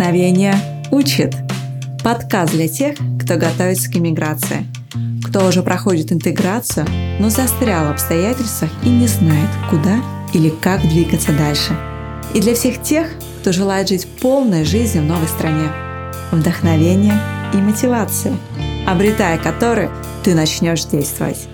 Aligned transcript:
Вдохновение 0.00 0.54
учит. 0.90 1.36
Подкаст 2.02 2.52
для 2.52 2.68
тех, 2.68 2.96
кто 3.22 3.36
готовится 3.36 3.92
к 3.92 3.96
иммиграции, 3.96 4.66
кто 5.22 5.46
уже 5.46 5.62
проходит 5.62 6.10
интеграцию, 6.10 6.86
но 7.18 7.28
застрял 7.28 7.84
в 7.84 7.90
обстоятельствах 7.90 8.70
и 8.82 8.88
не 8.88 9.06
знает, 9.06 9.50
куда 9.68 10.02
или 10.32 10.48
как 10.48 10.80
двигаться 10.80 11.36
дальше. 11.36 11.76
И 12.32 12.40
для 12.40 12.54
всех 12.54 12.80
тех, 12.80 13.08
кто 13.42 13.52
желает 13.52 13.90
жить 13.90 14.08
полной 14.22 14.64
жизнью 14.64 15.04
в 15.04 15.06
новой 15.06 15.28
стране. 15.28 15.68
Вдохновение 16.32 17.20
и 17.52 17.58
мотивация, 17.58 18.34
обретая 18.86 19.36
которые 19.36 19.90
ты 20.24 20.34
начнешь 20.34 20.86
действовать. 20.86 21.46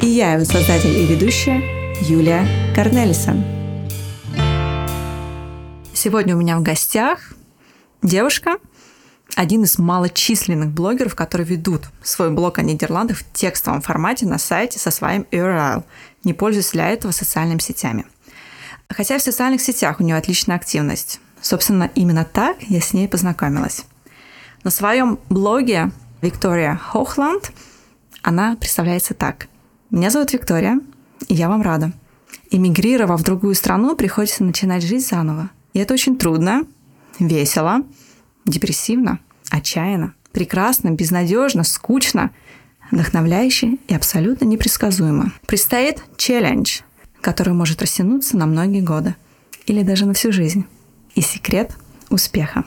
И 0.00 0.06
я, 0.06 0.32
его 0.32 0.44
создатель 0.44 0.90
и 0.90 1.06
ведущая, 1.06 1.62
Юлия 2.00 2.48
Корнелисон. 2.74 3.44
Сегодня 5.94 6.34
у 6.34 6.40
меня 6.40 6.58
в 6.58 6.62
гостях 6.62 7.34
девушка, 8.02 8.58
один 9.34 9.64
из 9.64 9.78
малочисленных 9.78 10.70
блогеров, 10.70 11.14
которые 11.14 11.46
ведут 11.46 11.82
свой 12.02 12.30
блог 12.30 12.58
о 12.58 12.62
Нидерландах 12.62 13.18
в 13.18 13.32
текстовом 13.32 13.80
формате 13.80 14.26
на 14.26 14.38
сайте 14.38 14.78
со 14.78 14.90
своим 14.90 15.26
URL, 15.30 15.84
не 16.24 16.34
пользуясь 16.34 16.70
для 16.72 16.88
этого 16.90 17.12
социальными 17.12 17.58
сетями. 17.58 18.04
Хотя 18.88 19.18
в 19.18 19.22
социальных 19.22 19.62
сетях 19.62 20.00
у 20.00 20.02
нее 20.02 20.16
отличная 20.16 20.56
активность. 20.56 21.20
Собственно, 21.40 21.90
именно 21.94 22.24
так 22.24 22.58
я 22.62 22.80
с 22.80 22.92
ней 22.92 23.08
познакомилась. 23.08 23.84
На 24.64 24.70
своем 24.70 25.18
блоге 25.28 25.90
Виктория 26.20 26.76
Хохланд 26.76 27.52
она 28.20 28.56
представляется 28.56 29.14
так. 29.14 29.48
Меня 29.90 30.10
зовут 30.10 30.32
Виктория, 30.32 30.78
и 31.28 31.34
я 31.34 31.48
вам 31.48 31.62
рада. 31.62 31.92
Эмигрировав 32.50 33.20
в 33.20 33.24
другую 33.24 33.54
страну, 33.54 33.96
приходится 33.96 34.44
начинать 34.44 34.82
жизнь 34.82 35.06
заново. 35.06 35.50
И 35.72 35.78
это 35.78 35.94
очень 35.94 36.16
трудно, 36.18 36.64
весело, 37.18 37.82
депрессивно, 38.44 39.18
отчаянно, 39.50 40.14
прекрасно, 40.32 40.90
безнадежно, 40.90 41.64
скучно, 41.64 42.30
вдохновляюще 42.90 43.78
и 43.88 43.94
абсолютно 43.94 44.44
непредсказуемо. 44.44 45.32
Предстоит 45.46 46.02
челлендж, 46.16 46.80
который 47.20 47.54
может 47.54 47.80
растянуться 47.80 48.36
на 48.36 48.46
многие 48.46 48.82
годы 48.82 49.14
или 49.66 49.82
даже 49.82 50.06
на 50.06 50.14
всю 50.14 50.32
жизнь. 50.32 50.64
И 51.14 51.20
секрет 51.20 51.76
успеха. 52.08 52.64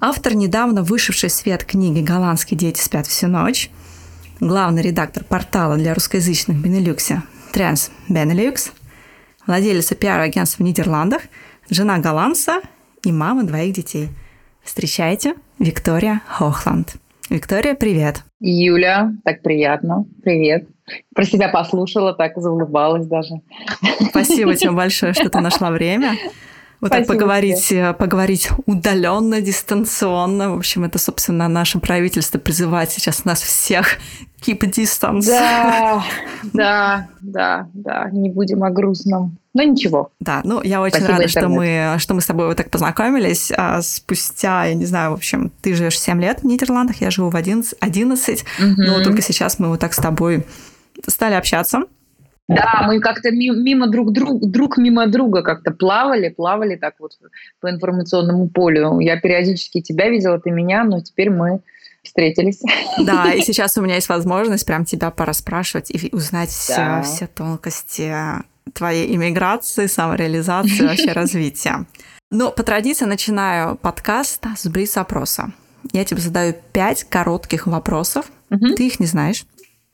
Автор 0.00 0.34
недавно 0.34 0.82
вышедшей 0.82 1.28
свет 1.28 1.64
книги 1.64 2.00
«Голландские 2.00 2.56
дети 2.56 2.80
спят 2.80 3.06
всю 3.06 3.26
ночь», 3.28 3.70
главный 4.40 4.82
редактор 4.82 5.24
портала 5.24 5.76
для 5.76 5.92
русскоязычных 5.92 6.56
Бенелюксе 6.56 7.22
Trans 7.52 7.90
Benelux, 8.08 8.70
владелица 9.46 9.94
пиар-агентства 9.94 10.62
в 10.62 10.66
Нидерландах, 10.66 11.22
жена 11.68 11.98
голландца 11.98 12.62
и 13.04 13.12
мама 13.12 13.44
двоих 13.44 13.74
детей. 13.74 14.08
Встречайте, 14.62 15.34
Виктория 15.58 16.22
Хохланд. 16.26 16.96
Виктория, 17.28 17.74
привет. 17.74 18.24
Юля, 18.40 19.12
так 19.24 19.42
приятно. 19.42 20.04
Привет. 20.22 20.68
Про 21.14 21.24
себя 21.24 21.48
послушала, 21.48 22.12
так 22.12 22.32
заулыбалась 22.36 23.06
даже. 23.06 23.40
Спасибо 24.10 24.56
тебе 24.56 24.72
большое, 24.72 25.12
что 25.12 25.30
ты 25.30 25.40
нашла 25.40 25.70
время. 25.70 26.16
Вот 26.80 26.88
Спасибо 26.88 27.06
так 27.06 27.16
поговорить, 27.16 27.62
тебе. 27.62 27.92
поговорить 27.92 28.48
удаленно, 28.64 29.42
дистанционно. 29.42 30.54
В 30.54 30.58
общем, 30.58 30.84
это, 30.84 30.98
собственно, 30.98 31.46
наше 31.46 31.78
правительство 31.78 32.38
призывает 32.38 32.90
сейчас 32.90 33.26
нас 33.26 33.42
всех 33.42 33.98
keep 34.40 34.60
distance. 34.60 35.26
Да, 35.26 36.02
да, 36.54 37.08
да, 37.20 37.68
да. 37.74 38.08
Не 38.10 38.30
будем 38.30 38.64
о 38.64 38.70
грустном. 38.70 39.36
Но 39.52 39.62
ничего. 39.62 40.10
Да, 40.20 40.40
ну 40.44 40.62
я 40.62 40.80
очень 40.80 41.00
Спасибо, 41.00 41.18
рада, 41.18 41.28
что 41.28 41.48
мы, 41.48 41.96
что 41.98 42.14
мы 42.14 42.20
с 42.22 42.26
тобой 42.26 42.46
вот 42.46 42.56
так 42.56 42.70
познакомились. 42.70 43.52
А 43.54 43.82
спустя, 43.82 44.64
я 44.64 44.74
не 44.74 44.86
знаю, 44.86 45.10
в 45.10 45.14
общем, 45.14 45.52
ты 45.60 45.74
живешь 45.74 46.00
7 46.00 46.20
лет 46.20 46.40
в 46.40 46.46
Нидерландах, 46.46 47.00
я 47.00 47.10
живу 47.10 47.30
в 47.30 47.36
11, 47.36 47.74
11 47.80 48.44
угу. 48.58 48.74
но 48.76 49.02
только 49.02 49.20
сейчас 49.22 49.58
мы 49.58 49.68
вот 49.68 49.80
так 49.80 49.92
с 49.92 49.96
тобой 49.96 50.46
стали 51.06 51.34
общаться. 51.34 51.80
Да, 52.56 52.82
мы 52.86 53.00
как-то 53.00 53.30
мимо 53.30 53.88
друг 53.88 54.12
друга, 54.12 54.46
друг 54.46 54.76
мимо 54.76 55.06
друга 55.06 55.42
как-то 55.42 55.70
плавали, 55.70 56.28
плавали 56.28 56.76
так 56.76 56.94
вот 56.98 57.12
по 57.60 57.70
информационному 57.70 58.48
полю. 58.48 58.98
Я 58.98 59.20
периодически 59.20 59.80
тебя 59.80 60.08
видела, 60.08 60.40
ты 60.40 60.50
меня, 60.50 60.84
но 60.84 61.00
теперь 61.00 61.30
мы 61.30 61.60
встретились. 62.02 62.60
Да, 62.98 63.32
и 63.34 63.40
сейчас 63.42 63.76
у 63.78 63.82
меня 63.82 63.96
есть 63.96 64.08
возможность 64.08 64.66
прям 64.66 64.84
тебя 64.84 65.10
пораспрашивать 65.10 65.90
и 65.90 66.08
узнать 66.12 66.50
да. 66.68 67.02
все, 67.02 67.14
все 67.14 67.26
тонкости 67.26 68.12
твоей 68.74 69.14
иммиграции, 69.14 69.86
самореализации, 69.86 70.86
вообще 70.86 71.12
развития. 71.12 71.86
Но 72.30 72.50
по 72.50 72.62
традиции 72.62 73.04
начинаю 73.04 73.76
подкаст 73.76 74.44
с 74.56 74.66
блиц-опроса. 74.68 75.52
Я 75.92 76.04
тебе 76.04 76.20
задаю 76.20 76.54
пять 76.72 77.04
коротких 77.04 77.66
вопросов. 77.66 78.26
Угу. 78.50 78.74
Ты 78.76 78.86
их 78.86 79.00
не 79.00 79.06
знаешь. 79.06 79.44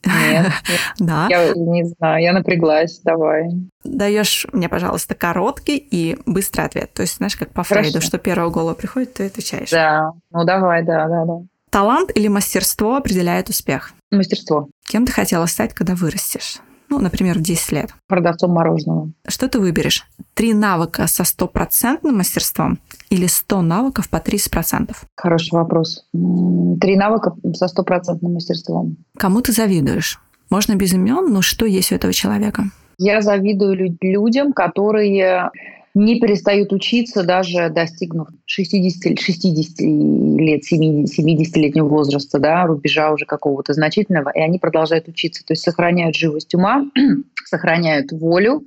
Нет, 0.30 0.52
да. 0.98 1.26
я 1.28 1.52
не 1.54 1.84
знаю, 1.84 2.22
я 2.22 2.32
напряглась, 2.32 3.00
давай. 3.00 3.50
Даешь 3.84 4.46
мне, 4.52 4.68
пожалуйста, 4.68 5.14
короткий 5.14 5.76
и 5.76 6.18
быстрый 6.26 6.66
ответ. 6.66 6.92
То 6.92 7.02
есть, 7.02 7.16
знаешь, 7.16 7.36
как 7.36 7.50
по. 7.50 7.62
Фрейду, 7.62 8.00
что 8.00 8.18
первого 8.18 8.50
голову 8.50 8.76
приходит, 8.76 9.14
ты 9.14 9.26
отвечаешь. 9.26 9.70
Да, 9.70 10.12
ну 10.30 10.44
давай, 10.44 10.84
да, 10.84 11.06
да, 11.08 11.24
да. 11.24 11.38
Талант 11.70 12.10
или 12.14 12.28
мастерство 12.28 12.96
определяет 12.96 13.48
успех? 13.48 13.92
Мастерство. 14.10 14.68
Кем 14.86 15.04
ты 15.04 15.12
хотела 15.12 15.46
стать, 15.46 15.74
когда 15.74 15.94
вырастешь? 15.94 16.58
Ну, 16.88 16.98
например, 17.00 17.38
в 17.38 17.42
10 17.42 17.72
лет. 17.72 17.90
Продавцом 18.06 18.52
мороженого. 18.52 19.10
Что 19.26 19.48
ты 19.48 19.58
выберешь? 19.58 20.04
Три 20.34 20.54
навыка 20.54 21.06
со 21.06 21.24
стопроцентным 21.24 22.16
мастерством 22.18 22.78
или 23.10 23.26
100 23.26 23.62
навыков 23.62 24.08
по 24.08 24.16
30%? 24.16 24.94
Хороший 25.16 25.54
вопрос. 25.54 26.04
Три 26.12 26.96
навыка 26.96 27.34
со 27.54 27.68
стопроцентным 27.68 28.34
мастерством. 28.34 28.96
Кому 29.16 29.40
ты 29.40 29.52
завидуешь? 29.52 30.20
Можно 30.50 30.76
без 30.76 30.92
имен, 30.92 31.32
но 31.32 31.42
что 31.42 31.66
есть 31.66 31.92
у 31.92 31.94
этого 31.94 32.12
человека? 32.12 32.64
Я 32.98 33.20
завидую 33.20 33.96
людям, 34.00 34.52
которые 34.52 35.50
не 35.96 36.20
перестают 36.20 36.74
учиться, 36.74 37.24
даже 37.24 37.70
достигнув 37.70 38.28
60, 38.44 39.18
60 39.18 39.80
лет, 39.80 40.62
70-летнего 40.70 41.88
возраста, 41.88 42.38
да, 42.38 42.66
рубежа 42.66 43.10
уже 43.10 43.24
какого-то 43.24 43.72
значительного, 43.72 44.28
и 44.28 44.38
они 44.38 44.58
продолжают 44.58 45.08
учиться, 45.08 45.42
то 45.44 45.52
есть 45.52 45.62
сохраняют 45.62 46.14
живость 46.14 46.54
ума, 46.54 46.84
сохраняют 47.46 48.12
волю, 48.12 48.64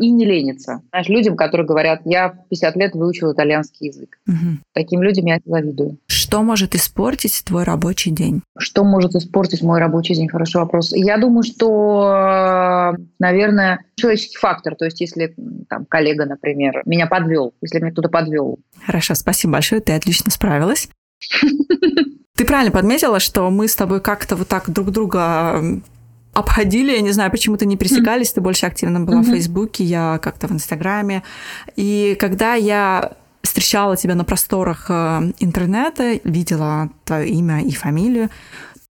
и 0.00 0.10
не 0.10 0.24
ленится. 0.24 0.82
Знаешь, 0.90 1.08
людям, 1.08 1.36
которые 1.36 1.66
говорят, 1.66 2.02
я 2.04 2.30
в 2.30 2.48
50 2.48 2.76
лет 2.76 2.94
выучил 2.94 3.32
итальянский 3.32 3.88
язык. 3.88 4.18
Угу. 4.26 4.58
Таким 4.72 5.02
людям 5.02 5.26
я 5.26 5.38
завидую. 5.44 5.98
Что 6.28 6.42
может 6.42 6.74
испортить 6.74 7.42
твой 7.46 7.64
рабочий 7.64 8.10
день? 8.10 8.42
Что 8.58 8.84
может 8.84 9.14
испортить 9.14 9.62
мой 9.62 9.80
рабочий 9.80 10.14
день? 10.14 10.28
Хороший 10.28 10.58
вопрос. 10.60 10.92
Я 10.92 11.16
думаю, 11.16 11.42
что, 11.42 12.94
наверное, 13.18 13.86
человеческий 13.94 14.36
фактор. 14.36 14.74
То 14.76 14.84
есть, 14.84 15.00
если 15.00 15.34
там 15.70 15.86
коллега, 15.86 16.26
например, 16.26 16.82
меня 16.84 17.06
подвел, 17.06 17.54
если 17.62 17.80
меня 17.80 17.92
кто-то 17.92 18.10
подвел. 18.10 18.58
Хорошо, 18.84 19.14
спасибо 19.14 19.54
большое, 19.54 19.80
ты 19.80 19.94
отлично 19.94 20.30
справилась. 20.30 20.90
Ты 22.36 22.44
правильно 22.44 22.70
подметила, 22.70 23.18
что 23.18 23.50
мы 23.50 23.66
с 23.66 23.74
тобой 23.74 24.00
как-то 24.00 24.36
вот 24.36 24.46
так 24.46 24.70
друг 24.70 24.92
друга 24.92 25.60
обходили, 26.34 26.92
я 26.92 27.00
не 27.00 27.10
знаю, 27.10 27.32
почему 27.32 27.56
ты 27.56 27.66
не 27.66 27.76
пересекались, 27.76 28.30
mm-hmm. 28.30 28.34
ты 28.34 28.40
больше 28.40 28.66
активно 28.66 29.00
была 29.00 29.22
mm-hmm. 29.22 29.24
в 29.24 29.30
Фейсбуке, 29.30 29.82
я 29.82 30.20
как-то 30.22 30.46
в 30.46 30.52
Инстаграме. 30.52 31.24
И 31.74 32.16
когда 32.20 32.54
я 32.54 33.16
встречала 33.48 33.96
тебя 33.96 34.14
на 34.14 34.24
просторах 34.24 34.86
э, 34.90 35.32
интернета, 35.38 36.20
видела 36.24 36.90
твое 37.04 37.28
имя 37.28 37.62
и 37.62 37.72
фамилию, 37.72 38.30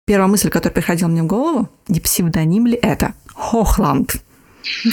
первая 0.04 0.28
мысль, 0.28 0.50
которая 0.50 0.74
приходила 0.74 1.08
мне 1.08 1.22
в 1.22 1.26
голову, 1.26 1.68
не 1.88 2.00
псевдоним 2.00 2.66
ли 2.66 2.78
это? 2.80 3.14
Хохланд. 3.34 4.16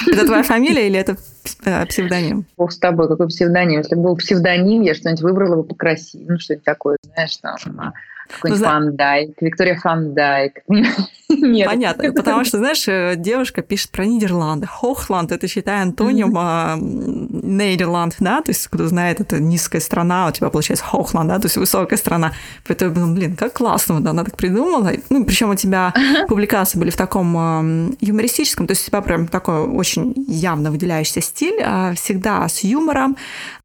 Это 0.07 0.25
твоя 0.25 0.43
фамилия 0.43 0.87
или 0.87 0.99
это 0.99 1.17
э, 1.65 1.85
псевдоним? 1.87 2.45
Бог 2.57 2.71
с 2.71 2.77
тобой, 2.77 3.07
какой 3.07 3.27
псевдоним? 3.27 3.79
Если 3.79 3.95
бы 3.95 4.03
был 4.03 4.15
псевдоним, 4.17 4.83
я 4.83 4.93
что-нибудь 4.93 5.21
выбрала 5.21 5.55
бы 5.57 5.63
покрасивее. 5.63 6.27
Ну, 6.29 6.39
что-нибудь 6.39 6.63
такое, 6.63 6.97
знаешь, 7.03 7.35
там, 7.37 7.93
какой-нибудь 8.27 8.61
ну, 8.61 8.67
Фандайк, 8.67 9.41
Виктория 9.41 9.79
Фандайк. 9.79 10.53
Нет. 11.29 11.67
Понятно, 11.67 12.13
потому 12.13 12.45
что, 12.45 12.57
знаешь, 12.57 12.87
э, 12.87 13.15
девушка 13.17 13.61
пишет 13.61 13.91
про 13.91 14.05
Нидерланды. 14.05 14.67
Хохланд– 14.67 15.31
это, 15.33 15.47
считай, 15.47 15.81
антоним 15.81 16.37
mm-hmm. 16.37 17.45
Нидерланд, 17.45 18.15
да, 18.19 18.41
то 18.41 18.51
есть, 18.51 18.67
кто 18.67 18.87
знает, 18.87 19.21
это 19.21 19.39
низкая 19.39 19.81
страна, 19.81 20.27
у 20.27 20.31
тебя 20.31 20.49
получается 20.49 20.85
Хохланд, 20.85 21.29
да, 21.29 21.39
то 21.39 21.45
есть 21.45 21.57
высокая 21.57 21.97
страна. 21.97 22.31
Поэтому, 22.67 23.07
ну, 23.07 23.15
блин, 23.15 23.35
как 23.35 23.53
классно, 23.53 24.01
да, 24.01 24.11
она 24.11 24.23
так 24.23 24.37
придумала. 24.37 24.91
Ну, 25.09 25.25
причем 25.25 25.49
у 25.49 25.55
тебя 25.55 25.93
публикации 26.27 26.77
были 26.77 26.91
в 26.91 26.97
таком 26.97 27.95
юмористическом, 28.01 28.67
то 28.67 28.71
есть 28.71 28.83
у 28.83 28.87
тебя 28.87 29.01
прям 29.01 29.27
такой 29.27 29.61
очень 29.61 30.13
явно 30.27 30.71
выделяющийся 30.71 31.21
стиль, 31.21 31.61
а 31.63 31.93
всегда 31.95 32.47
с 32.47 32.63
юмором, 32.63 33.17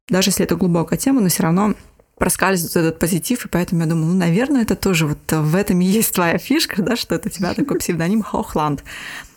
даже 0.09 0.29
если 0.29 0.45
это 0.45 0.55
глубокая 0.55 0.99
тема, 0.99 1.21
но 1.21 1.29
все 1.29 1.43
равно 1.43 1.73
проскальзывает 2.21 2.77
этот 2.77 2.99
позитив, 2.99 3.45
и 3.45 3.49
поэтому 3.49 3.81
я 3.81 3.87
думаю, 3.87 4.05
ну, 4.05 4.13
наверное, 4.13 4.61
это 4.61 4.75
тоже 4.75 5.07
вот 5.07 5.17
в 5.31 5.55
этом 5.55 5.81
и 5.81 5.85
есть 5.85 6.13
твоя 6.13 6.37
фишка, 6.37 6.83
да, 6.83 6.95
что 6.95 7.15
это 7.15 7.29
у 7.29 7.31
тебя 7.31 7.55
такой 7.55 7.79
псевдоним 7.79 8.21
Хохланд. 8.21 8.83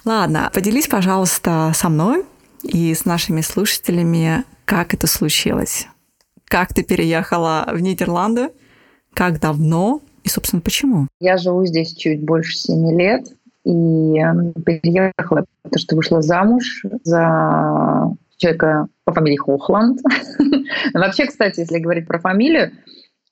Ладно, 0.05 0.51
поделись, 0.53 0.87
пожалуйста, 0.87 1.73
со 1.75 1.89
мной 1.89 2.27
и 2.63 2.93
с 2.93 3.07
нашими 3.07 3.41
слушателями, 3.41 4.45
как 4.67 4.93
это 4.93 5.07
случилось. 5.07 5.87
как 6.55 6.73
ты 6.73 6.83
переехала 6.83 7.69
в 7.73 7.81
Нидерланды, 7.81 8.51
как 9.13 9.41
давно 9.41 10.01
и, 10.23 10.29
собственно, 10.29 10.63
почему? 10.63 11.09
Я 11.21 11.37
живу 11.37 11.65
здесь 11.67 11.95
чуть 11.95 12.23
больше 12.23 12.57
семи 12.57 12.95
лет 12.95 13.27
и 13.65 14.21
переехала, 14.65 15.47
потому 15.63 15.79
что 15.79 15.97
вышла 15.97 16.23
замуж 16.23 16.83
за 17.03 18.15
человека 18.37 18.89
по 19.05 19.13
фамилии 19.13 19.37
Хохланд. 19.37 20.01
Вообще, 20.95 21.27
кстати, 21.27 21.61
если 21.61 21.79
говорить 21.79 22.07
про 22.07 22.19
фамилию, 22.19 22.73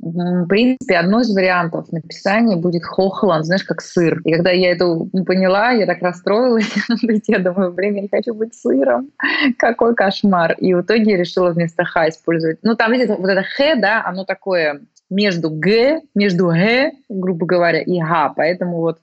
в 0.03 0.47
принципе, 0.47 0.97
одно 0.97 1.21
из 1.21 1.33
вариантов 1.33 1.93
написания 1.93 2.57
будет 2.57 2.83
Хохланд, 2.83 3.47
знаешь, 3.47 3.63
как 3.63 3.81
сыр. 3.81 4.21
И 4.25 4.33
когда 4.33 4.51
я 4.51 4.73
это 4.73 4.99
поняла, 5.25 5.71
я 5.71 5.87
так 5.87 6.03
расстроилась. 6.03 6.73
я 7.29 7.39
думаю, 7.39 7.73
блин, 7.73 7.95
я 7.95 8.03
не 8.03 8.09
хочу 8.09 8.35
быть 8.35 8.53
сыром. 8.53 9.11
Какой 9.59 9.95
кошмар. 9.95 10.55
И 10.59 10.75
в 10.75 10.81
итоге 10.81 11.13
я 11.13 11.17
решила 11.17 11.51
вместо 11.51 11.85
Х 11.85 12.09
использовать. 12.09 12.59
Ну, 12.63 12.75
там, 12.75 12.91
видите, 12.91 13.15
вот 13.15 13.31
это 13.31 13.45
Х, 13.45 13.77
да, 13.77 14.05
оно 14.05 14.25
такое 14.25 14.81
между 15.09 15.51
Г, 15.51 16.01
между 16.17 16.49
Г, 16.49 16.93
грубо 17.09 17.47
говоря, 17.47 17.81
и 17.81 18.01
Г. 18.01 18.33
Поэтому 18.35 18.79
вот 18.79 18.99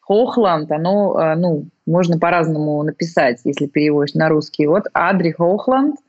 Хохланд, 0.00 0.70
оно, 0.72 1.18
э, 1.18 1.34
ну, 1.36 1.66
можно 1.86 2.18
по-разному 2.18 2.82
написать, 2.82 3.40
если 3.44 3.66
переводишь 3.66 4.14
на 4.14 4.28
русский. 4.28 4.66
Вот 4.66 4.84
Адри 4.92 5.32
Хохланд– 5.32 5.96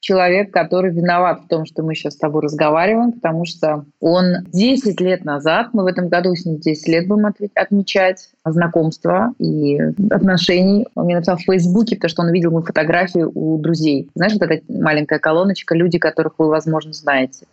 человек, 0.00 0.50
который 0.50 0.90
виноват 0.90 1.42
в 1.44 1.48
том, 1.48 1.66
что 1.66 1.82
мы 1.82 1.94
сейчас 1.94 2.14
с 2.14 2.18
тобой 2.18 2.42
разговариваем, 2.42 3.12
потому 3.12 3.44
что 3.44 3.84
он 4.00 4.46
10 4.50 5.00
лет 5.00 5.24
назад, 5.24 5.68
мы 5.72 5.84
в 5.84 5.86
этом 5.86 6.08
году 6.08 6.34
с 6.34 6.44
ним 6.44 6.58
10 6.58 6.88
лет 6.88 7.06
будем 7.06 7.32
отмечать 7.54 8.30
знакомства 8.44 9.34
и 9.38 9.78
отношений. 10.10 10.86
Он 10.94 11.04
мне 11.04 11.16
написал 11.16 11.36
в 11.36 11.42
Фейсбуке, 11.42 11.96
потому 11.96 12.08
что 12.08 12.22
он 12.22 12.32
видел 12.32 12.50
мою 12.50 12.64
фотографию 12.64 13.30
у 13.34 13.58
друзей. 13.58 14.10
Знаешь, 14.14 14.32
вот 14.32 14.42
эта 14.42 14.62
маленькая 14.72 15.18
колоночка, 15.18 15.74
люди, 15.74 15.98
которых 15.98 16.34
вы, 16.38 16.48
возможно, 16.48 16.92
знаете. 16.92 17.46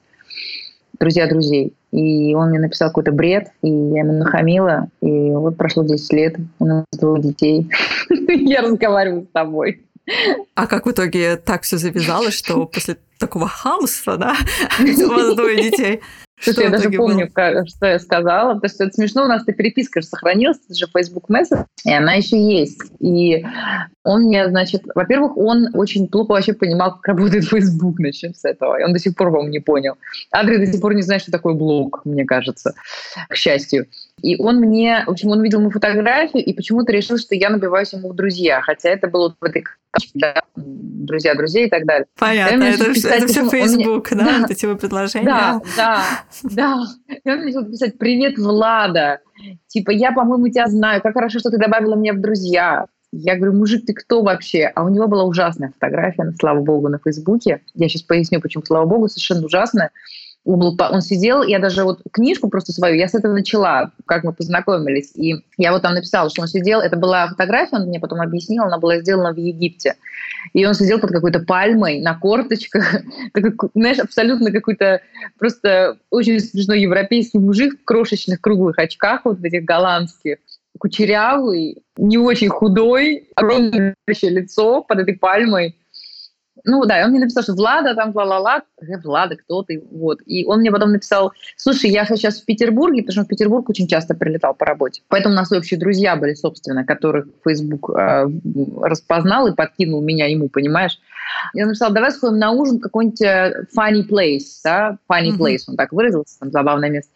Друзья 0.99 1.27
друзей. 1.27 1.73
И 1.97 2.35
он 2.35 2.49
мне 2.49 2.59
написал 2.59 2.89
какой-то 2.89 3.11
бред, 3.11 3.47
и 3.63 3.69
я 3.69 4.01
ему 4.01 4.13
нахамила. 4.13 4.87
И 5.01 5.31
вот 5.31 5.57
прошло 5.57 5.83
10 5.83 6.13
лет, 6.13 6.35
у 6.59 6.65
нас 6.65 6.85
двое 6.91 7.23
детей. 7.23 7.71
Я 8.27 8.61
разговариваю 8.61 9.23
с 9.23 9.33
тобой. 9.33 9.81
А 10.53 10.67
как 10.67 10.85
в 10.85 10.91
итоге 10.91 11.37
так 11.37 11.63
все 11.63 11.77
завязалось, 11.77 12.35
что 12.35 12.65
после 12.67 12.97
такого 13.17 13.47
хамства, 13.47 14.15
да, 14.15 14.35
у 14.79 15.09
вас 15.09 15.35
двое 15.35 15.63
детей? 15.71 16.01
Слушай, 16.39 16.65
я 16.65 16.69
даже 16.69 16.91
помню, 16.91 17.29
как, 17.31 17.67
что 17.67 17.87
я 17.87 17.99
сказала, 17.99 18.53
потому 18.53 18.69
что 18.69 18.83
это 18.83 18.93
смешно, 18.93 19.23
у 19.23 19.27
нас 19.27 19.41
эта 19.43 19.53
переписка 19.53 20.01
же 20.01 20.07
сохранилась, 20.07 20.57
это 20.65 20.77
же 20.77 20.85
Facebook 20.87 21.29
Messenger, 21.29 21.65
и 21.83 21.91
она 21.91 22.13
еще 22.13 22.39
есть. 22.39 22.81
И 22.99 23.43
он 24.03 24.23
мне, 24.23 24.47
значит, 24.47 24.83
во-первых, 24.93 25.35
он 25.35 25.69
очень 25.73 26.07
плохо 26.07 26.33
вообще 26.33 26.53
понимал, 26.53 26.95
как 26.95 27.07
работает 27.07 27.45
Facebook, 27.45 27.99
начнем 27.99 28.33
с 28.33 28.45
этого. 28.45 28.79
И 28.79 28.83
он 28.83 28.93
до 28.93 28.99
сих 28.99 29.15
пор, 29.15 29.29
по-моему, 29.29 29.49
не 29.49 29.59
понял. 29.59 29.95
Адрес 30.31 30.59
до 30.59 30.71
сих 30.71 30.81
пор 30.81 30.93
не 30.93 31.01
знает, 31.01 31.23
что 31.23 31.31
такое 31.31 31.55
блог, 31.55 32.01
мне 32.05 32.23
кажется, 32.23 32.73
к 33.29 33.35
счастью. 33.35 33.87
И 34.21 34.35
он 34.41 34.57
мне, 34.57 35.03
в 35.05 35.11
общем, 35.11 35.29
он 35.29 35.43
видел 35.43 35.59
мою 35.59 35.71
фотографию 35.71 36.43
и 36.43 36.53
почему-то 36.53 36.91
решил, 36.91 37.17
что 37.17 37.35
я 37.35 37.49
набиваюсь 37.49 37.93
ему 37.93 38.09
в 38.09 38.15
друзья, 38.15 38.61
хотя 38.61 38.89
это 38.89 39.07
было 39.07 39.35
в 39.39 39.43
этой 39.43 39.63
да, 40.15 40.41
друзья 40.55 41.35
друзей 41.35 41.67
и 41.67 41.69
так 41.69 41.85
далее. 41.85 42.07
Понятно, 42.17 42.63
это, 42.63 42.93
писать, 42.93 43.23
это 43.23 43.27
все 43.27 43.49
Facebook, 43.49 44.11
мне... 44.11 44.23
да, 44.23 44.39
да, 44.47 44.47
эти 44.49 44.65
его 44.65 44.75
предложения. 44.75 45.25
Да, 45.25 45.61
да, 45.75 46.03
да. 46.43 46.83
И 47.23 47.29
он 47.29 47.45
начал 47.45 47.65
писать 47.65 47.97
«Привет, 47.97 48.37
Влада!» 48.37 49.19
Типа, 49.67 49.91
я, 49.91 50.11
по-моему, 50.11 50.47
тебя 50.49 50.67
знаю, 50.67 51.01
как 51.01 51.13
хорошо, 51.13 51.37
что 51.37 51.51
ты 51.51 51.57
добавила 51.57 51.95
меня 51.95 52.13
в 52.13 52.21
друзья. 52.21 52.85
Я 53.11 53.35
говорю, 53.35 53.53
мужик, 53.53 53.85
ты 53.85 53.93
кто 53.93 54.23
вообще? 54.23 54.71
А 54.75 54.83
у 54.83 54.89
него 54.89 55.07
была 55.07 55.23
ужасная 55.23 55.71
фотография, 55.71 56.33
слава 56.39 56.61
богу, 56.61 56.89
на 56.89 56.97
Фейсбуке. 56.97 57.61
Я 57.75 57.87
сейчас 57.87 58.01
поясню, 58.01 58.41
почему, 58.41 58.63
слава 58.65 58.85
богу, 58.85 59.07
совершенно 59.07 59.45
ужасная 59.45 59.91
он, 60.45 60.59
был, 60.59 60.77
он 60.79 61.01
сидел, 61.01 61.43
я 61.43 61.59
даже 61.59 61.83
вот 61.83 62.01
книжку 62.11 62.49
просто 62.49 62.71
свою, 62.71 62.95
я 62.95 63.07
с 63.07 63.13
этого 63.13 63.33
начала, 63.33 63.91
как 64.05 64.23
мы 64.23 64.31
познакомились. 64.31 65.11
И 65.15 65.35
я 65.57 65.71
вот 65.73 65.81
там 65.81 65.93
написала, 65.93 66.29
что 66.29 66.41
он 66.41 66.47
сидел, 66.47 66.79
это 66.79 66.95
была 66.95 67.27
фотография, 67.27 67.75
он 67.75 67.87
мне 67.87 67.99
потом 67.99 68.21
объяснил, 68.21 68.63
она 68.63 68.77
была 68.77 68.99
сделана 68.99 69.33
в 69.33 69.37
Египте. 69.37 69.95
И 70.53 70.65
он 70.65 70.73
сидел 70.73 70.99
под 70.99 71.11
какой-то 71.11 71.39
пальмой 71.39 71.99
на 71.99 72.17
корточках, 72.17 73.01
такой, 73.33 73.69
знаешь, 73.75 73.99
абсолютно 73.99 74.51
какой-то 74.51 75.01
просто 75.37 75.97
очень 76.09 76.39
смешной 76.39 76.81
европейский 76.81 77.39
мужик 77.39 77.81
в 77.81 77.83
крошечных 77.83 78.39
круглых 78.39 78.79
очках, 78.79 79.25
вот 79.25 79.43
этих 79.43 79.65
голландских, 79.65 80.37
кучерявый, 80.79 81.83
не 81.97 82.17
очень 82.17 82.49
худой, 82.49 83.27
огромное 83.35 83.95
лицо 84.21 84.81
под 84.81 84.99
этой 84.99 85.15
пальмой. 85.15 85.75
Ну 86.63 86.85
да, 86.85 86.99
и 86.99 87.03
он 87.03 87.11
мне 87.11 87.19
написал, 87.19 87.43
что 87.43 87.53
Влада 87.53 87.95
там, 87.95 88.11
ла-ла-ла, 88.15 88.63
Влада, 89.03 89.35
кто 89.35 89.63
ты, 89.63 89.83
вот. 89.91 90.19
И 90.25 90.45
он 90.45 90.59
мне 90.59 90.71
потом 90.71 90.91
написал, 90.91 91.31
слушай, 91.55 91.89
я 91.89 92.05
сейчас 92.05 92.41
в 92.41 92.45
Петербурге, 92.45 93.03
потому 93.03 93.13
что 93.13 93.25
в 93.25 93.27
Петербург 93.27 93.69
очень 93.69 93.87
часто 93.87 94.15
прилетал 94.15 94.53
по 94.53 94.65
работе. 94.65 95.01
Поэтому 95.07 95.33
у 95.33 95.37
нас 95.37 95.51
общие 95.51 95.79
друзья 95.79 96.15
были, 96.15 96.33
собственно, 96.33 96.85
которых 96.85 97.27
Facebook 97.45 97.89
э, 97.89 98.27
распознал 98.81 99.47
и 99.47 99.55
подкинул 99.55 100.01
меня 100.01 100.27
ему, 100.27 100.49
понимаешь? 100.49 100.99
Я 101.53 101.65
написала, 101.65 101.93
давай 101.93 102.11
сходим 102.11 102.39
на 102.39 102.51
ужин 102.51 102.77
в 102.77 102.81
какой-нибудь 102.81 103.21
э, 103.21 103.65
funny 103.77 104.07
place, 104.07 104.61
да, 104.63 104.97
funny 105.11 105.29
mm-hmm. 105.29 105.37
place, 105.37 105.59
он 105.67 105.75
так 105.75 105.91
выразился, 105.91 106.39
там 106.39 106.51
забавное 106.51 106.89
место. 106.89 107.11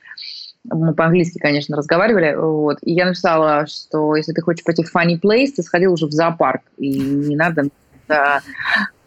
Мы 0.64 0.94
по-английски, 0.94 1.40
конечно, 1.40 1.76
разговаривали. 1.76 2.36
Вот. 2.36 2.78
И 2.84 2.94
я 2.94 3.06
написала, 3.06 3.66
что 3.66 4.16
если 4.16 4.32
ты 4.32 4.42
хочешь 4.42 4.64
пойти 4.64 4.84
в 4.84 4.96
funny 4.96 5.20
place, 5.20 5.54
ты 5.56 5.64
сходил 5.64 5.94
уже 5.94 6.06
в 6.06 6.12
зоопарк. 6.12 6.62
И 6.78 7.00
не 7.00 7.36
надо 7.36 7.64
да. 8.12 8.42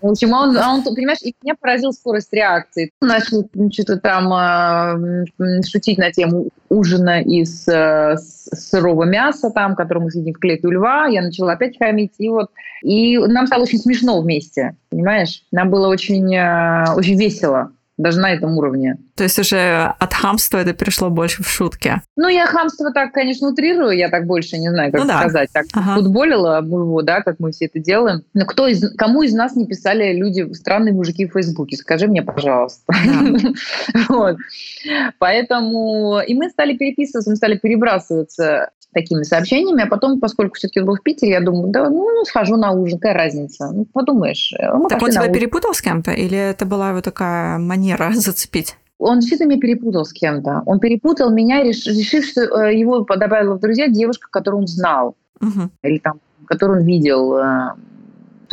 В 0.04 0.10
общем, 0.10 0.34
он, 0.34 0.54
он, 0.54 0.82
понимаешь, 0.84 1.20
и 1.22 1.34
меня 1.42 1.54
поразил 1.58 1.90
скорость 1.94 2.30
реакции. 2.30 2.90
Начал 3.00 3.48
что-то 3.72 3.96
там 3.96 4.30
э, 4.34 5.62
шутить 5.66 5.96
на 5.96 6.12
тему 6.12 6.50
ужина 6.68 7.22
из 7.22 7.66
э, 7.66 8.16
сырого 8.18 9.04
мяса, 9.04 9.48
там, 9.48 9.74
который 9.74 10.02
мы 10.02 10.10
съедим 10.10 10.34
в 10.34 10.38
клетке 10.38 10.68
у 10.68 10.72
льва. 10.72 11.06
Я 11.06 11.22
начала 11.22 11.52
опять 11.52 11.78
хамить, 11.78 12.12
и 12.18 12.28
вот 12.28 12.50
и 12.82 13.16
нам 13.16 13.46
стало 13.46 13.62
очень 13.62 13.78
смешно 13.78 14.20
вместе, 14.20 14.76
понимаешь? 14.90 15.42
Нам 15.52 15.70
было 15.70 15.88
очень, 15.88 16.34
э, 16.34 16.84
очень 16.94 17.18
весело 17.18 17.72
даже 17.96 18.19
на 18.19 18.32
этом 18.32 18.56
уровне. 18.56 18.99
То 19.14 19.23
есть 19.23 19.38
уже 19.38 19.94
от 19.99 20.12
хамства 20.12 20.58
это 20.58 20.73
перешло 20.73 21.11
больше 21.11 21.43
в 21.43 21.49
шутки? 21.49 22.02
Ну, 22.17 22.29
я 22.29 22.46
хамство 22.46 22.93
так, 22.93 23.12
конечно, 23.12 23.49
утрирую, 23.49 23.96
я 23.96 24.08
так 24.08 24.26
больше 24.26 24.58
не 24.58 24.69
знаю, 24.70 24.91
как 24.91 25.02
ну, 25.02 25.06
да. 25.06 25.20
сказать. 25.20 25.50
Так 25.52 25.67
ага. 25.73 25.94
футболила 25.94 26.61
его, 26.61 27.02
да, 27.02 27.23
как 27.23 27.38
мы 27.38 27.52
все 27.52 27.66
это 27.66 27.78
делаем. 27.78 28.23
Но 28.35 28.47
кто 28.47 28.66
из, 28.66 28.97
кому 28.97 29.23
из 29.23 29.33
нас 29.33 29.54
не 29.54 29.66
писали 29.66 30.12
люди, 30.12 30.52
странные 30.54 30.92
мужики 30.92 31.26
в 31.26 31.33
Фейсбуке? 31.33 31.76
Скажи 31.76 32.09
мне, 32.09 32.23
пожалуйста. 32.23 32.92
вот. 34.09 34.38
Поэтому 35.18 36.21
и 36.26 36.35
мы 36.35 36.50
стали 36.50 36.76
переписываться, 36.76 37.30
мы 37.30 37.37
стали 37.37 37.57
перебрасываться 37.57 38.71
такими 38.94 39.22
сообщениями, 39.22 39.82
а 39.82 39.86
потом, 39.86 40.20
поскольку 40.20 40.54
все-таки 40.54 40.80
был 40.80 40.96
в 40.96 41.02
Питере, 41.02 41.32
я 41.32 41.40
думаю, 41.40 41.68
да, 41.68 41.90
ну, 41.90 42.08
ну 42.14 42.24
схожу 42.24 42.56
на 42.56 42.72
ужин, 42.72 42.98
какая 42.98 43.14
разница? 43.14 43.70
Ну, 43.72 43.84
подумаешь. 43.84 44.54
Мы 44.58 44.88
так 44.88 45.02
он 45.02 45.10
тебя 45.10 45.28
перепутал 45.28 45.74
с 45.74 45.82
кем-то, 45.82 46.12
или 46.12 46.38
это 46.38 46.64
была 46.64 46.92
вот 46.92 47.04
такая 47.04 47.58
манера 47.58 48.10
зацепить? 48.14 48.76
Он 48.98 49.18
действительно 49.18 49.50
меня 49.50 49.60
перепутал 49.60 50.04
с 50.04 50.12
кем-то. 50.12 50.62
Он 50.66 50.78
перепутал 50.78 51.30
меня, 51.30 51.62
решив, 51.62 52.24
что 52.24 52.40
э, 52.40 52.74
его 52.74 53.00
добавила 53.00 53.56
в 53.56 53.60
друзья 53.60 53.88
девушка, 53.88 54.28
которую 54.30 54.62
он 54.62 54.66
знал. 54.66 55.16
Угу. 55.40 55.70
Или 55.82 55.98
там, 55.98 56.20
которую 56.46 56.80
он 56.80 56.86
видел 56.86 57.36
э, 57.36 57.74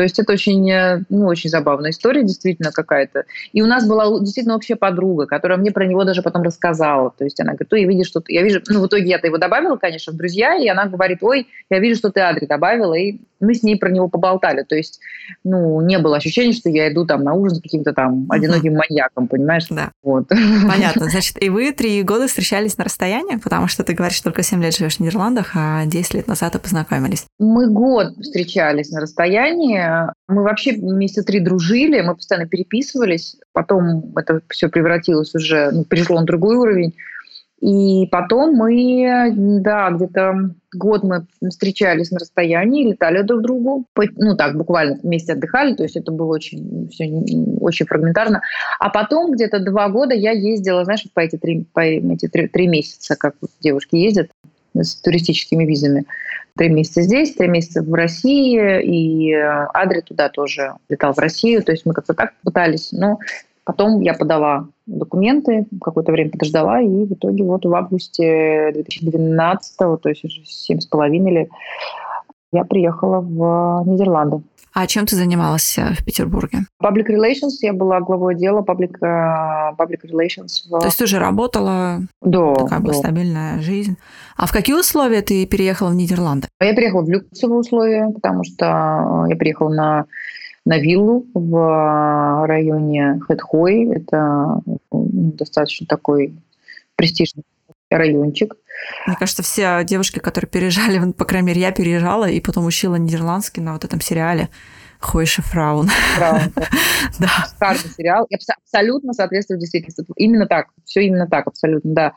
то 0.01 0.03
есть 0.03 0.17
это 0.17 0.33
очень, 0.33 0.67
э, 0.71 1.03
ну, 1.09 1.27
очень 1.27 1.51
забавная 1.51 1.91
история, 1.91 2.23
действительно 2.23 2.71
какая-то. 2.71 3.25
И 3.53 3.61
у 3.61 3.67
нас 3.67 3.87
была 3.87 4.19
действительно 4.19 4.55
общая 4.55 4.75
подруга, 4.75 5.27
которая 5.27 5.59
мне 5.59 5.69
про 5.69 5.85
него 5.85 6.03
даже 6.05 6.23
потом 6.23 6.41
рассказала. 6.41 7.13
То 7.15 7.23
есть 7.23 7.39
она 7.39 7.51
говорит, 7.51 7.71
ой, 7.71 7.83
вижу, 7.83 8.05
что 8.05 8.19
ты... 8.19 8.33
Я 8.33 8.41
вижу... 8.41 8.61
Ну, 8.67 8.81
в 8.81 8.87
итоге 8.87 9.05
я-то 9.05 9.27
его 9.27 9.37
добавила, 9.37 9.77
конечно, 9.77 10.11
в 10.11 10.15
друзья, 10.15 10.55
и 10.55 10.67
она 10.67 10.87
говорит, 10.87 11.19
ой, 11.21 11.45
я 11.69 11.77
вижу, 11.77 11.99
что 11.99 12.09
ты 12.09 12.21
Адри 12.21 12.47
добавила, 12.47 12.95
и 12.95 13.19
мы 13.41 13.53
с 13.53 13.63
ней 13.63 13.75
про 13.75 13.89
него 13.89 14.07
поболтали. 14.07 14.63
То 14.63 14.75
есть, 14.75 14.99
ну, 15.43 15.81
не 15.81 15.99
было 15.99 16.17
ощущения, 16.17 16.53
что 16.53 16.69
я 16.69 16.91
иду 16.91 17.05
там 17.05 17.23
на 17.23 17.33
ужин 17.33 17.57
с 17.57 17.61
каким-то 17.61 17.93
там 17.93 18.27
одиноким 18.29 18.75
маньяком, 18.75 19.27
понимаешь? 19.27 19.65
Да. 19.69 19.91
Вот. 20.03 20.29
Понятно. 20.29 21.05
Значит, 21.09 21.41
и 21.41 21.49
вы 21.49 21.71
три 21.71 22.01
года 22.03 22.27
встречались 22.27 22.77
на 22.77 22.83
расстоянии, 22.83 23.37
потому 23.37 23.67
что 23.67 23.83
ты 23.83 23.93
говоришь, 23.93 24.21
только 24.21 24.43
7 24.43 24.61
лет 24.61 24.75
живешь 24.75 24.97
в 24.97 24.99
Нидерландах, 24.99 25.51
а 25.55 25.85
10 25.85 26.13
лет 26.13 26.27
назад 26.27 26.55
и 26.55 26.59
познакомились. 26.59 27.25
Мы 27.39 27.69
год 27.69 28.15
встречались 28.21 28.91
на 28.91 29.01
расстоянии. 29.01 29.81
Мы 30.27 30.43
вообще 30.43 30.77
месяца 30.77 31.23
три 31.23 31.39
дружили, 31.39 32.01
мы 32.01 32.15
постоянно 32.15 32.47
переписывались. 32.47 33.37
Потом 33.53 34.13
это 34.15 34.41
все 34.49 34.69
превратилось 34.69 35.33
уже, 35.35 35.71
ну, 35.71 35.83
перешло 35.83 36.19
на 36.19 36.25
другой 36.25 36.55
уровень. 36.55 36.93
И 37.61 38.07
потом 38.11 38.55
мы, 38.55 39.31
да, 39.61 39.91
где-то 39.91 40.49
год 40.73 41.03
мы 41.03 41.27
встречались 41.47 42.09
на 42.09 42.17
расстоянии, 42.17 42.89
летали 42.89 43.21
друг 43.21 43.41
к 43.41 43.43
другу. 43.43 43.85
Ну 44.15 44.35
так, 44.35 44.57
буквально 44.57 44.97
вместе 45.03 45.33
отдыхали, 45.33 45.75
то 45.75 45.83
есть 45.83 45.95
это 45.95 46.11
было 46.11 46.33
очень, 46.33 46.89
все 46.89 47.05
очень 47.59 47.85
фрагментарно. 47.85 48.41
А 48.79 48.89
потом 48.89 49.31
где-то 49.31 49.59
два 49.59 49.89
года 49.89 50.15
я 50.15 50.31
ездила, 50.31 50.83
знаешь, 50.85 51.05
по 51.13 51.19
эти 51.19 51.37
три, 51.37 51.65
по 51.71 51.81
эти 51.81 52.27
три, 52.27 52.47
три 52.47 52.67
месяца, 52.67 53.15
как 53.15 53.35
девушки 53.59 53.95
ездят 53.95 54.31
с 54.73 54.95
туристическими 54.95 55.63
визами. 55.63 56.05
Три 56.57 56.69
месяца 56.69 57.03
здесь, 57.03 57.33
три 57.35 57.47
месяца 57.47 57.83
в 57.83 57.93
России, 57.93 58.81
и 58.83 59.33
Адри 59.33 60.01
туда 60.01 60.29
тоже 60.29 60.73
летал 60.89 61.13
в 61.13 61.19
Россию. 61.19 61.61
То 61.61 61.71
есть 61.71 61.85
мы 61.85 61.93
как-то 61.93 62.13
так 62.13 62.33
пытались. 62.43 62.91
Но 62.91 63.19
Потом 63.63 64.01
я 64.01 64.13
подала 64.13 64.67
документы, 64.87 65.65
какое-то 65.81 66.11
время 66.11 66.31
подождала, 66.31 66.81
и 66.81 67.05
в 67.05 67.13
итоге 67.13 67.43
вот 67.43 67.65
в 67.65 67.73
августе 67.73 68.71
2012, 68.73 69.77
то 69.77 69.99
есть 70.09 70.25
уже 70.25 70.43
семь 70.45 70.79
с 70.79 70.87
половиной 70.87 71.31
лет, 71.31 71.49
я 72.51 72.65
приехала 72.65 73.21
в 73.21 73.83
Нидерланды. 73.85 74.41
А 74.73 74.87
чем 74.87 75.05
ты 75.05 75.17
занималась 75.17 75.77
э, 75.77 75.93
в 75.93 76.05
Петербурге? 76.05 76.59
Public 76.81 77.07
Relations. 77.09 77.59
Я 77.61 77.73
была 77.73 77.99
главой 77.99 78.35
отдела 78.35 78.61
Public, 78.61 78.93
uh, 79.01 79.75
public 79.77 79.99
Relations. 80.09 80.63
В... 80.69 80.79
То 80.79 80.85
есть 80.85 80.97
ты 80.97 81.03
уже 81.03 81.19
работала? 81.19 81.99
Да. 82.21 82.55
Такая 82.55 82.79
была 82.79 82.93
стабильная 82.93 83.61
жизнь. 83.61 83.97
А 84.37 84.45
в 84.45 84.53
какие 84.53 84.75
условия 84.75 85.21
ты 85.21 85.45
переехала 85.45 85.89
в 85.89 85.95
Нидерланды? 85.95 86.47
Я 86.61 86.73
переехала 86.73 87.03
в 87.03 87.09
люксовые 87.09 87.59
условия, 87.59 88.09
потому 88.13 88.45
что 88.45 89.25
я 89.27 89.35
приехала 89.35 89.69
на 89.69 90.05
на 90.65 90.77
виллу 90.79 91.25
в 91.33 92.45
районе 92.45 93.19
Хэтхой. 93.27 93.85
Это 93.87 94.61
достаточно 94.91 95.87
такой 95.87 96.35
престижный 96.95 97.43
райончик. 97.89 98.55
Мне 99.05 99.15
кажется, 99.17 99.43
все 99.43 99.83
девушки, 99.83 100.19
которые 100.19 100.49
переезжали, 100.49 101.11
по 101.11 101.25
крайней 101.25 101.47
мере, 101.47 101.61
я 101.61 101.71
переезжала 101.71 102.29
и 102.29 102.39
потом 102.39 102.65
учила 102.65 102.95
нидерландский 102.95 103.61
на 103.61 103.73
вот 103.73 103.83
этом 103.83 103.99
сериале 104.01 104.49
Хойше 104.99 105.41
Фраун. 105.41 105.87
Фраун. 106.15 106.53
Да. 107.19 107.27
Шикарный 107.49 107.91
сериал. 107.97 108.25
И 108.29 108.35
абсолютно 108.35 109.13
соответствует 109.13 109.59
действительности. 109.59 110.05
Именно 110.15 110.45
так. 110.45 110.67
Все 110.85 111.01
именно 111.01 111.27
так, 111.27 111.47
абсолютно, 111.47 111.93
да. 111.93 112.13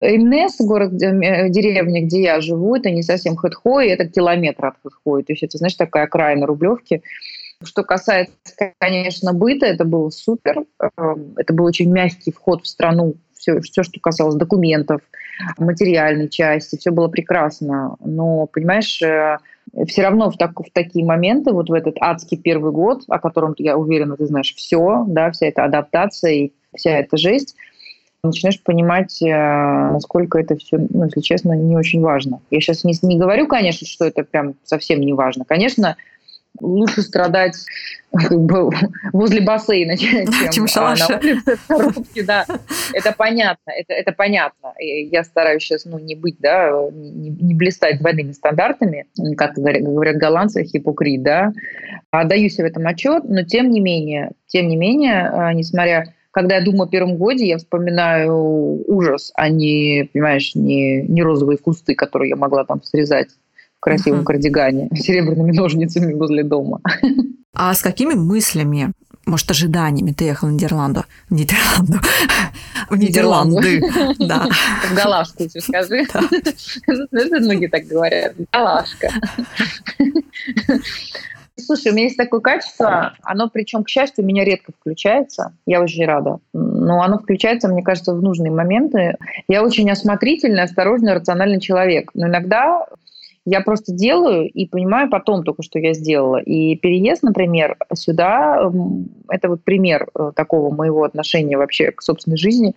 Имнес, 0.00 0.56
город, 0.60 0.92
э, 0.92 1.48
деревня, 1.48 2.04
где 2.04 2.22
я 2.22 2.40
живу, 2.40 2.76
это 2.76 2.90
не 2.90 3.02
совсем 3.02 3.36
Хэтхой, 3.36 3.88
это 3.88 4.06
километр 4.06 4.66
от 4.66 4.74
Хэтхой. 4.82 5.24
То 5.24 5.32
есть 5.32 5.42
это, 5.42 5.58
знаешь, 5.58 5.74
такая 5.74 6.04
окраина 6.04 6.46
Рублевки. 6.46 7.02
Что 7.62 7.82
касается, 7.82 8.32
конечно, 8.78 9.34
быта, 9.34 9.66
это 9.66 9.84
было 9.84 10.08
супер. 10.10 10.64
Эм, 10.96 11.34
это 11.36 11.52
был 11.52 11.66
очень 11.66 11.92
мягкий 11.92 12.32
вход 12.32 12.62
в 12.62 12.66
страну. 12.66 13.16
Все, 13.36 13.60
все, 13.60 13.82
что 13.82 14.00
касалось 14.00 14.34
документов, 14.34 15.00
материальной 15.58 16.28
части, 16.28 16.76
все 16.76 16.90
было 16.90 17.08
прекрасно. 17.08 17.96
Но, 18.00 18.46
понимаешь, 18.46 19.00
э, 19.02 19.38
все 19.86 20.02
равно 20.02 20.30
в, 20.30 20.36
так, 20.36 20.58
в 20.58 20.70
такие 20.72 21.04
моменты, 21.04 21.52
вот 21.52 21.68
в 21.68 21.72
этот 21.72 21.96
адский 22.00 22.36
первый 22.36 22.72
год, 22.72 23.02
о 23.08 23.18
котором, 23.18 23.54
я 23.58 23.76
уверена, 23.76 24.16
ты 24.16 24.26
знаешь 24.26 24.54
все, 24.54 25.04
да, 25.06 25.30
вся 25.30 25.46
эта 25.46 25.64
адаптация 25.64 26.32
и 26.32 26.52
вся 26.74 26.98
эта 26.98 27.16
жесть, 27.16 27.56
начинаешь 28.22 28.62
понимать, 28.62 29.22
э, 29.22 29.26
насколько 29.26 30.38
это 30.38 30.56
все, 30.56 30.78
ну, 30.90 31.04
если 31.04 31.20
честно, 31.20 31.52
не 31.52 31.76
очень 31.76 32.00
важно. 32.00 32.40
Я 32.50 32.60
сейчас 32.60 32.84
не, 32.84 32.94
не 33.02 33.18
говорю, 33.18 33.46
конечно, 33.46 33.86
что 33.86 34.04
это 34.04 34.24
прям 34.24 34.54
совсем 34.64 35.00
не 35.00 35.12
важно. 35.12 35.44
Конечно, 35.44 35.96
лучше 36.60 37.02
страдать 37.02 37.56
как 38.12 38.40
бы, 38.40 38.70
возле 39.12 39.40
бассейна, 39.40 39.96
чем, 39.98 40.26
чем 40.50 40.66
а, 40.76 40.94
на 40.96 41.18
улице 41.18 41.56
в 41.56 41.66
коробке, 41.66 42.22
да. 42.22 42.44
Это 42.92 43.12
понятно, 43.12 43.70
это, 43.70 43.92
это 43.92 44.12
понятно. 44.12 44.74
Я 44.78 45.22
стараюсь 45.24 45.62
сейчас 45.62 45.84
ну, 45.84 45.98
не 45.98 46.14
быть, 46.14 46.36
да, 46.38 46.70
не, 46.92 47.30
не 47.30 47.54
блистать 47.54 47.98
двойными 47.98 48.32
стандартами, 48.32 49.06
как 49.36 49.54
говорят, 49.54 50.16
голландцы, 50.16 50.64
хипокрит, 50.64 51.22
да. 51.22 51.52
Отдаю 52.10 52.48
себе 52.48 52.64
в 52.64 52.70
этом 52.70 52.86
отчет, 52.86 53.24
но 53.24 53.44
тем 53.44 53.70
не 53.70 53.80
менее, 53.80 54.32
тем 54.46 54.68
не 54.68 54.76
менее, 54.76 55.30
а, 55.32 55.52
несмотря 55.52 56.12
когда 56.32 56.56
я 56.56 56.64
думаю 56.64 56.84
о 56.84 56.88
первом 56.88 57.16
годе, 57.16 57.46
я 57.46 57.58
вспоминаю 57.58 58.84
ужас, 58.86 59.32
а 59.34 59.48
не, 59.48 60.08
понимаешь, 60.12 60.54
не, 60.54 61.02
не 61.02 61.22
розовые 61.22 61.58
кусты, 61.58 61.94
которые 61.94 62.30
я 62.30 62.36
могла 62.36 62.64
там 62.64 62.82
срезать 62.82 63.30
в 63.80 63.82
красивом 63.82 64.20
uh-huh. 64.20 64.24
кардигане 64.24 64.90
серебряными 64.94 65.52
ножницами 65.56 66.12
возле 66.12 66.44
дома. 66.44 66.80
А 67.54 67.72
с 67.72 67.80
какими 67.80 68.12
мыслями, 68.12 68.92
может, 69.24 69.50
ожиданиями 69.50 70.12
ты 70.12 70.24
ехала 70.24 70.50
в 70.50 70.52
Нидерланду? 70.52 71.04
В 71.30 71.34
Нидерланду. 71.34 71.98
В 72.90 72.96
Нидерланды. 72.96 73.80
Да. 74.18 74.46
В 74.90 74.94
Галашку 74.94 75.44
еще 75.44 75.60
скажи. 75.60 76.04
Многие 77.10 77.68
так 77.68 77.86
говорят. 77.86 78.34
Галашка. 78.52 79.08
Слушай, 81.56 81.92
у 81.92 81.94
меня 81.94 82.04
есть 82.04 82.16
такое 82.16 82.40
качество, 82.40 83.14
оно 83.22 83.50
причем, 83.50 83.84
к 83.84 83.88
счастью, 83.88 84.24
у 84.24 84.26
меня 84.26 84.44
редко 84.44 84.72
включается, 84.72 85.52
я 85.66 85.82
очень 85.82 86.06
рада, 86.06 86.38
но 86.54 87.02
оно 87.02 87.18
включается, 87.18 87.68
мне 87.68 87.82
кажется, 87.82 88.14
в 88.14 88.22
нужные 88.22 88.50
моменты. 88.50 89.16
Я 89.46 89.62
очень 89.62 89.90
осмотрительный, 89.90 90.62
осторожный, 90.62 91.12
рациональный 91.12 91.60
человек, 91.60 92.12
но 92.14 92.28
иногда 92.28 92.86
я 93.50 93.62
просто 93.62 93.92
делаю 93.92 94.48
и 94.48 94.66
понимаю 94.66 95.10
потом 95.10 95.42
только, 95.42 95.64
что 95.64 95.80
я 95.80 95.92
сделала. 95.92 96.36
И 96.36 96.76
переезд, 96.76 97.24
например, 97.24 97.76
сюда, 97.94 98.70
это 99.28 99.48
вот 99.48 99.64
пример 99.64 100.08
э, 100.14 100.30
такого 100.36 100.72
моего 100.72 101.02
отношения 101.02 101.58
вообще 101.58 101.90
к 101.90 102.00
собственной 102.00 102.36
жизни, 102.36 102.74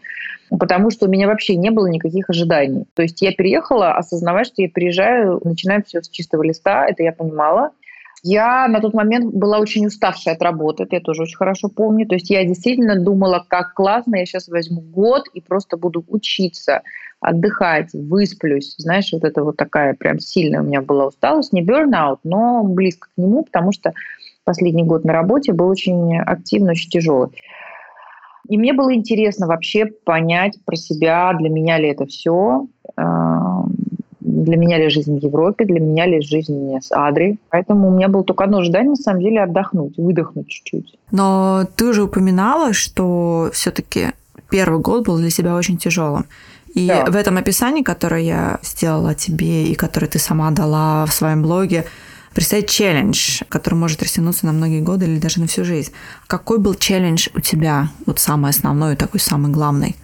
потому 0.50 0.90
что 0.90 1.06
у 1.06 1.10
меня 1.10 1.28
вообще 1.28 1.56
не 1.58 1.70
было 1.70 1.86
никаких 1.86 2.28
ожиданий. 2.32 2.86
То 2.96 3.04
есть 3.04 3.22
я 3.22 3.34
переехала, 3.34 3.94
осознавая, 3.94 4.46
что 4.46 4.64
я 4.64 4.70
приезжаю, 4.70 5.40
начинаю 5.44 5.84
все 5.86 6.02
с 6.02 6.10
чистого 6.10 6.42
листа, 6.42 6.88
это 6.88 7.04
я 7.04 7.12
понимала. 7.12 7.70
Я 8.24 8.68
на 8.68 8.80
тот 8.80 8.96
момент 8.96 9.32
была 9.32 9.60
очень 9.60 9.86
уставшая 9.86 10.34
от 10.34 10.42
работы, 10.42 10.84
это 10.84 10.96
я 10.96 11.02
тоже 11.02 11.24
очень 11.24 11.38
хорошо 11.38 11.70
помню. 11.70 12.08
То 12.08 12.16
есть 12.16 12.32
я 12.32 12.44
действительно 12.46 13.00
думала, 13.00 13.46
как 13.48 13.76
классно, 13.76 14.16
я 14.16 14.26
сейчас 14.26 14.48
возьму 14.48 14.82
год 14.82 15.26
и 15.36 15.42
просто 15.42 15.78
буду 15.78 16.04
учиться, 16.08 16.82
отдыхать, 17.24 17.90
высплюсь. 17.94 18.76
Знаешь, 18.78 19.12
вот 19.14 19.24
это 19.24 19.44
вот 19.44 19.58
такая 19.58 19.94
прям 19.96 20.20
сильная 20.20 20.62
у 20.62 20.66
меня 20.66 20.82
была 20.82 21.08
усталость. 21.08 21.54
Не 21.54 21.64
burnout, 21.64 22.20
но 22.24 22.64
близко 22.64 23.08
к 23.08 23.18
нему, 23.18 23.44
потому 23.44 23.72
что 23.72 23.94
последний 24.44 24.84
год 24.84 25.06
на 25.06 25.14
работе 25.14 25.54
был 25.54 25.68
очень 25.68 26.18
активно, 26.20 26.72
очень 26.72 26.90
тяжелый. 26.90 27.30
И 28.50 28.58
мне 28.58 28.74
было 28.74 28.94
интересно 28.94 29.48
вообще 29.48 29.86
понять 29.86 30.60
про 30.66 30.76
себя, 30.76 31.34
для 31.40 31.50
меня 31.50 31.78
ли 31.78 31.88
это 31.88 32.06
все, 32.06 32.68
для 34.20 34.58
меня 34.58 34.78
ли 34.78 34.90
жизнь 34.90 35.18
в 35.18 35.24
Европе, 35.24 35.64
для 35.64 35.80
меня 35.80 36.06
ли 36.06 36.22
жизнь 36.22 36.76
с 36.82 36.92
Адри. 36.92 37.38
Поэтому 37.50 37.88
у 37.88 37.92
меня 37.92 38.10
было 38.10 38.26
только 38.26 38.44
одно 38.44 38.62
желание, 38.62 38.90
на 38.90 38.96
самом 38.98 39.22
деле, 39.22 39.44
отдохнуть, 39.44 39.98
выдохнуть 39.98 40.50
чуть-чуть. 40.50 40.98
Но 41.12 41.66
ты 41.78 41.86
уже 41.86 42.04
упоминала, 42.04 42.74
что 42.74 43.50
все-таки 43.54 44.08
первый 44.50 44.82
год 44.82 45.06
был 45.06 45.18
для 45.18 45.30
себя 45.30 45.56
очень 45.56 45.78
тяжелым. 45.78 46.26
И 46.74 46.88
да. 46.88 47.06
в 47.06 47.16
этом 47.16 47.38
описании, 47.38 47.84
которое 47.84 48.22
я 48.22 48.60
сделала 48.64 49.14
тебе 49.14 49.66
и 49.66 49.76
которое 49.76 50.08
ты 50.08 50.20
сама 50.20 50.52
дала 50.52 51.06
в 51.06 51.14
своем 51.14 51.42
блоге, 51.42 51.86
представить 52.34 52.70
челлендж, 52.70 53.42
который 53.50 53.76
может 53.76 54.02
растянуться 54.02 54.46
на 54.46 54.54
многие 54.54 54.82
годы 54.82 55.06
или 55.06 55.20
даже 55.20 55.40
на 55.40 55.48
всю 55.48 55.64
жизнь. 55.64 55.92
Какой 56.28 56.60
был 56.60 56.74
челлендж 56.74 57.28
у 57.36 57.42
тебя, 57.42 57.90
вот 58.06 58.20
самый 58.20 58.50
основной, 58.50 58.96
такой 58.96 59.20
самый 59.20 59.52
главный 59.52 59.96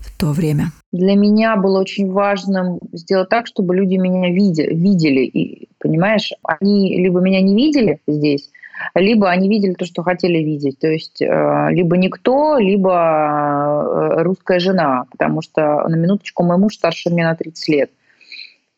в 0.00 0.18
то 0.18 0.32
время? 0.32 0.72
для 0.92 1.14
меня 1.14 1.56
было 1.56 1.80
очень 1.80 2.12
важным 2.12 2.78
сделать 2.92 3.30
так, 3.30 3.46
чтобы 3.46 3.74
люди 3.74 3.96
меня 3.96 4.30
видели, 4.30 4.74
видели. 4.74 5.24
И, 5.24 5.68
понимаешь, 5.78 6.32
они 6.42 6.98
либо 6.98 7.20
меня 7.20 7.40
не 7.40 7.56
видели 7.56 7.98
здесь, 8.06 8.50
либо 8.94 9.30
они 9.30 9.48
видели 9.48 9.74
то, 9.74 9.84
что 9.84 10.02
хотели 10.02 10.38
видеть. 10.38 10.78
То 10.78 10.88
есть 10.88 11.20
э, 11.22 11.68
либо 11.70 11.96
никто, 11.96 12.58
либо 12.58 12.92
э, 12.92 14.22
русская 14.22 14.58
жена, 14.58 15.04
потому 15.10 15.42
что 15.42 15.86
на 15.88 15.96
минуточку 15.96 16.42
мой 16.42 16.58
муж 16.58 16.74
старше 16.74 17.10
меня 17.10 17.30
на 17.30 17.36
30 17.36 17.68
лет. 17.68 17.90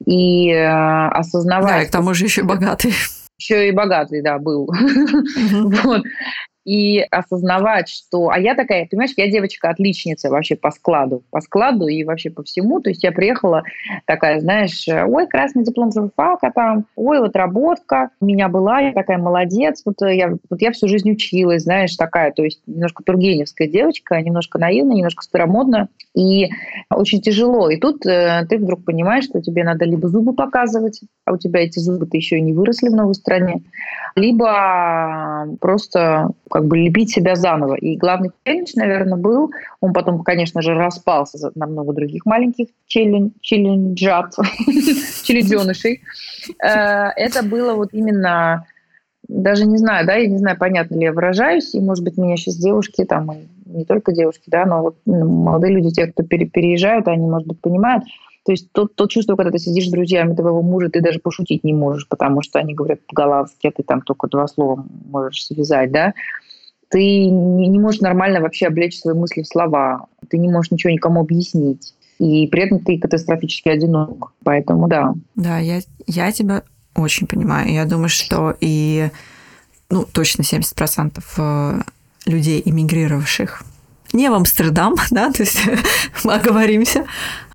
И 0.05 0.51
э, 0.51 1.09
осознавая... 1.09 1.79
Да, 1.79 1.83
и 1.83 1.87
к 1.87 1.91
тому 1.91 2.15
же 2.15 2.25
еще 2.25 2.43
богатый. 2.43 2.93
Еще 3.39 3.69
и 3.69 3.73
богатый, 3.73 4.23
да, 4.23 4.39
был. 4.39 4.69
Вот 5.85 6.03
и 6.65 7.01
осознавать, 7.01 7.89
что... 7.89 8.31
А 8.31 8.39
я 8.39 8.55
такая, 8.55 8.87
понимаешь, 8.87 9.13
я 9.17 9.31
девочка-отличница 9.31 10.31
вообще 10.31 10.57
по 10.57 10.71
складу, 10.71 11.23
по 11.31 11.41
складу 11.41 11.87
и 11.87 12.05
вообще 12.05 12.31
по 12.31 12.43
всему. 12.43 12.81
То 12.81 12.91
есть 12.91 13.05
я 13.05 13.13
приехала 13.13 13.63
такая, 14.07 14.41
знаешь, 14.41 14.87
ой, 14.89 15.27
красный 15.27 15.65
диплом 15.65 15.93
журфака 15.93 16.51
там, 16.55 16.87
ой, 16.97 17.21
вот 17.21 17.37
работка 17.37 18.11
у 18.21 18.27
меня 18.27 18.49
была, 18.49 18.81
я 18.81 18.93
такая 18.93 19.19
молодец, 19.19 19.83
вот 19.85 19.97
я, 20.01 20.31
вот 20.49 20.61
я 20.61 20.73
всю 20.73 20.89
жизнь 20.89 21.11
училась, 21.11 21.65
знаешь, 21.65 21.97
такая, 21.97 22.33
то 22.33 22.43
есть 22.43 22.63
немножко 22.67 23.03
тургеневская 23.05 23.69
девочка, 23.69 24.21
немножко 24.21 24.59
наивная, 24.59 24.97
немножко 24.97 25.23
старомодная, 25.23 25.89
и 26.15 26.49
очень 26.91 27.21
тяжело. 27.21 27.69
И 27.69 27.77
тут 27.77 28.07
э, 28.07 28.47
ты 28.49 28.59
вдруг 28.59 28.85
понимаешь, 28.85 29.25
что 29.25 29.43
тебе 29.43 29.65
надо 29.65 29.85
либо 29.85 30.09
зубы 30.09 30.33
показывать, 30.33 31.01
а 31.25 31.33
у 31.33 31.39
тебя 31.39 31.61
эти 31.61 31.79
зубы-то 31.79 32.17
еще 32.17 32.39
и 32.39 32.43
не 32.43 32.53
выросли 32.53 32.89
в 32.89 32.95
новой 32.95 33.15
стране, 33.15 33.63
либо 34.17 35.49
просто 35.61 36.31
как 36.55 36.67
бы 36.67 36.79
лепить 36.79 37.11
себя 37.11 37.35
заново. 37.35 37.75
И 37.75 37.97
главный 37.97 38.31
челлендж, 38.45 38.75
наверное, 38.77 39.19
был, 39.19 39.51
он 39.81 39.93
потом, 39.93 40.23
конечно 40.23 40.63
же, 40.63 40.75
распался 40.75 41.51
на 41.57 41.67
много 41.67 41.93
других 41.93 42.25
маленьких 42.27 42.69
челлендж, 42.87 43.31
челленджат, 43.41 44.35
челлендженышей. 45.25 46.03
Э, 46.65 47.09
это 47.17 47.43
было 47.43 47.75
вот 47.75 47.89
именно 47.93 48.67
даже 49.27 49.67
не 49.67 49.79
знаю, 49.79 50.07
да, 50.07 50.15
я 50.15 50.29
не 50.29 50.39
знаю, 50.39 50.57
понятно 50.57 50.95
ли 50.95 51.05
я 51.05 51.13
выражаюсь, 51.13 51.75
и, 51.75 51.81
может 51.81 52.05
быть, 52.05 52.17
меня 52.17 52.37
сейчас 52.37 52.55
девушки, 52.57 53.05
там, 53.05 53.31
не 53.67 53.85
только 53.85 54.13
девушки, 54.13 54.45
да, 54.47 54.65
но 54.65 54.83
вот 54.83 54.97
ну, 55.07 55.29
молодые 55.29 55.75
люди, 55.75 55.91
те, 55.91 56.07
кто 56.07 56.23
переезжают, 56.23 57.09
они, 57.09 57.27
может 57.27 57.49
быть, 57.49 57.61
понимают, 57.61 58.05
то 58.45 58.53
есть 58.53 58.71
то, 58.73 58.87
то 58.87 59.07
чувство, 59.07 59.37
когда 59.37 59.51
ты 59.51 59.59
сидишь 59.59 59.89
с 59.89 59.91
друзьями 59.91 60.35
твоего 60.35 60.61
мужа, 60.61 60.91
ты 60.91 61.01
даже 61.01 61.19
пошутить 61.19 61.65
не 61.65 61.73
можешь, 61.73 62.07
потому 62.07 62.43
что 62.43 62.59
они 62.59 62.75
говорят 62.75 63.01
по-голландски, 63.07 63.67
а 63.67 63.73
ты 63.73 63.83
там 63.83 64.03
только 64.03 64.29
два 64.29 64.47
слова 64.47 64.85
можешь 65.07 65.47
связать, 65.47 65.91
да. 65.91 66.13
Ты 66.95 67.27
не, 67.27 67.67
не 67.67 67.81
можешь 67.81 68.01
нормально 68.01 68.41
вообще 68.41 68.69
облечь 68.69 69.01
свои 69.01 69.17
мысли 69.17 69.43
в 69.43 69.49
слова, 69.49 70.07
ты 70.31 70.39
не 70.39 70.49
можешь 70.49 70.71
ничего 70.71 70.93
никому 70.93 71.23
объяснить. 71.23 71.93
И 72.21 72.47
при 72.47 72.63
этом 72.63 72.79
ты 72.79 73.01
катастрофически 73.01 73.69
одинок. 73.69 74.33
Поэтому 74.45 74.87
да. 74.87 75.13
Да, 75.35 75.59
я, 75.59 75.81
я 76.07 76.31
тебя 76.31 76.63
очень 76.95 77.27
понимаю. 77.27 77.73
Я 77.73 77.85
думаю, 77.85 78.11
что 78.11 78.55
и 78.61 79.11
ну, 79.91 80.05
точно 80.05 80.43
70% 80.43 81.21
э, 81.37 81.81
людей, 82.27 82.63
эмигрировавших 82.65 83.65
не 84.13 84.31
в 84.31 84.35
Амстердам, 84.35 84.95
да, 85.11 85.33
то 85.33 85.43
есть 85.43 85.63
мы 86.23 86.35
оговоримся, 86.35 87.07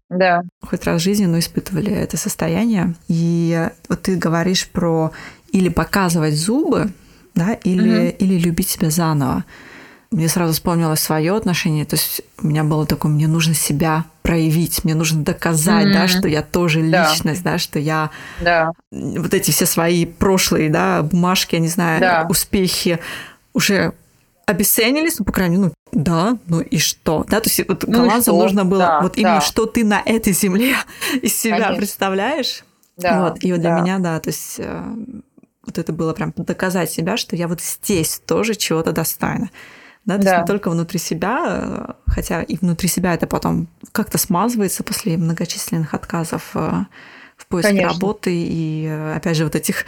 да. 0.10 0.44
хоть 0.62 0.84
раз 0.84 1.00
в 1.00 1.06
жизни, 1.06 1.28
но 1.28 1.40
испытывали 1.40 1.94
это 1.94 2.18
состояние. 2.18 2.94
И 3.08 3.70
вот 3.88 4.02
ты 4.02 4.18
говоришь 4.18 4.68
про 4.68 5.14
или 5.54 5.70
показывать 5.70 6.36
зубы, 6.36 6.92
да, 7.40 7.54
или, 7.54 8.10
угу. 8.10 8.16
или 8.20 8.40
любить 8.40 8.70
себя 8.70 8.90
заново. 8.90 9.46
Мне 10.12 10.28
сразу 10.28 10.54
вспомнилось 10.54 11.00
свое 11.00 11.36
отношение. 11.36 11.86
То 11.86 11.96
есть 11.96 12.22
у 12.42 12.48
меня 12.48 12.64
было 12.64 12.86
такое, 12.86 13.12
мне 13.12 13.28
нужно 13.28 13.54
себя 13.54 14.06
проявить, 14.24 14.84
мне 14.84 14.96
нужно 14.96 15.24
доказать, 15.24 15.88
mm-hmm. 15.88 15.94
да, 15.94 16.08
что 16.08 16.28
я 16.28 16.42
тоже 16.42 16.82
личность, 16.82 17.44
да, 17.44 17.54
да 17.54 17.58
что 17.58 17.80
я 17.80 18.10
да. 18.42 18.72
вот 18.92 19.34
эти 19.34 19.52
все 19.52 19.66
свои 19.66 20.06
прошлые, 20.06 20.70
да, 20.70 21.04
бумажки, 21.04 21.56
я 21.56 21.62
не 21.62 21.68
знаю, 21.68 22.00
да. 22.00 22.28
успехи 22.30 23.00
уже 23.54 23.94
обесценились, 24.46 25.20
ну, 25.20 25.26
по 25.26 25.32
крайней 25.32 25.58
мере, 25.58 25.72
ну, 25.92 26.02
да, 26.04 26.38
ну 26.48 26.60
и 26.60 26.78
что, 26.80 27.24
да, 27.28 27.40
то 27.40 27.50
есть 27.50 27.68
вот 27.68 27.86
ну 27.88 28.00
Каланзу 28.00 28.36
нужно 28.36 28.66
было 28.66 28.80
да, 28.80 29.02
вот 29.02 29.18
именно, 29.18 29.36
да. 29.36 29.42
что 29.42 29.66
ты 29.66 29.84
на 29.84 30.02
этой 30.04 30.34
земле 30.34 30.76
из 31.22 31.40
себя 31.40 31.58
Конечно. 31.58 31.78
представляешь, 31.78 32.64
да, 32.98 33.22
вот, 33.22 33.44
и 33.44 33.52
вот 33.52 33.62
для 33.62 33.76
да. 33.76 33.82
меня, 33.82 34.00
да, 34.00 34.20
то 34.20 34.30
есть 34.30 34.56
э, 34.58 34.84
вот 35.66 35.78
это 35.78 35.94
было 35.94 36.14
прям 36.14 36.34
доказать 36.36 36.92
себя, 36.92 37.18
что 37.18 37.36
я 37.36 37.48
вот 37.48 37.62
здесь 37.62 38.22
тоже 38.26 38.56
чего-то 38.56 38.92
достойна. 38.92 39.50
Да, 40.06 40.18
то 40.18 40.24
да. 40.24 40.32
есть 40.32 40.42
не 40.42 40.48
только 40.48 40.70
внутри 40.72 40.98
себя, 40.98 41.46
э, 41.48 41.94
хотя 42.08 42.42
и 42.42 42.58
внутри 42.58 42.88
себя 42.88 43.14
это 43.14 43.28
потом 43.28 43.68
как-то 43.92 44.18
смазывается 44.18 44.84
после 44.84 45.18
многочисленных 45.18 45.94
отказов 45.94 46.52
э, 46.56 46.86
в 47.38 47.46
поиске 47.48 47.72
Конечно. 47.72 47.94
работы 47.94 48.32
и, 48.34 48.86
э, 48.86 49.16
опять 49.16 49.38
же, 49.38 49.44
вот 49.44 49.56
этих 49.56 49.86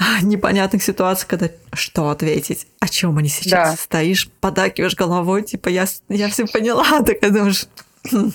непонятных 0.22 0.82
ситуаций, 0.82 1.26
когда 1.28 1.50
что 1.72 2.10
ответить, 2.10 2.66
о 2.80 2.88
чем 2.88 3.18
они 3.18 3.28
сейчас 3.28 3.70
да. 3.70 3.76
стоишь, 3.76 4.28
подакиваешь 4.40 4.96
головой, 4.96 5.42
типа 5.42 5.68
я, 5.68 5.86
я 6.08 6.28
все 6.28 6.46
поняла, 6.46 7.02
так 7.06 7.18
я 7.22 7.30
думаешь, 7.30 7.66
«Хм, 8.10 8.32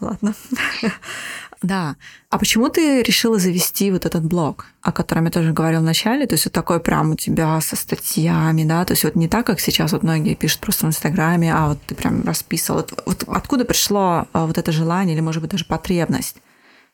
ладно. 0.00 0.34
Да. 1.62 1.96
А 2.30 2.38
почему 2.38 2.68
ты 2.68 3.02
решила 3.02 3.38
завести 3.38 3.90
вот 3.90 4.04
этот 4.04 4.24
блог, 4.24 4.66
о 4.82 4.92
котором 4.92 5.24
я 5.24 5.30
тоже 5.30 5.52
говорила 5.52 5.80
в 5.80 5.84
начале? 5.84 6.26
То 6.26 6.34
есть 6.34 6.44
вот 6.44 6.52
такой 6.52 6.80
прям 6.80 7.12
у 7.12 7.16
тебя 7.16 7.60
со 7.60 7.76
статьями, 7.76 8.64
да? 8.64 8.84
То 8.84 8.92
есть 8.92 9.04
вот 9.04 9.14
не 9.14 9.28
так, 9.28 9.46
как 9.46 9.60
сейчас 9.60 9.92
вот 9.92 10.02
многие 10.02 10.34
пишут 10.34 10.60
просто 10.60 10.86
в 10.86 10.88
Инстаграме, 10.90 11.54
а 11.54 11.68
вот 11.68 11.78
ты 11.86 11.94
прям 11.94 12.24
расписывал. 12.24 12.80
Вот, 12.80 13.02
вот 13.06 13.24
откуда 13.28 13.64
пришло 13.64 14.26
а, 14.32 14.46
вот 14.46 14.58
это 14.58 14.70
желание 14.72 15.14
или, 15.14 15.22
может 15.22 15.40
быть, 15.40 15.50
даже 15.50 15.64
потребность? 15.64 16.36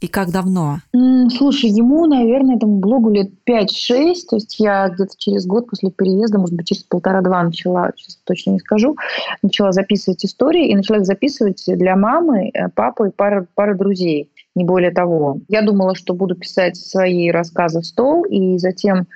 И 0.02 0.09
как 0.09 0.31
давно? 0.31 0.78
Слушай, 1.37 1.71
ему, 1.71 2.07
наверное, 2.07 2.57
этому 2.57 2.78
блогу 2.78 3.11
лет 3.11 3.31
5-6. 3.49 4.14
То 4.28 4.37
есть 4.37 4.59
я 4.59 4.88
где-то 4.88 5.12
через 5.16 5.47
год 5.47 5.71
после 5.71 5.92
переезда, 5.92 6.38
может 6.38 6.57
быть, 6.57 6.66
через 6.66 6.83
полтора-два 6.83 7.45
начала, 7.45 7.92
сейчас 7.97 8.19
точно 8.25 8.50
не 8.50 8.59
скажу, 8.59 8.97
начала 9.42 9.71
записывать 9.71 10.25
истории 10.25 10.69
и 10.69 10.75
начала 10.75 10.99
их 10.99 11.07
записывать 11.07 11.62
для 11.66 11.95
мамы, 11.95 12.50
э, 12.52 12.69
папы 12.71 13.09
и 13.09 13.11
пары, 13.12 13.47
пары 13.54 13.76
друзей 13.76 14.28
не 14.54 14.64
более 14.64 14.90
того. 14.90 15.38
Я 15.49 15.62
думала, 15.62 15.94
что 15.94 16.14
буду 16.14 16.35
писать 16.35 16.76
свои 16.76 17.30
рассказы 17.30 17.80
в 17.80 17.87
стол, 17.87 18.25
и 18.25 18.59
затем 18.59 19.06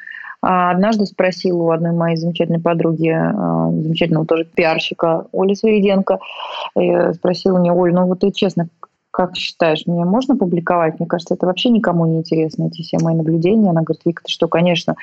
а, 0.43 0.71
однажды 0.71 1.07
спросила 1.07 1.63
у 1.63 1.71
одной 1.71 1.93
моей 1.93 2.17
замечательной 2.17 2.61
подруги, 2.61 3.09
а, 3.09 3.71
замечательного 3.71 4.27
тоже 4.27 4.45
пиарщика 4.45 5.27
Оли 5.33 5.55
Свириденко, 5.55 6.19
спросила 7.15 7.59
мне, 7.59 7.73
Оль, 7.73 7.93
ну 7.93 8.07
вот 8.07 8.21
ты 8.21 8.31
честно, 8.33 8.69
как 9.17 9.35
считаешь, 9.35 9.87
мне 9.87 10.05
можно 10.05 10.37
публиковать? 10.37 11.01
Мне 11.01 11.09
кажется, 11.09 11.33
это 11.33 11.47
вообще 11.47 11.71
никому 11.71 12.05
не 12.05 12.19
интересно, 12.19 12.67
эти 12.67 12.83
все 12.83 12.99
мои 13.01 13.15
наблюдения. 13.15 13.71
Она 13.71 13.81
говорит, 13.81 14.03
Вика, 14.05 14.23
ты 14.23 14.31
что, 14.31 14.47
конечно, 14.47 14.95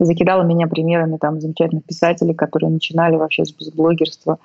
и 0.00 0.04
закидала 0.04 0.42
меня 0.42 0.66
примерами 0.66 1.18
там 1.18 1.40
замечательных 1.40 1.84
писателей, 1.84 2.34
которые 2.34 2.70
начинали 2.70 3.14
вообще 3.14 3.44
с, 3.44 3.52
блогерства. 3.72 4.40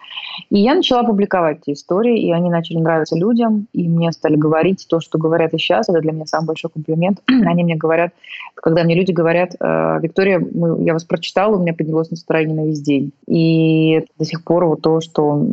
И 0.51 0.59
я 0.59 0.75
начала 0.75 1.01
публиковать 1.01 1.61
эти 1.63 1.73
истории, 1.73 2.21
и 2.21 2.31
они 2.31 2.51
начали 2.51 2.77
нравиться 2.77 3.15
людям, 3.17 3.65
и 3.73 3.89
мне 3.89 4.11
стали 4.11 4.35
говорить 4.35 4.85
то, 4.87 4.99
что 4.99 5.17
говорят 5.17 5.55
и 5.55 5.57
сейчас. 5.57 5.89
Это 5.89 6.01
для 6.01 6.11
меня 6.11 6.27
самый 6.27 6.45
большой 6.45 6.69
комплимент. 6.69 7.23
они 7.27 7.63
мне 7.63 7.75
говорят, 7.75 8.11
когда 8.53 8.83
мне 8.83 8.93
люди 8.93 9.11
говорят, 9.11 9.55
«Э, 9.59 9.97
Виктория, 10.03 10.37
мы, 10.37 10.85
я 10.85 10.93
вас 10.93 11.03
прочитала, 11.03 11.55
у 11.55 11.61
меня 11.61 11.73
поднялось 11.73 12.11
настроение 12.11 12.55
на 12.55 12.67
весь 12.67 12.81
день. 12.81 13.11
И 13.25 14.05
до 14.19 14.25
сих 14.25 14.43
пор 14.43 14.65
вот 14.65 14.83
то, 14.83 15.01
что, 15.01 15.47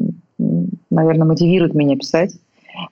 наверное, 0.91 1.27
мотивирует 1.27 1.73
меня 1.73 1.97
писать, 1.97 2.35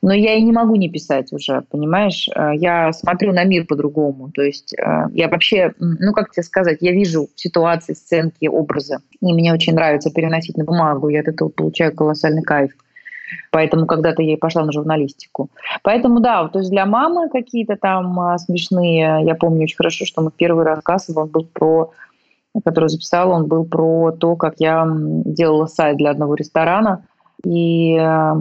но 0.02 0.12
я 0.12 0.34
и 0.34 0.42
не 0.42 0.52
могу 0.52 0.76
не 0.76 0.88
писать 0.88 1.32
уже, 1.32 1.62
понимаешь? 1.70 2.28
Э, 2.34 2.52
я 2.54 2.92
смотрю 2.92 3.32
на 3.32 3.44
мир 3.44 3.66
по-другому. 3.66 4.30
То 4.30 4.42
есть 4.42 4.74
э, 4.74 5.06
я 5.12 5.28
вообще, 5.28 5.72
ну 5.78 6.12
как 6.12 6.30
тебе 6.30 6.42
сказать, 6.42 6.78
я 6.80 6.92
вижу 6.92 7.28
ситуации, 7.34 7.94
сценки, 7.94 8.46
образы. 8.46 8.98
И 9.20 9.32
мне 9.32 9.52
очень 9.52 9.74
нравится 9.74 10.10
переносить 10.10 10.56
на 10.56 10.64
бумагу. 10.64 11.08
Я 11.08 11.20
от 11.20 11.28
этого 11.28 11.48
получаю 11.48 11.94
колоссальный 11.94 12.42
кайф. 12.42 12.72
Поэтому 13.52 13.86
когда-то 13.86 14.22
я 14.22 14.34
и 14.34 14.36
пошла 14.36 14.64
на 14.64 14.72
журналистику. 14.72 15.50
Поэтому 15.82 16.20
да, 16.20 16.48
то 16.48 16.58
есть 16.58 16.70
для 16.70 16.84
мамы 16.84 17.28
какие-то 17.28 17.76
там 17.76 18.18
а, 18.18 18.38
смешные. 18.38 19.20
Я 19.24 19.34
помню 19.34 19.62
очень 19.62 19.76
хорошо, 19.76 20.04
что 20.04 20.22
мы 20.22 20.30
первый 20.30 20.64
рассказ, 20.64 21.10
он 21.14 21.28
был 21.28 21.44
про 21.44 21.92
который 22.64 22.88
записала, 22.88 23.34
он 23.34 23.46
был 23.46 23.64
про 23.64 24.10
то, 24.10 24.34
как 24.34 24.54
я 24.58 24.84
делала 24.88 25.66
сайт 25.66 25.96
для 25.98 26.10
одного 26.10 26.34
ресторана, 26.34 27.04
и 27.44 27.96
а, 27.96 28.34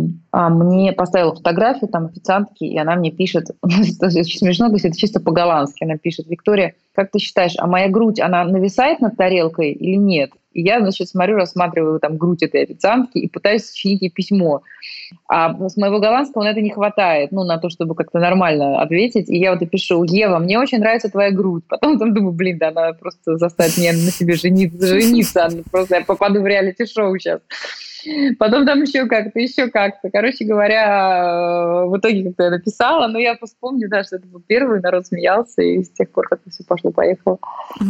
мне 0.50 0.94
поставила 0.94 1.34
фотографию 1.34 1.90
там 1.90 2.08
официантки, 2.08 2.64
и 2.64 2.78
она 2.78 2.96
мне 2.96 3.12
пишет, 3.12 3.48
это 3.64 4.08
очень 4.08 4.40
смешно, 4.40 4.68
то 4.68 4.74
есть 4.74 4.86
это 4.86 4.98
чисто 4.98 5.20
по-голландски, 5.20 5.84
она 5.84 5.98
пишет, 5.98 6.28
Виктория, 6.28 6.76
как 6.94 7.12
ты 7.12 7.20
считаешь, 7.20 7.56
а 7.58 7.68
моя 7.68 7.88
грудь, 7.88 8.20
она 8.20 8.44
нависает 8.44 9.00
над 9.00 9.16
тарелкой 9.16 9.72
или 9.72 9.96
нет? 9.96 10.32
И 10.52 10.62
я, 10.62 10.80
значит, 10.80 11.08
смотрю, 11.08 11.36
рассматриваю 11.36 12.00
там 12.00 12.18
грудь 12.18 12.42
этой 12.42 12.64
официантки 12.64 13.20
и 13.20 13.30
пытаюсь 13.30 13.66
сочинить 13.66 14.02
ей 14.02 14.10
письмо. 14.10 14.64
А 15.28 15.70
с 15.70 15.78
моего 15.78 16.00
голландского 16.00 16.44
на 16.44 16.50
это 16.50 16.62
не 16.62 16.72
хватает, 16.72 17.32
ну, 17.32 17.44
на 17.44 17.60
то, 17.60 17.70
чтобы 17.70 17.94
как-то 17.94 18.20
нормально 18.20 18.82
ответить. 18.82 19.30
И 19.30 19.38
я 19.38 19.54
вот 19.54 19.62
и 19.62 19.68
пишу, 19.68 20.04
Ева, 20.04 20.40
мне 20.40 20.60
очень 20.60 20.80
нравится 20.80 21.10
твоя 21.10 21.30
грудь. 21.30 21.64
Потом 21.68 22.00
там 22.00 22.14
думаю, 22.16 22.34
блин, 22.34 22.58
да, 22.58 22.70
она 22.70 22.94
просто 22.94 23.38
заставит 23.38 23.78
меня 23.78 23.94
на 23.94 24.12
себе 24.12 24.34
жениться, 24.36 24.88
жениться. 24.88 25.50
Просто 25.72 25.98
я 25.98 26.02
попаду 26.04 26.42
в 26.42 26.48
реалити-шоу 26.48 27.18
сейчас. 27.20 27.42
Потом 28.38 28.66
там 28.66 28.82
еще 28.82 29.06
как-то, 29.08 29.40
еще 29.40 29.70
как-то. 29.70 30.10
Короче 30.10 30.46
говоря, 30.46 31.86
в 31.86 31.98
итоге 31.98 32.26
как-то 32.26 32.44
я 32.44 32.50
написала, 32.52 33.08
но 33.08 33.20
я 33.20 33.38
вспомню, 33.42 33.90
да, 33.90 34.04
что 34.04 34.18
это 34.18 34.28
был 34.28 34.42
первый, 34.42 34.82
народ 34.82 35.08
смеялся, 35.08 35.62
и 35.62 35.84
с 35.84 35.90
тех 35.92 36.10
пор 36.12 36.28
как-то 36.28 36.50
все 36.50 36.64
пошло-поехало. 36.64 37.40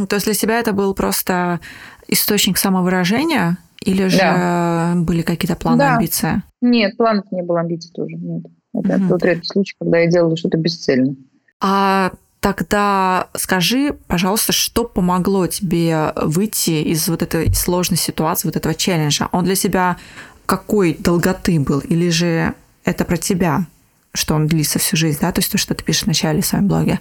То 0.10 0.16
есть 0.16 0.26
для 0.26 0.34
себя 0.34 0.60
это 0.60 0.74
был 0.74 0.94
просто 0.94 1.60
источник 2.08 2.58
самовыражения, 2.58 3.58
или 3.84 4.08
же 4.08 4.18
да. 4.18 4.94
были 4.98 5.22
какие-то 5.22 5.56
планы, 5.56 5.80
да. 5.80 5.96
амбиции? 5.96 6.44
Нет, 6.62 6.98
планов 6.98 7.32
не 7.32 7.42
было, 7.42 7.62
амбиций 7.62 7.92
тоже 7.94 8.16
нет. 8.16 8.44
Это 8.74 8.96
угу. 8.96 9.10
тот 9.10 9.24
редкий 9.24 9.48
случай, 9.48 9.76
когда 9.80 10.00
я 10.00 10.08
делала 10.08 10.36
что-то 10.36 10.58
бесцельно. 10.58 11.16
А 11.62 12.12
Тогда 12.40 13.28
скажи, 13.36 13.98
пожалуйста, 14.08 14.54
что 14.54 14.86
помогло 14.86 15.48
тебе 15.48 16.14
выйти 16.16 16.82
из 16.84 17.08
вот 17.10 17.22
этой 17.22 17.54
сложной 17.54 17.98
ситуации, 17.98 18.48
вот 18.48 18.56
этого 18.56 18.74
челленджа? 18.74 19.28
Он 19.32 19.44
для 19.44 19.56
тебя 19.56 19.98
какой 20.46 20.96
долготы 20.98 21.60
был? 21.60 21.80
Или 21.80 22.10
же 22.10 22.54
это 22.86 23.04
про 23.04 23.18
тебя, 23.18 23.66
что 24.14 24.36
он 24.36 24.48
длится 24.48 24.80
всю 24.80 24.96
жизнь, 24.96 25.20
да? 25.22 25.32
То 25.32 25.40
есть 25.40 25.52
то, 25.52 25.58
что 25.58 25.76
ты 25.76 25.84
пишешь 25.84 26.04
в 26.04 26.08
начале 26.08 26.42
в 26.42 26.46
своем 26.46 26.68
блоге. 26.68 27.00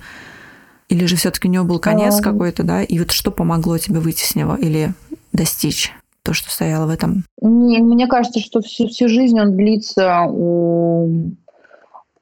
Или 0.88 1.06
же 1.06 1.16
все-таки 1.16 1.46
у 1.48 1.50
него 1.50 1.64
был 1.64 1.78
конец 1.78 2.18
а... 2.18 2.22
какой-то, 2.22 2.64
да? 2.64 2.82
И 2.82 2.98
вот 2.98 3.12
что 3.12 3.30
помогло 3.30 3.78
тебе 3.78 4.00
выйти 4.00 4.24
с 4.24 4.34
него 4.34 4.56
или 4.56 4.92
достичь? 5.32 5.92
то, 6.28 6.34
что 6.34 6.50
стояло 6.50 6.84
в 6.84 6.90
этом? 6.90 7.24
Не, 7.40 7.78
мне 7.78 8.06
кажется, 8.06 8.40
что 8.40 8.60
всю, 8.60 8.86
всю 8.88 9.08
жизнь 9.08 9.40
он 9.40 9.56
длится 9.56 10.24
у 10.28 11.30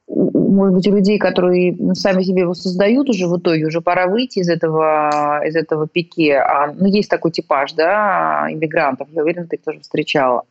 может 0.09 0.75
быть, 0.75 0.87
у 0.89 0.95
людей, 0.95 1.19
которые 1.19 1.77
сами 1.95 2.23
себе 2.23 2.43
его 2.43 2.55
создают 2.55 3.09
уже 3.11 3.27
в 3.27 3.39
итоге, 3.39 3.67
уже 3.67 3.81
пора 3.81 4.07
выйти 4.07 4.39
из 4.39 4.49
этого, 4.49 5.43
из 5.47 5.57
этого 5.57 5.89
пике. 5.89 6.37
А, 6.37 6.73
ну, 6.73 6.87
есть 6.87 7.11
такой 7.11 7.33
типаж, 7.33 7.73
да, 7.73 8.47
иммигрантов. 8.51 9.09
Я 9.13 9.23
уверена, 9.23 9.47
ты 9.47 9.57
их 9.57 9.63
тоже 9.63 9.81
встречала. 9.81 10.43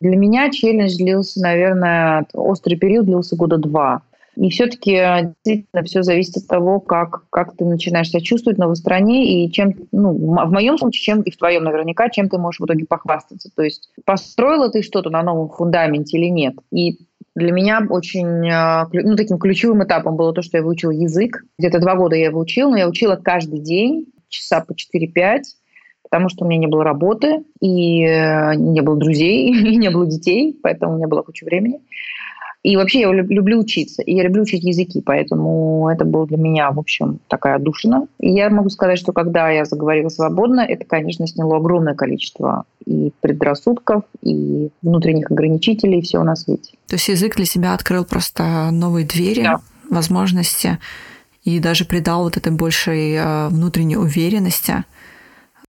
Для 0.00 0.16
меня 0.16 0.50
челлендж 0.50 0.96
длился, 0.96 1.40
наверное, 1.40 2.26
острый 2.34 2.76
период 2.76 3.06
длился 3.06 3.36
года 3.36 3.58
два. 3.58 4.02
И 4.36 4.50
все-таки 4.50 4.92
действительно 5.44 5.82
все 5.84 6.02
зависит 6.02 6.36
от 6.36 6.46
того, 6.46 6.78
как, 6.78 7.24
как 7.30 7.56
ты 7.56 7.64
начинаешь 7.64 8.10
себя 8.10 8.20
чувствовать 8.20 8.58
в 8.58 8.60
новой 8.60 8.76
стране 8.76 9.44
и 9.46 9.50
чем, 9.50 9.72
ну, 9.92 10.12
в 10.12 10.52
моем 10.52 10.76
случае, 10.76 11.02
чем 11.02 11.22
и 11.22 11.30
в 11.30 11.38
твоем 11.38 11.64
наверняка, 11.64 12.10
чем 12.10 12.28
ты 12.28 12.36
можешь 12.36 12.60
в 12.60 12.66
итоге 12.66 12.84
похвастаться. 12.84 13.50
То 13.56 13.62
есть 13.62 13.88
построила 14.04 14.68
ты 14.68 14.82
что-то 14.82 15.08
на 15.08 15.22
новом 15.22 15.48
фундаменте 15.48 16.18
или 16.18 16.26
нет. 16.26 16.54
И 16.70 16.98
для 17.36 17.52
меня 17.52 17.86
очень 17.88 18.50
а, 18.50 18.88
ну, 18.92 19.14
таким 19.14 19.38
ключевым 19.38 19.84
этапом 19.84 20.16
было 20.16 20.32
то, 20.32 20.42
что 20.42 20.56
я 20.56 20.64
выучила 20.64 20.90
язык. 20.90 21.44
Где-то 21.58 21.78
два 21.78 21.94
года 21.94 22.16
я 22.16 22.26
его 22.26 22.40
учила, 22.40 22.70
но 22.70 22.78
я 22.78 22.88
учила 22.88 23.16
каждый 23.16 23.60
день, 23.60 24.06
часа 24.28 24.60
по 24.60 24.72
4-5 24.72 25.42
потому 26.08 26.28
что 26.28 26.44
у 26.44 26.48
меня 26.48 26.60
не 26.60 26.66
было 26.68 26.84
работы, 26.84 27.42
и 27.60 28.04
э, 28.04 28.54
не 28.54 28.80
было 28.80 28.96
друзей, 28.96 29.48
и 29.72 29.76
не 29.76 29.90
было 29.90 30.06
детей, 30.06 30.56
поэтому 30.62 30.94
у 30.94 30.96
меня 30.98 31.08
было 31.08 31.22
куча 31.22 31.44
времени. 31.44 31.80
И 32.66 32.76
вообще 32.76 33.02
я 33.02 33.12
люблю 33.12 33.60
учиться, 33.60 34.02
и 34.02 34.12
я 34.12 34.24
люблю 34.24 34.42
учить 34.42 34.64
языки, 34.64 35.00
поэтому 35.00 35.88
это 35.88 36.04
было 36.04 36.26
для 36.26 36.36
меня, 36.36 36.72
в 36.72 36.80
общем, 36.80 37.20
такая 37.28 37.60
душина. 37.60 38.08
И 38.18 38.32
я 38.32 38.50
могу 38.50 38.70
сказать, 38.70 38.98
что 38.98 39.12
когда 39.12 39.48
я 39.50 39.64
заговорила 39.64 40.08
свободно, 40.08 40.62
это, 40.62 40.84
конечно, 40.84 41.28
сняло 41.28 41.58
огромное 41.58 41.94
количество 41.94 42.64
и 42.84 43.12
предрассудков, 43.20 44.02
и 44.20 44.70
внутренних 44.82 45.30
ограничителей, 45.30 46.00
и 46.00 46.02
всего 46.02 46.24
на 46.24 46.34
свете. 46.34 46.72
То 46.88 46.96
есть 46.96 47.06
язык 47.06 47.36
для 47.36 47.44
себя 47.44 47.72
открыл 47.72 48.04
просто 48.04 48.70
новые 48.72 49.06
двери, 49.06 49.44
да. 49.44 49.60
возможности, 49.88 50.78
и 51.44 51.60
даже 51.60 51.84
придал 51.84 52.24
вот 52.24 52.36
этой 52.36 52.50
большей 52.50 53.12
э, 53.12 53.46
внутренней 53.46 53.96
уверенности– 53.96 54.84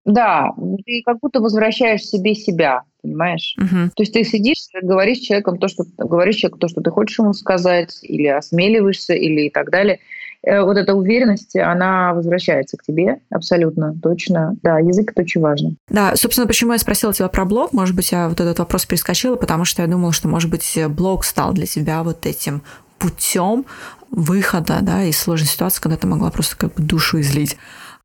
да, 0.07 0.51
ты 0.85 1.01
как 1.05 1.19
будто 1.19 1.41
возвращаешь 1.41 2.01
себе 2.01 2.33
себя, 2.33 2.83
понимаешь? 3.07 3.55
Угу. 3.57 3.91
То 3.95 4.03
есть 4.03 4.13
ты 4.13 4.23
сидишь, 4.23 4.57
говоришь 4.81 5.19
человеком 5.19 5.57
то, 5.57 5.67
что 5.67 5.85
говоришь 5.97 6.35
человеку 6.35 6.59
то, 6.59 6.67
что 6.67 6.81
ты 6.81 6.91
хочешь 6.91 7.19
ему 7.19 7.33
сказать, 7.33 7.99
или 8.01 8.27
осмеливаешься, 8.27 9.13
или 9.13 9.47
и 9.47 9.49
так 9.49 9.69
далее. 9.71 9.99
Э, 10.43 10.61
вот 10.61 10.77
эта 10.77 10.93
уверенность, 10.93 11.55
она 11.55 12.13
возвращается 12.13 12.77
к 12.77 12.83
тебе 12.83 13.19
абсолютно, 13.29 13.95
точно. 14.01 14.55
Да, 14.61 14.79
язык 14.79 15.11
это 15.11 15.21
очень 15.21 15.41
важно. 15.41 15.75
Да, 15.89 16.15
собственно, 16.15 16.47
почему 16.47 16.73
я 16.73 16.79
спросила 16.79 17.13
тебя 17.13 17.27
про 17.29 17.45
блог, 17.45 17.73
может 17.73 17.95
быть, 17.95 18.11
я 18.11 18.27
вот 18.29 18.39
этот 18.39 18.59
вопрос 18.59 18.85
перескочила, 18.85 19.35
потому 19.35 19.65
что 19.65 19.81
я 19.81 19.87
думала, 19.87 20.11
что, 20.11 20.27
может 20.27 20.49
быть, 20.49 20.77
блог 20.89 21.23
стал 21.23 21.53
для 21.53 21.65
тебя 21.65 22.03
вот 22.03 22.25
этим 22.25 22.61
путем 22.99 23.65
выхода 24.09 24.79
да, 24.81 25.03
из 25.03 25.17
сложной 25.17 25.47
ситуации, 25.47 25.81
когда 25.81 25.97
ты 25.97 26.07
могла 26.07 26.31
просто 26.31 26.57
как 26.57 26.73
бы 26.73 26.83
душу 26.83 27.19
излить. 27.19 27.57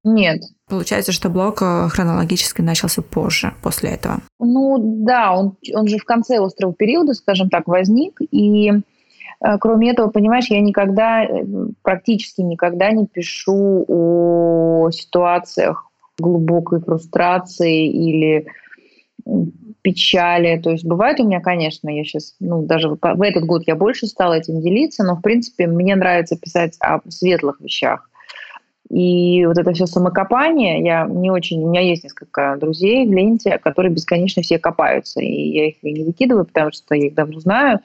Нет. 0.05 0.43
Получается, 0.73 1.13
что 1.13 1.29
блок 1.29 1.61
э, 1.61 1.89
хронологически 1.91 2.63
начался 2.63 3.03
позже, 3.03 3.53
после 3.63 3.91
этого. 3.91 4.21
Ну 4.41 4.79
да, 5.05 5.37
он, 5.37 5.59
он 5.75 5.87
же 5.87 5.99
в 5.99 6.05
конце 6.05 6.39
острого 6.39 6.73
периода, 6.73 7.13
скажем 7.13 7.51
так, 7.51 7.69
возник. 7.69 8.19
И 8.31 8.71
э, 8.71 9.59
кроме 9.61 9.91
этого, 9.91 10.09
понимаешь, 10.09 10.47
я 10.49 10.63
никогда, 10.63 11.25
э, 11.25 11.45
практически 11.83 12.41
никогда 12.41 12.91
не 12.91 13.07
пишу 13.07 13.85
о 13.87 14.91
ситуациях 14.93 15.91
глубокой 16.19 16.81
фрустрации 16.81 17.89
или 17.89 18.47
печали. 19.83 20.59
То 20.59 20.71
есть 20.71 20.87
бывает 20.87 21.21
у 21.21 21.27
меня, 21.27 21.41
конечно, 21.41 21.91
я 21.91 22.03
сейчас, 22.05 22.35
ну, 22.41 22.63
даже 22.63 22.89
в 22.89 23.23
этот 23.23 23.45
год 23.45 23.65
я 23.67 23.77
больше 23.77 24.07
стала 24.07 24.39
этим 24.39 24.63
делиться, 24.63 25.05
но, 25.05 25.17
в 25.17 25.21
принципе, 25.21 25.67
мне 25.67 25.95
нравится 25.97 26.39
писать 26.39 26.79
о 26.81 27.01
светлых 27.11 27.61
вещах. 27.61 28.09
И 28.91 29.47
вот 29.47 29.59
это 29.59 29.73
все 29.73 29.87
самокопание, 29.87 30.85
я 30.85 31.07
не 31.07 31.31
очень... 31.31 31.63
У 31.63 31.71
меня 31.71 31.81
есть 31.81 32.05
несколько 32.05 32.57
друзей 32.61 33.07
в 33.07 33.13
ленте, 33.13 33.59
которые 33.59 33.93
бесконечно 33.93 34.43
все 34.43 34.59
копаются. 34.59 35.21
И 35.21 35.51
я 35.51 35.69
их 35.69 35.83
не 35.83 36.05
выкидываю, 36.05 36.45
потому 36.45 36.73
что 36.73 36.95
я 36.95 37.07
их 37.07 37.15
давно 37.15 37.41
знаю. 37.41 37.81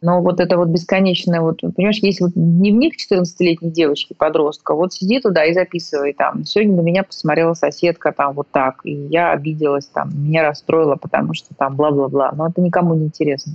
Но 0.00 0.20
вот 0.20 0.40
это 0.40 0.58
вот 0.58 0.68
бесконечное, 0.68 1.40
вот, 1.40 1.60
понимаешь, 1.60 1.98
есть 1.98 2.20
вот 2.20 2.32
дневник 2.34 2.94
14-летней 2.94 3.70
девочки, 3.70 4.12
подростка, 4.12 4.74
вот 4.74 4.92
сиди 4.92 5.20
туда 5.20 5.44
и 5.44 5.54
записывай 5.54 6.12
там. 6.12 6.44
Сегодня 6.44 6.76
на 6.76 6.80
меня 6.80 7.04
посмотрела 7.04 7.54
соседка 7.54 8.12
там 8.12 8.34
вот 8.34 8.48
так, 8.50 8.80
и 8.84 8.92
я 8.92 9.32
обиделась 9.32 9.86
там, 9.86 10.10
меня 10.14 10.42
расстроила, 10.42 10.96
потому 10.96 11.32
что 11.32 11.54
там 11.54 11.76
бла-бла-бла. 11.76 12.32
Но 12.36 12.48
это 12.48 12.60
никому 12.60 12.94
не 12.94 13.06
интересно. 13.06 13.54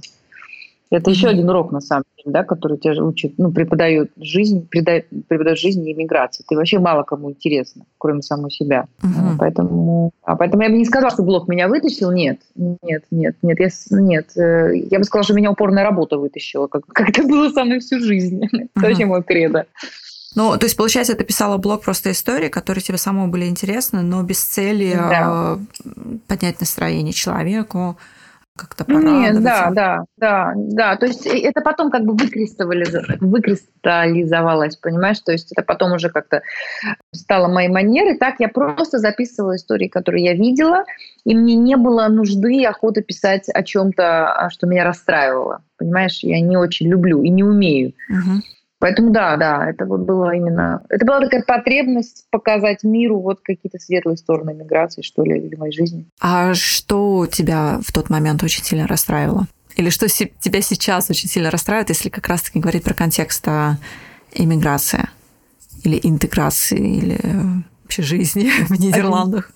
Это 0.92 1.10
mm-hmm. 1.10 1.14
еще 1.14 1.28
один 1.28 1.50
урок, 1.50 1.72
на 1.72 1.82
самом 1.82 2.06
деле, 2.18 2.34
да, 2.34 2.44
который 2.44 2.78
тебя 2.78 3.04
учит, 3.04 3.34
ну, 3.38 3.52
преподает 3.52 4.12
жизнь, 4.18 4.68
преподает, 4.68 5.06
преподает 5.28 5.60
жизнь 5.60 5.88
и 5.88 5.94
иммиграции. 5.94 6.44
Ты 6.48 6.56
вообще 6.56 6.80
мало 6.80 7.04
кому 7.04 7.30
интересно, 7.30 7.84
кроме 8.00 8.24
самого 8.24 8.50
себя. 8.50 8.88
Mm-hmm. 9.02 9.36
Поэтому, 9.38 10.12
а 10.24 10.36
поэтому 10.36 10.64
я 10.64 10.70
бы 10.70 10.78
не 10.78 10.86
сказала, 10.86 11.12
что 11.12 11.22
блог 11.22 11.48
меня 11.48 11.68
вытащил. 11.68 12.12
Нет, 12.12 12.40
нет, 12.56 13.04
нет, 13.12 13.36
нет. 13.44 13.60
Я, 13.60 14.00
нет. 14.00 14.38
Э, 14.38 14.72
я 14.76 14.98
бы 14.98 15.04
сказала, 15.04 15.24
что 15.24 15.34
меня 15.36 15.52
упорная 15.52 15.84
работа 15.84 16.18
вытащила, 16.18 16.66
как, 16.66 16.86
как 16.94 17.10
это 17.10 17.22
было 17.22 17.50
со 17.50 17.64
мной 17.66 17.80
всю 17.80 18.00
жизнь. 18.00 18.44
Mm-hmm. 18.44 18.70
Это 18.76 18.88
вообще 18.88 19.06
мой 19.06 19.24
кредо. 19.24 19.66
Ну, 20.36 20.58
то 20.58 20.66
есть, 20.66 20.78
получается, 20.78 21.16
ты 21.16 21.24
писала 21.24 21.58
блог 21.58 21.84
просто 21.84 22.12
истории, 22.12 22.50
которые 22.50 22.84
тебе 22.84 22.98
самому 22.98 23.32
были 23.32 23.46
интересны, 23.46 24.02
но 24.02 24.22
без 24.24 24.44
цели 24.44 24.94
да. 24.94 25.58
Э, 25.84 26.18
поднять 26.28 26.60
настроение 26.60 27.14
человеку, 27.14 27.98
как-то 28.60 28.84
порадовать? 28.84 29.34
Нет, 29.34 29.44
да, 29.44 29.70
да, 29.72 30.04
да, 30.18 30.54
да. 30.56 30.98
То 30.98 31.06
есть 31.06 31.26
это 31.26 31.62
потом 31.62 31.90
как 31.90 32.04
бы 32.04 32.14
выкристаллизовалось, 32.14 34.76
понимаешь? 34.76 35.20
То 35.20 35.32
есть 35.32 35.52
это 35.52 35.64
потом 35.64 35.94
уже 35.94 36.10
как-то 36.10 36.42
стало 37.14 37.48
моей 37.48 37.70
манерой. 37.70 38.18
Так 38.18 38.36
я 38.40 38.50
просто 38.50 39.00
записывала 39.00 39.56
истории, 39.56 39.88
которые 39.88 40.26
я 40.26 40.34
видела, 40.34 40.84
и 41.24 41.36
мне 41.36 41.56
не 41.56 41.78
было 41.78 42.08
нужды 42.08 42.56
и 42.56 42.66
охоты 42.66 43.02
писать 43.02 43.50
о 43.50 43.64
чем-то, 43.64 44.34
а, 44.34 44.50
что 44.50 44.68
меня 44.68 44.84
расстраивало. 44.84 45.62
Понимаешь, 45.78 46.20
я 46.24 46.42
не 46.42 46.58
очень 46.58 46.90
люблю 46.90 47.24
и 47.24 47.30
не 47.30 47.44
умею. 47.44 47.94
Угу. 48.10 48.42
Поэтому 48.80 49.12
да, 49.12 49.36
да, 49.36 49.70
это 49.70 49.86
вот 49.86 50.02
было 50.02 50.34
именно... 50.34 50.82
Это 50.88 51.06
была 51.06 51.20
такая 51.20 51.44
потребность 51.44 52.26
показать 52.32 52.84
миру 52.84 53.20
вот 53.20 53.42
какие-то 53.42 53.78
светлые 53.78 54.16
стороны 54.16 54.54
миграции, 54.54 55.02
что 55.02 55.24
ли, 55.24 55.38
или 55.38 55.56
моей 55.56 55.74
жизни. 55.74 56.06
А 56.22 56.54
что 56.54 57.28
тебя 57.28 57.80
в 57.86 57.92
тот 57.92 58.10
момент 58.10 58.42
очень 58.42 58.64
сильно 58.64 58.88
расстраивало? 58.88 59.48
Или 59.76 59.90
что 59.90 60.08
тебя 60.08 60.62
сейчас 60.62 61.10
очень 61.10 61.28
сильно 61.28 61.52
расстраивает, 61.52 61.90
если 61.90 62.10
как 62.10 62.28
раз-таки 62.28 62.60
говорить 62.60 62.84
про 62.84 62.94
контекст 62.94 63.46
иммиграции 64.34 65.10
или 65.84 66.00
интеграции, 66.02 66.98
или 66.98 67.20
вообще 67.84 68.02
жизни 68.02 68.50
в 68.68 68.80
Нидерландах? 68.80 69.52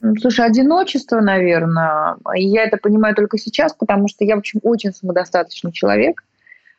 Ну, 0.00 0.14
слушай, 0.20 0.44
одиночество, 0.44 1.20
наверное. 1.20 2.16
Я 2.34 2.64
это 2.64 2.76
понимаю 2.76 3.14
только 3.14 3.38
сейчас, 3.38 3.72
потому 3.72 4.08
что 4.08 4.24
я, 4.24 4.34
в 4.34 4.40
общем, 4.40 4.60
очень 4.62 4.92
самодостаточный 4.92 5.72
человек 5.72 6.24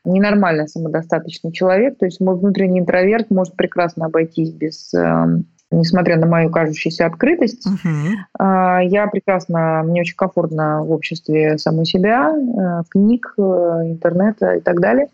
ненормально 0.05 0.67
самодостаточный 0.67 1.51
человек. 1.51 1.97
То 1.97 2.05
есть 2.05 2.19
мой 2.19 2.35
внутренний 2.37 2.79
интроверт 2.79 3.29
может 3.29 3.55
прекрасно 3.55 4.05
обойтись 4.05 4.51
без 4.51 4.93
эм, 4.93 5.45
несмотря 5.71 6.17
на 6.17 6.27
мою 6.27 6.49
кажущуюся 6.49 7.05
открытость, 7.05 7.67
uh-huh. 7.67 8.85
я 8.85 9.07
прекрасно, 9.07 9.83
мне 9.83 10.01
очень 10.01 10.15
комфортно 10.15 10.83
в 10.83 10.91
обществе 10.91 11.57
самой 11.57 11.85
себя, 11.85 12.31
э, 12.31 12.83
книг, 12.89 13.33
э, 13.37 13.41
интернета 13.41 14.55
и 14.55 14.61
так 14.61 14.79
далее, 14.79 15.07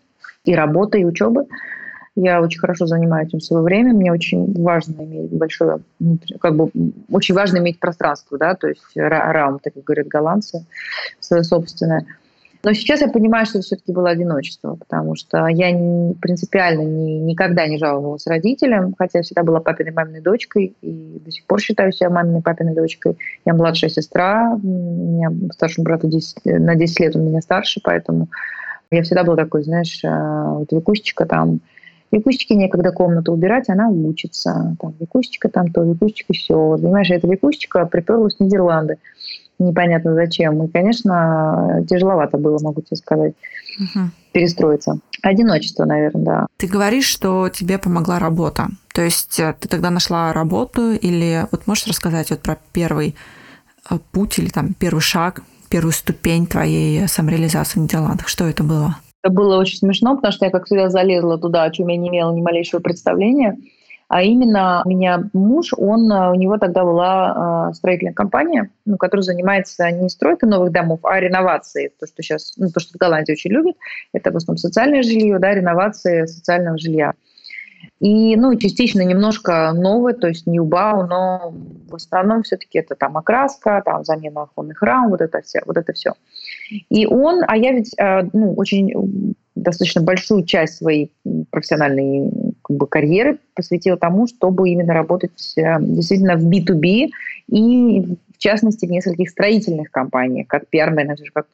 и 0.44 0.54
работы, 0.54 1.00
и 1.00 1.04
учебы. 1.04 1.46
Я 2.14 2.42
очень 2.42 2.60
хорошо 2.60 2.86
занимаю 2.86 3.26
этим 3.26 3.40
свое 3.40 3.62
время. 3.62 3.94
Мне 3.94 4.12
очень 4.12 4.52
важно 4.62 5.02
иметь 5.02 5.32
большое, 5.32 5.78
как 6.40 6.56
бы, 6.56 6.70
очень 7.10 7.34
важно 7.34 7.56
иметь 7.58 7.80
пространство, 7.80 8.36
да, 8.36 8.54
то 8.54 8.68
есть 8.68 8.84
раум, 8.94 9.58
так 9.58 9.72
как 9.72 9.84
говорят 9.84 10.08
голландцы, 10.08 10.66
свое 11.20 11.42
собственное. 11.42 12.04
Но 12.64 12.72
сейчас 12.74 13.00
я 13.00 13.08
понимаю, 13.08 13.44
что 13.44 13.58
это 13.58 13.66
все-таки 13.66 13.92
было 13.92 14.10
одиночество, 14.10 14.76
потому 14.76 15.16
что 15.16 15.48
я 15.48 15.70
принципиально 16.20 16.82
не, 16.82 17.18
никогда 17.18 17.66
не 17.66 17.76
жаловалась 17.76 18.26
родителям, 18.26 18.94
хотя 18.96 19.18
я 19.18 19.22
всегда 19.24 19.42
была 19.42 19.58
папиной 19.58 19.90
маминой 19.90 20.20
дочкой 20.20 20.76
и 20.80 21.20
до 21.24 21.30
сих 21.32 21.44
пор 21.46 21.60
считаю 21.60 21.92
себя 21.92 22.10
маминой 22.10 22.40
папиной 22.40 22.74
дочкой. 22.74 23.18
Я 23.44 23.54
младшая 23.54 23.90
сестра, 23.90 24.56
у 24.62 24.66
меня 24.66 25.30
старшему 25.52 25.84
брату 25.84 26.08
10, 26.08 26.44
на 26.44 26.76
10 26.76 27.00
лет 27.00 27.16
он 27.16 27.26
меня 27.26 27.40
старше, 27.40 27.80
поэтому 27.82 28.28
я 28.92 29.02
всегда 29.02 29.24
была 29.24 29.36
такой, 29.36 29.64
знаешь, 29.64 30.04
э, 30.04 30.44
вот 30.58 30.70
Викусечка 30.70 31.26
там, 31.26 31.60
Викусечке 32.12 32.54
некогда 32.54 32.92
комнату 32.92 33.32
убирать, 33.32 33.70
она 33.70 33.88
учится. 33.88 34.76
Там, 34.78 34.94
Викусечка 35.00 35.48
там 35.48 35.72
то, 35.72 35.82
Викусечка 35.82 36.34
все. 36.34 36.76
Понимаешь, 36.76 37.10
эта 37.10 37.26
Викусечка 37.26 37.86
приперлась 37.86 38.36
в 38.36 38.40
Нидерланды 38.40 38.98
непонятно 39.62 40.14
зачем. 40.14 40.62
И, 40.64 40.68
конечно, 40.68 41.84
тяжеловато 41.88 42.38
было, 42.38 42.58
могу 42.62 42.82
тебе 42.82 42.96
сказать, 42.96 43.34
угу. 43.78 44.06
перестроиться. 44.32 44.98
Одиночество, 45.22 45.84
наверное, 45.84 46.24
да. 46.24 46.46
Ты 46.56 46.66
говоришь, 46.66 47.06
что 47.06 47.48
тебе 47.48 47.78
помогла 47.78 48.18
работа. 48.18 48.68
То 48.94 49.02
есть 49.02 49.38
э, 49.38 49.54
ты 49.58 49.68
тогда 49.68 49.90
нашла 49.90 50.32
работу 50.32 50.92
или 50.92 51.46
вот 51.50 51.66
можешь 51.66 51.86
рассказать 51.86 52.30
вот 52.30 52.40
про 52.40 52.58
первый 52.72 53.14
э, 53.90 53.98
путь 54.10 54.38
или 54.38 54.48
там 54.48 54.74
первый 54.74 55.00
шаг, 55.00 55.42
первую 55.70 55.92
ступень 55.92 56.46
твоей 56.46 57.06
самореализации 57.08 57.78
в 57.78 57.82
Нидерландах? 57.82 58.28
Что 58.28 58.44
это 58.44 58.62
было? 58.64 58.96
Это 59.22 59.32
было 59.32 59.58
очень 59.58 59.78
смешно, 59.78 60.16
потому 60.16 60.32
что 60.32 60.44
я, 60.44 60.50
как 60.50 60.66
всегда, 60.66 60.88
залезла 60.88 61.38
туда, 61.38 61.62
о 61.62 61.70
чем 61.70 61.88
я 61.88 61.96
не 61.96 62.08
имела 62.08 62.34
ни 62.34 62.40
малейшего 62.40 62.80
представления. 62.80 63.56
А 64.12 64.20
именно 64.20 64.82
у 64.84 64.90
меня 64.90 65.24
муж, 65.32 65.72
он, 65.74 66.12
э, 66.12 66.32
у 66.32 66.34
него 66.34 66.58
тогда 66.58 66.84
была 66.84 67.70
э, 67.70 67.74
строительная 67.74 68.12
компания, 68.12 68.68
ну, 68.84 68.98
которая 68.98 69.22
занимается 69.22 69.90
не 69.90 70.10
стройкой 70.10 70.50
новых 70.50 70.70
домов, 70.70 71.00
а 71.04 71.18
реновацией. 71.18 71.90
То, 71.98 72.06
что 72.06 72.22
сейчас, 72.22 72.52
ну, 72.58 72.68
то, 72.68 72.78
что 72.78 72.92
в 72.92 72.96
Голландии 72.98 73.32
очень 73.32 73.52
любят, 73.52 73.74
это 74.12 74.30
в 74.30 74.36
основном 74.36 74.58
социальное 74.58 75.02
жилье, 75.02 75.38
да, 75.38 75.54
реновация 75.54 76.26
социального 76.26 76.76
жилья. 76.76 77.14
И, 78.00 78.36
ну, 78.36 78.54
частично 78.56 79.00
немножко 79.00 79.72
новое, 79.72 80.12
то 80.12 80.28
есть 80.28 80.46
Ньюбау, 80.46 81.06
но 81.06 81.54
в 81.88 81.94
основном 81.94 82.42
все-таки 82.42 82.80
это 82.80 82.94
там 82.94 83.16
окраска, 83.16 83.80
там 83.82 84.04
замена 84.04 84.42
оконных 84.42 84.82
рам, 84.82 85.08
вот 85.08 85.22
это 85.22 85.40
все, 85.40 85.62
вот 85.64 85.78
это 85.78 85.94
все. 85.94 86.12
И 86.90 87.06
он, 87.06 87.44
а 87.48 87.56
я 87.56 87.72
ведь, 87.72 87.94
э, 87.98 88.28
ну, 88.34 88.52
очень 88.56 89.34
достаточно 89.54 90.02
большую 90.02 90.44
часть 90.44 90.76
своей 90.76 91.14
профессиональной 91.50 92.51
как 92.72 92.78
бы, 92.78 92.86
карьеры 92.86 93.38
посвятила 93.54 93.96
тому, 93.96 94.26
чтобы 94.26 94.70
именно 94.70 94.94
работать 94.94 95.54
э, 95.56 95.76
действительно 95.80 96.36
в 96.36 96.48
B2B 96.48 97.10
и 97.48 98.00
в 98.00 98.38
частности 98.38 98.86
в 98.86 98.90
нескольких 98.90 99.30
строительных 99.30 99.90
компаниях, 99.90 100.48
как 100.48 100.68
пиар-менеджер, 100.68 101.30
как 101.32 101.46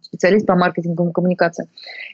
специалист 0.00 0.46
по 0.46 0.54
маркетинговым 0.54 1.12
коммуникациям. 1.12 1.68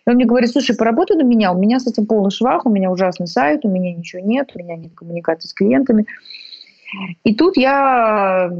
И 0.06 0.10
он 0.10 0.16
мне 0.16 0.24
говорит, 0.24 0.50
слушай, 0.50 0.74
поработай 0.74 1.16
на 1.16 1.22
меня, 1.22 1.52
у 1.52 1.58
меня 1.58 1.78
с 1.78 1.86
этим 1.86 2.06
полный 2.06 2.30
швах, 2.30 2.64
у 2.64 2.70
меня 2.70 2.90
ужасный 2.90 3.26
сайт, 3.26 3.64
у 3.64 3.68
меня 3.68 3.94
ничего 3.94 4.22
нет, 4.22 4.50
у 4.54 4.58
меня 4.58 4.76
нет 4.76 4.92
коммуникации 4.94 5.48
с 5.48 5.52
клиентами. 5.52 6.06
И 7.24 7.34
тут 7.34 7.56
я 7.58 8.50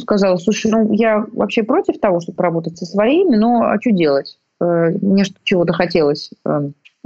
сказала, 0.00 0.36
слушай, 0.36 0.70
ну 0.70 0.92
я 0.92 1.26
вообще 1.32 1.64
против 1.64 1.98
того, 1.98 2.20
чтобы 2.20 2.42
работать 2.42 2.78
со 2.78 2.86
своими, 2.86 3.34
но 3.34 3.62
а 3.62 3.80
что 3.80 3.90
делать? 3.90 4.38
Э, 4.60 4.90
мне 5.00 5.24
чего-то 5.42 5.72
хотелось 5.72 6.30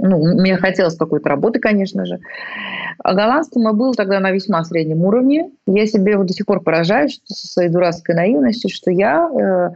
ну, 0.03 0.17
мне 0.33 0.57
хотелось 0.57 0.97
какой-то 0.97 1.29
работы, 1.29 1.59
конечно 1.59 2.05
же. 2.05 2.19
А 3.01 3.13
голландский 3.13 3.61
мой 3.61 3.73
был 3.73 3.93
тогда 3.95 4.19
на 4.19 4.31
весьма 4.31 4.63
среднем 4.65 5.03
уровне. 5.05 5.49
Я 5.65 5.87
себе 5.87 6.17
вот 6.17 6.27
до 6.27 6.33
сих 6.33 6.45
пор 6.45 6.61
поражаюсь 6.61 7.21
со 7.23 7.47
своей 7.47 7.69
дурацкой 7.69 8.15
наивностью, 8.15 8.69
что 8.69 8.91
я 8.91 9.29
э, 9.29 9.69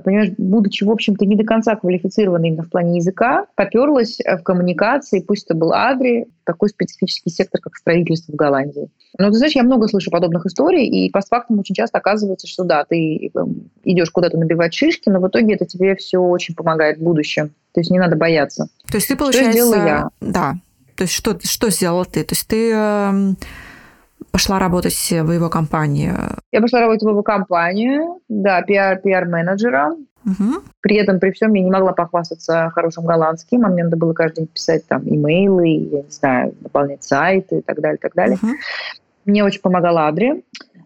понимаешь, 0.00 0.32
будучи, 0.38 0.84
в 0.84 0.90
общем-то, 0.90 1.24
не 1.26 1.36
до 1.36 1.44
конца 1.44 1.76
квалифицированной 1.76 2.48
именно 2.48 2.62
в 2.62 2.70
плане 2.70 2.96
языка, 2.96 3.46
поперлась 3.54 4.18
э, 4.20 4.36
в 4.36 4.42
коммуникации, 4.42 5.20
пусть 5.20 5.44
это 5.44 5.54
был 5.54 5.72
Адри, 5.72 6.26
такой 6.44 6.68
специфический 6.68 7.30
сектор, 7.30 7.60
как 7.60 7.76
строительство 7.76 8.32
в 8.32 8.36
Голландии. 8.36 8.88
Но 9.18 9.28
ты 9.30 9.34
знаешь, 9.34 9.54
я 9.54 9.62
много 9.62 9.88
слышу 9.88 10.10
подобных 10.10 10.46
историй, 10.46 10.86
и 10.86 11.10
по 11.10 11.20
фактам 11.20 11.58
очень 11.58 11.74
часто 11.74 11.98
оказывается, 11.98 12.46
что 12.46 12.64
да, 12.64 12.84
ты 12.84 13.30
эм, 13.34 13.70
идешь 13.84 14.10
куда-то 14.10 14.38
набивать 14.38 14.74
шишки, 14.74 15.08
но 15.08 15.20
в 15.20 15.28
итоге 15.28 15.54
это 15.54 15.66
тебе 15.66 15.94
все 15.96 16.18
очень 16.18 16.54
помогает 16.54 16.98
в 16.98 17.02
будущем. 17.02 17.50
То 17.72 17.80
есть 17.80 17.90
не 17.90 17.98
надо 17.98 18.16
бояться. 18.16 18.68
То 18.90 18.96
есть 18.96 19.08
ты, 19.08 19.16
получается... 19.16 19.66
Что 19.66 19.76
я? 19.76 20.08
Да. 20.20 20.54
То 20.96 21.04
есть 21.04 21.14
что, 21.14 21.38
что 21.42 21.70
сделал 21.70 22.04
ты? 22.04 22.22
То 22.24 22.34
есть 22.34 22.46
ты 22.46 22.70
эм, 22.70 23.36
пошла 24.32 24.58
работать 24.58 24.94
в 24.94 25.30
его 25.30 25.48
компанию? 25.48 26.16
Я 26.50 26.60
пошла 26.60 26.80
работать 26.80 27.02
в 27.02 27.08
его 27.08 27.22
компанию, 27.22 28.20
да, 28.28 28.62
пиар, 28.62 28.98
пиар-менеджера. 28.98 29.94
Угу. 30.24 30.62
При 30.80 30.96
этом, 30.96 31.20
при 31.20 31.30
всем, 31.32 31.52
я 31.54 31.62
не 31.62 31.70
могла 31.70 31.92
похвастаться 31.92 32.70
хорошим 32.74 33.04
голландским. 33.04 33.64
А 33.64 33.68
мне 33.68 33.84
надо 33.84 33.96
было 33.96 34.14
каждый 34.14 34.40
день 34.40 34.46
писать 34.48 34.86
там 34.86 35.02
имейлы, 35.04 35.68
я 35.68 36.02
не 36.02 36.10
знаю, 36.10 36.54
наполнять 36.60 37.04
сайты 37.04 37.58
и 37.58 37.62
так 37.62 37.80
далее, 37.80 37.98
так 37.98 38.14
далее. 38.14 38.38
Угу. 38.42 38.52
Мне 39.26 39.44
очень 39.44 39.60
помогала 39.60 40.08
Адри. 40.08 40.42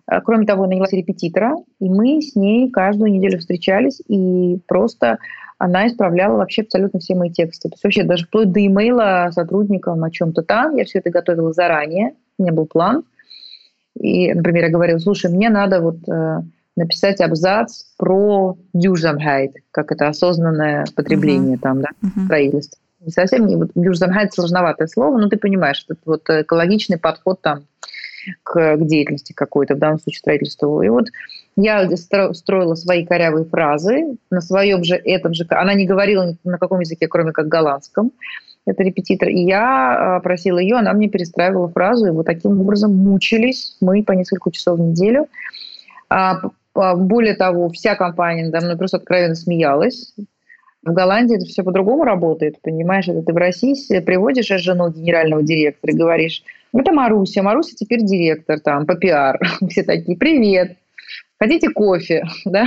А, 0.07 0.21
кроме 0.21 0.47
того, 0.47 0.67
нанялась 0.67 0.93
репетитора, 0.93 1.57
и 1.81 1.89
мы 1.89 2.21
с 2.21 2.35
ней 2.35 2.71
каждую 2.71 3.13
неделю 3.13 3.39
встречались, 3.39 4.01
и 4.09 4.59
просто 4.67 5.19
она 5.59 5.87
исправляла 5.87 6.37
вообще 6.37 6.63
абсолютно 6.63 7.01
все 7.01 7.15
мои 7.15 7.31
тексты. 7.31 7.69
То 7.69 7.75
есть 7.75 7.85
вообще 7.85 8.05
даже 8.05 8.27
вплоть 8.27 8.53
до 8.53 8.65
имейла 8.65 9.31
сотрудникам 9.33 10.03
о 10.05 10.11
чем-то 10.11 10.43
там. 10.43 10.77
Я 10.77 10.85
все 10.85 10.99
это 10.99 11.11
готовила 11.11 11.53
заранее, 11.53 12.15
у 12.39 12.43
меня 12.43 12.53
был 12.53 12.67
план– 12.67 13.05
и, 13.99 14.33
например, 14.33 14.65
я 14.65 14.71
говорила, 14.71 14.99
слушай, 14.99 15.31
мне 15.31 15.49
надо 15.49 15.81
вот 15.81 15.97
э, 16.09 16.43
написать 16.77 17.21
абзац 17.21 17.85
про 17.97 18.57
дюжамхайт, 18.75 19.53
как 19.71 19.93
это 19.93 20.09
осознанное 20.09 20.85
потребление 20.95 21.57
uh-huh. 21.57 21.63
там, 21.63 21.81
да, 21.81 21.89
uh-huh. 22.03 22.25
строительство. 22.25 22.79
Не 23.01 23.11
совсем 23.11 23.47
не 23.47 23.57
вот 23.57 23.71
дюжамхайт 23.75 24.35
сложноватое 24.35 24.87
слово, 24.87 25.19
но 25.19 25.29
ты 25.29 25.37
понимаешь, 25.37 25.85
это 25.89 26.01
вот 26.05 26.29
экологичный 26.29 26.99
подход 26.99 27.41
там 27.41 27.65
к, 28.43 28.77
к 28.77 28.87
деятельности 28.87 29.33
какой-то, 29.33 29.75
в 29.75 29.79
данном 29.79 29.99
случае 30.01 30.19
строительству. 30.19 30.83
И 30.83 30.89
вот 30.89 31.07
я 31.57 31.89
строила 31.97 32.75
свои 32.75 33.07
корявые 33.07 33.47
фразы 33.47 34.17
на 34.31 34.41
своем 34.41 34.85
же 34.85 34.97
этом 34.97 35.33
же... 35.33 35.47
Она 35.51 35.75
не 35.75 35.87
говорила 35.87 36.37
на 36.45 36.59
каком 36.59 36.81
языке, 36.81 37.09
кроме 37.09 37.33
как 37.33 37.49
голландском 37.49 38.13
это 38.67 38.83
репетитор, 38.83 39.29
и 39.29 39.39
я 39.39 40.17
а, 40.17 40.21
просила 40.21 40.59
ее, 40.59 40.77
она 40.77 40.93
мне 40.93 41.09
перестраивала 41.09 41.69
фразу, 41.69 42.07
и 42.07 42.11
вот 42.11 42.27
таким 42.27 42.61
образом 42.61 42.95
мучились 42.95 43.77
мы 43.81 44.03
по 44.03 44.13
несколько 44.13 44.51
часов 44.51 44.79
в 44.79 44.83
неделю. 44.83 45.29
А, 46.09 46.41
более 46.75 47.35
того, 47.35 47.71
вся 47.71 47.95
компания 47.95 48.45
надо 48.45 48.67
мной 48.67 48.77
просто 48.77 48.99
откровенно 48.99 49.35
смеялась. 49.35 50.15
В 50.83 50.93
Голландии 50.93 51.37
это 51.37 51.47
все 51.47 51.65
по-другому 51.65 52.05
работает, 52.05 52.61
понимаешь? 52.63 53.09
Это 53.09 53.23
ты 53.23 53.33
в 53.33 53.37
России 53.37 53.99
приводишь 54.01 54.47
жену 54.47 54.91
генерального 54.91 55.43
директора 55.43 55.93
и 55.93 55.97
говоришь, 55.97 56.43
это 56.73 56.93
Маруся, 56.93 57.43
Маруся 57.43 57.75
теперь 57.75 58.05
директор 58.05 58.61
там 58.61 58.87
по 58.87 58.95
пиар. 58.95 59.41
Все 59.69 59.83
такие, 59.83 60.17
привет, 60.17 60.77
Хотите 61.39 61.69
кофе, 61.71 62.25
да? 62.45 62.67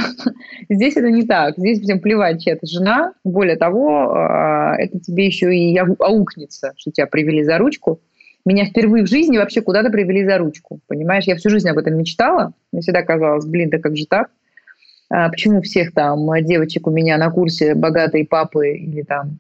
Здесь 0.69 0.95
это 0.95 1.10
не 1.10 1.23
так. 1.23 1.55
Здесь 1.58 1.82
всем 1.82 1.99
плевать, 1.99 2.43
чья 2.43 2.53
это 2.53 2.67
жена. 2.67 3.13
Более 3.23 3.55
того, 3.55 4.12
а, 4.13 4.75
это 4.77 4.99
тебе 4.99 5.25
еще 5.25 5.55
и 5.55 5.77
аукнется, 5.77 6.73
что 6.77 6.91
тебя 6.91 7.08
привели 7.08 7.43
за 7.43 7.58
ручку. 7.58 7.99
Меня 8.45 8.65
впервые 8.65 9.03
в 9.03 9.10
жизни 9.10 9.38
вообще 9.38 9.62
куда-то 9.62 9.89
привели 9.89 10.25
за 10.25 10.38
ручку. 10.38 10.79
Понимаешь, 10.88 11.25
я 11.25 11.36
всю 11.36 11.49
жизнь 11.49 11.69
об 11.69 11.77
этом 11.77 11.97
мечтала. 11.97 12.53
Мне 12.71 12.82
всегда 12.82 13.03
казалось, 13.03 13.45
блин, 13.45 13.69
да 13.69 13.79
как 13.79 13.97
же 13.97 14.05
так? 14.05 14.29
А 15.10 15.29
почему 15.29 15.62
всех 15.62 15.93
там 15.93 16.19
девочек 16.43 16.88
у 16.88 16.91
меня 16.91 17.17
на 17.17 17.32
курсе 17.32 17.75
богатые 17.75 18.25
папы 18.25 18.75
или 18.75 19.01
там 19.01 19.39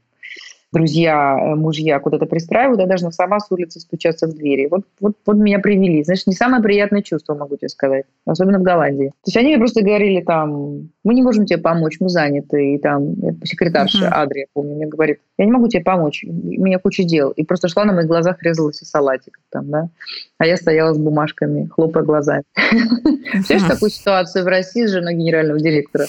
друзья, 0.71 1.37
э, 1.39 1.55
мужья 1.55 1.99
куда-то 1.99 2.25
пристраивают, 2.25 2.79
я 2.79 2.87
должна 2.87 3.11
сама 3.11 3.39
с 3.39 3.51
улицы 3.51 3.79
стучаться 3.79 4.27
в 4.27 4.35
двери. 4.35 4.67
Вот, 4.69 4.85
вот, 4.99 5.15
вот 5.25 5.37
меня 5.37 5.59
привели. 5.59 6.03
Знаешь, 6.03 6.27
не 6.27 6.33
самое 6.33 6.61
приятное 6.61 7.01
чувство, 7.01 7.35
могу 7.35 7.57
тебе 7.57 7.69
сказать. 7.69 8.05
Особенно 8.25 8.59
в 8.59 8.63
Голландии. 8.63 9.07
То 9.07 9.27
есть 9.27 9.37
они 9.37 9.49
мне 9.49 9.57
просто 9.57 9.81
говорили 9.81 10.21
там, 10.21 10.89
мы 11.03 11.13
не 11.13 11.23
можем 11.23 11.45
тебе 11.45 11.59
помочь, 11.59 11.97
мы 11.99 12.09
заняты. 12.09 12.75
И 12.75 12.77
там 12.77 13.15
секретарша 13.43 14.05
uh-huh. 14.05 14.11
Адри, 14.11 14.39
я 14.39 14.45
помню, 14.53 14.75
мне 14.75 14.85
говорит, 14.85 15.19
я 15.37 15.45
не 15.45 15.51
могу 15.51 15.67
тебе 15.67 15.83
помочь, 15.83 16.23
у 16.23 16.31
меня 16.31 16.79
куча 16.79 17.03
дел. 17.03 17.31
И 17.31 17.43
просто 17.43 17.67
шла 17.67 17.85
на 17.85 17.93
моих 17.93 18.07
глазах, 18.07 18.41
резалась 18.43 18.77
салатик 18.77 19.39
там, 19.49 19.69
да. 19.69 19.89
А 20.37 20.45
я 20.45 20.57
стояла 20.57 20.93
с 20.93 20.97
бумажками, 20.97 21.67
хлопая 21.67 22.03
глазами. 22.03 22.43
Представляешь 23.31 23.67
такую 23.67 23.89
ситуацию 23.89 24.43
в 24.43 24.47
России 24.47 24.85
с 24.85 24.91
женой 24.91 25.15
генерального 25.15 25.59
директора? 25.59 26.05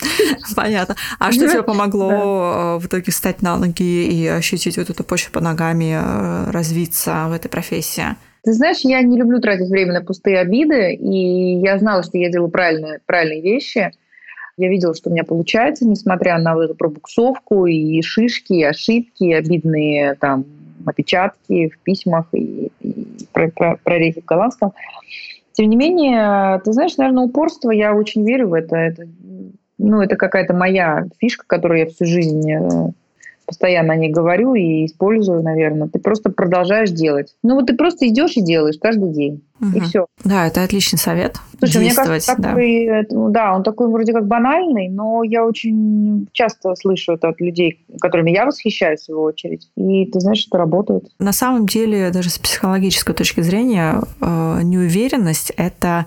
Понятно. 0.56 0.96
А 1.18 1.32
что 1.32 1.48
тебе 1.48 1.62
помогло 1.62 2.10
э, 2.10 2.78
в 2.78 2.86
итоге 2.86 3.10
встать 3.12 3.42
на 3.42 3.56
ноги 3.56 4.06
и 4.06 4.26
ощутить 4.26 4.76
вот 4.76 4.90
эту 4.90 5.04
почву 5.04 5.32
под 5.32 5.42
ногами, 5.42 5.96
э, 6.00 6.50
развиться 6.50 7.26
в 7.28 7.32
этой 7.32 7.48
профессии? 7.48 8.16
Ты 8.44 8.52
знаешь, 8.52 8.78
я 8.82 9.02
не 9.02 9.18
люблю 9.18 9.40
тратить 9.40 9.68
время 9.68 9.94
на 9.94 10.02
пустые 10.02 10.38
обиды, 10.38 10.94
и 10.94 11.58
я 11.60 11.78
знала, 11.78 12.02
что 12.02 12.18
я 12.18 12.30
делаю 12.30 12.50
правильные, 12.50 13.00
правильные 13.04 13.42
вещи. 13.42 13.90
Я 14.56 14.68
видела, 14.68 14.94
что 14.94 15.10
у 15.10 15.12
меня 15.12 15.24
получается, 15.24 15.86
несмотря 15.86 16.38
на 16.38 16.56
эту 16.62 16.74
пробуксовку 16.74 17.66
и 17.66 18.00
шишки, 18.02 18.54
и 18.54 18.62
ошибки, 18.62 19.24
и 19.24 19.32
обидные 19.32 20.14
там 20.14 20.44
опечатки 20.86 21.68
в 21.68 21.78
письмах 21.80 22.26
и, 22.32 22.70
и 22.80 23.06
прорехи 23.32 24.20
в 24.20 24.24
голландском. 24.24 24.72
Тем 25.52 25.70
не 25.70 25.76
менее, 25.76 26.60
ты 26.64 26.72
знаешь, 26.72 26.96
наверное, 26.96 27.24
упорство, 27.24 27.70
я 27.70 27.92
очень 27.94 28.24
верю 28.24 28.48
в 28.48 28.54
это. 28.54 28.76
Это 28.76 29.06
ну, 29.78 30.02
это 30.02 30.16
какая-то 30.16 30.54
моя 30.54 31.06
фишка, 31.18 31.44
которую 31.46 31.80
я 31.80 31.86
всю 31.86 32.04
жизнь 32.04 32.50
э, 32.50 32.90
постоянно 33.48 33.94
о 33.94 33.96
ней 33.96 34.10
говорю 34.10 34.54
и 34.54 34.84
использую, 34.84 35.42
наверное. 35.42 35.88
Ты 35.88 35.98
просто 35.98 36.28
продолжаешь 36.28 36.90
делать. 36.90 37.34
Ну 37.42 37.54
вот 37.54 37.66
ты 37.66 37.74
просто 37.74 38.06
идешь 38.06 38.36
и 38.36 38.42
делаешь 38.42 38.76
каждый 38.78 39.10
день. 39.10 39.42
Угу. 39.58 39.78
И 39.78 39.80
все. 39.80 40.06
Да, 40.22 40.46
это 40.46 40.62
отличный 40.62 40.98
совет. 40.98 41.36
Слушай, 41.58 41.78
мне 41.78 41.94
кажется, 41.94 42.36
такой, 42.36 42.86
да. 42.86 43.02
Ну 43.10 43.30
да, 43.30 43.56
он 43.56 43.62
такой 43.62 43.88
вроде 43.88 44.12
как 44.12 44.26
банальный, 44.26 44.88
но 44.90 45.22
я 45.24 45.46
очень 45.46 46.28
часто 46.32 46.74
слышу 46.74 47.12
это 47.12 47.28
от 47.28 47.40
людей, 47.40 47.86
которыми 48.02 48.32
я 48.32 48.44
восхищаюсь 48.44 49.00
в 49.00 49.04
свою 49.04 49.22
очередь. 49.22 49.70
И 49.76 50.04
ты 50.04 50.20
знаешь, 50.20 50.40
что 50.40 50.58
работает. 50.58 51.04
На 51.18 51.32
самом 51.32 51.66
деле, 51.66 52.10
даже 52.10 52.28
с 52.28 52.38
психологической 52.38 53.14
точки 53.14 53.40
зрения, 53.40 54.02
э, 54.20 54.60
неуверенность 54.62 55.54
это 55.56 56.04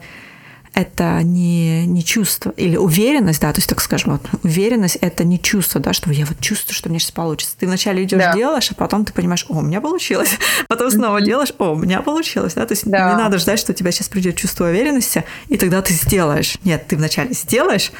это 0.82 1.22
не, 1.24 1.86
не 1.86 2.04
чувство, 2.04 2.52
или 2.58 2.76
уверенность, 2.76 3.42
да, 3.42 3.52
то 3.54 3.60
есть, 3.60 3.70
так 3.70 3.82
скажем, 3.82 4.14
вот, 4.14 4.22
уверенность– 4.44 4.98
это 5.02 5.24
не 5.24 5.40
чувство, 5.42 5.80
да, 5.80 5.94
что 5.94 6.12
я 6.12 6.26
вот 6.26 6.40
чувствую, 6.40 6.76
что 6.76 6.90
мне 6.90 7.00
сейчас 7.00 7.12
получится. 7.12 7.56
Ты 7.58 7.68
вначале 7.68 8.04
идешь, 8.04 8.20
да. 8.20 8.34
делаешь, 8.34 8.72
а 8.72 8.76
потом 8.76 9.06
ты 9.06 9.14
понимаешь, 9.14 9.46
о, 9.50 9.60
у 9.60 9.62
меня 9.62 9.82
получилось. 9.82 10.38
Потом 10.68 10.92
снова 10.92 11.18
mm-hmm. 11.18 11.26
делаешь, 11.26 11.54
о, 11.58 11.72
у 11.72 11.76
меня 11.76 12.02
получилось, 12.02 12.54
да, 12.54 12.66
то 12.66 12.74
есть 12.74 12.90
да. 12.90 13.12
не 13.12 13.18
надо 13.18 13.38
ждать, 13.38 13.60
что 13.60 13.72
у 13.72 13.76
тебя 13.76 13.92
сейчас 13.92 14.10
придет 14.10 14.36
чувство 14.36 14.68
уверенности, 14.68 15.24
и 15.48 15.58
тогда 15.58 15.82
ты 15.82 15.94
сделаешь. 15.94 16.58
Нет, 16.64 16.88
ты 16.88 16.98
вначале 16.98 17.34
сделаешь, 17.34 17.92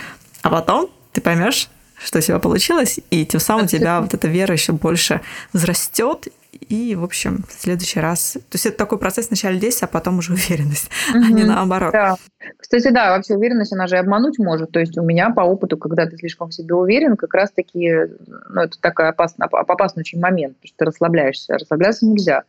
а 0.42 0.50
потом 0.50 0.90
ты 1.12 1.22
поймешь, 1.22 1.70
что 2.04 2.20
у 2.20 2.22
тебя 2.22 2.40
получилось, 2.40 3.00
и 3.10 3.26
тем 3.26 3.40
самым 3.40 3.66
у 3.66 3.68
тебя 3.68 4.02
вот 4.02 4.14
эта 4.14 4.28
вера 4.28 4.54
еще 4.54 4.74
больше 4.74 5.22
взрастет, 5.54 6.28
и, 6.52 6.96
в 6.96 7.04
общем, 7.04 7.44
в 7.48 7.54
следующий 7.54 8.00
раз... 8.00 8.34
То 8.34 8.56
есть 8.56 8.66
это 8.66 8.78
такой 8.78 8.98
процесс 8.98 9.28
сначала 9.28 9.56
действия, 9.56 9.86
а 9.86 9.92
потом 9.92 10.20
уже 10.20 10.34
уверенность, 10.34 10.90
mm-hmm. 11.14 11.24
а 11.24 11.32
не 11.32 11.44
наоборот. 11.44 11.92
Да. 11.94 12.18
Кстати, 12.58 12.90
да, 12.90 13.16
вообще 13.16 13.36
уверенность, 13.36 13.74
она 13.74 13.88
же 13.88 13.98
обмануть 13.98 14.38
может. 14.38 14.72
То 14.72 14.80
есть 14.80 14.98
у 14.98 15.04
меня 15.04 15.30
по 15.30 15.42
опыту, 15.42 15.78
когда 15.78 16.06
ты 16.06 16.18
слишком 16.18 16.50
в 16.50 16.54
себе 16.54 16.76
уверен, 16.76 17.16
как 17.16 17.34
раз-таки, 17.34 17.92
ну, 18.50 18.62
это 18.62 18.80
такой 18.80 19.10
опасный, 19.10 19.48
опасный 19.48 20.02
очень 20.02 20.20
момент, 20.20 20.56
потому 20.58 20.68
что 20.68 20.78
ты 20.78 20.86
расслабляешься. 20.86 21.54
Расслабляться 21.54 22.06
нельзя, 22.06 22.44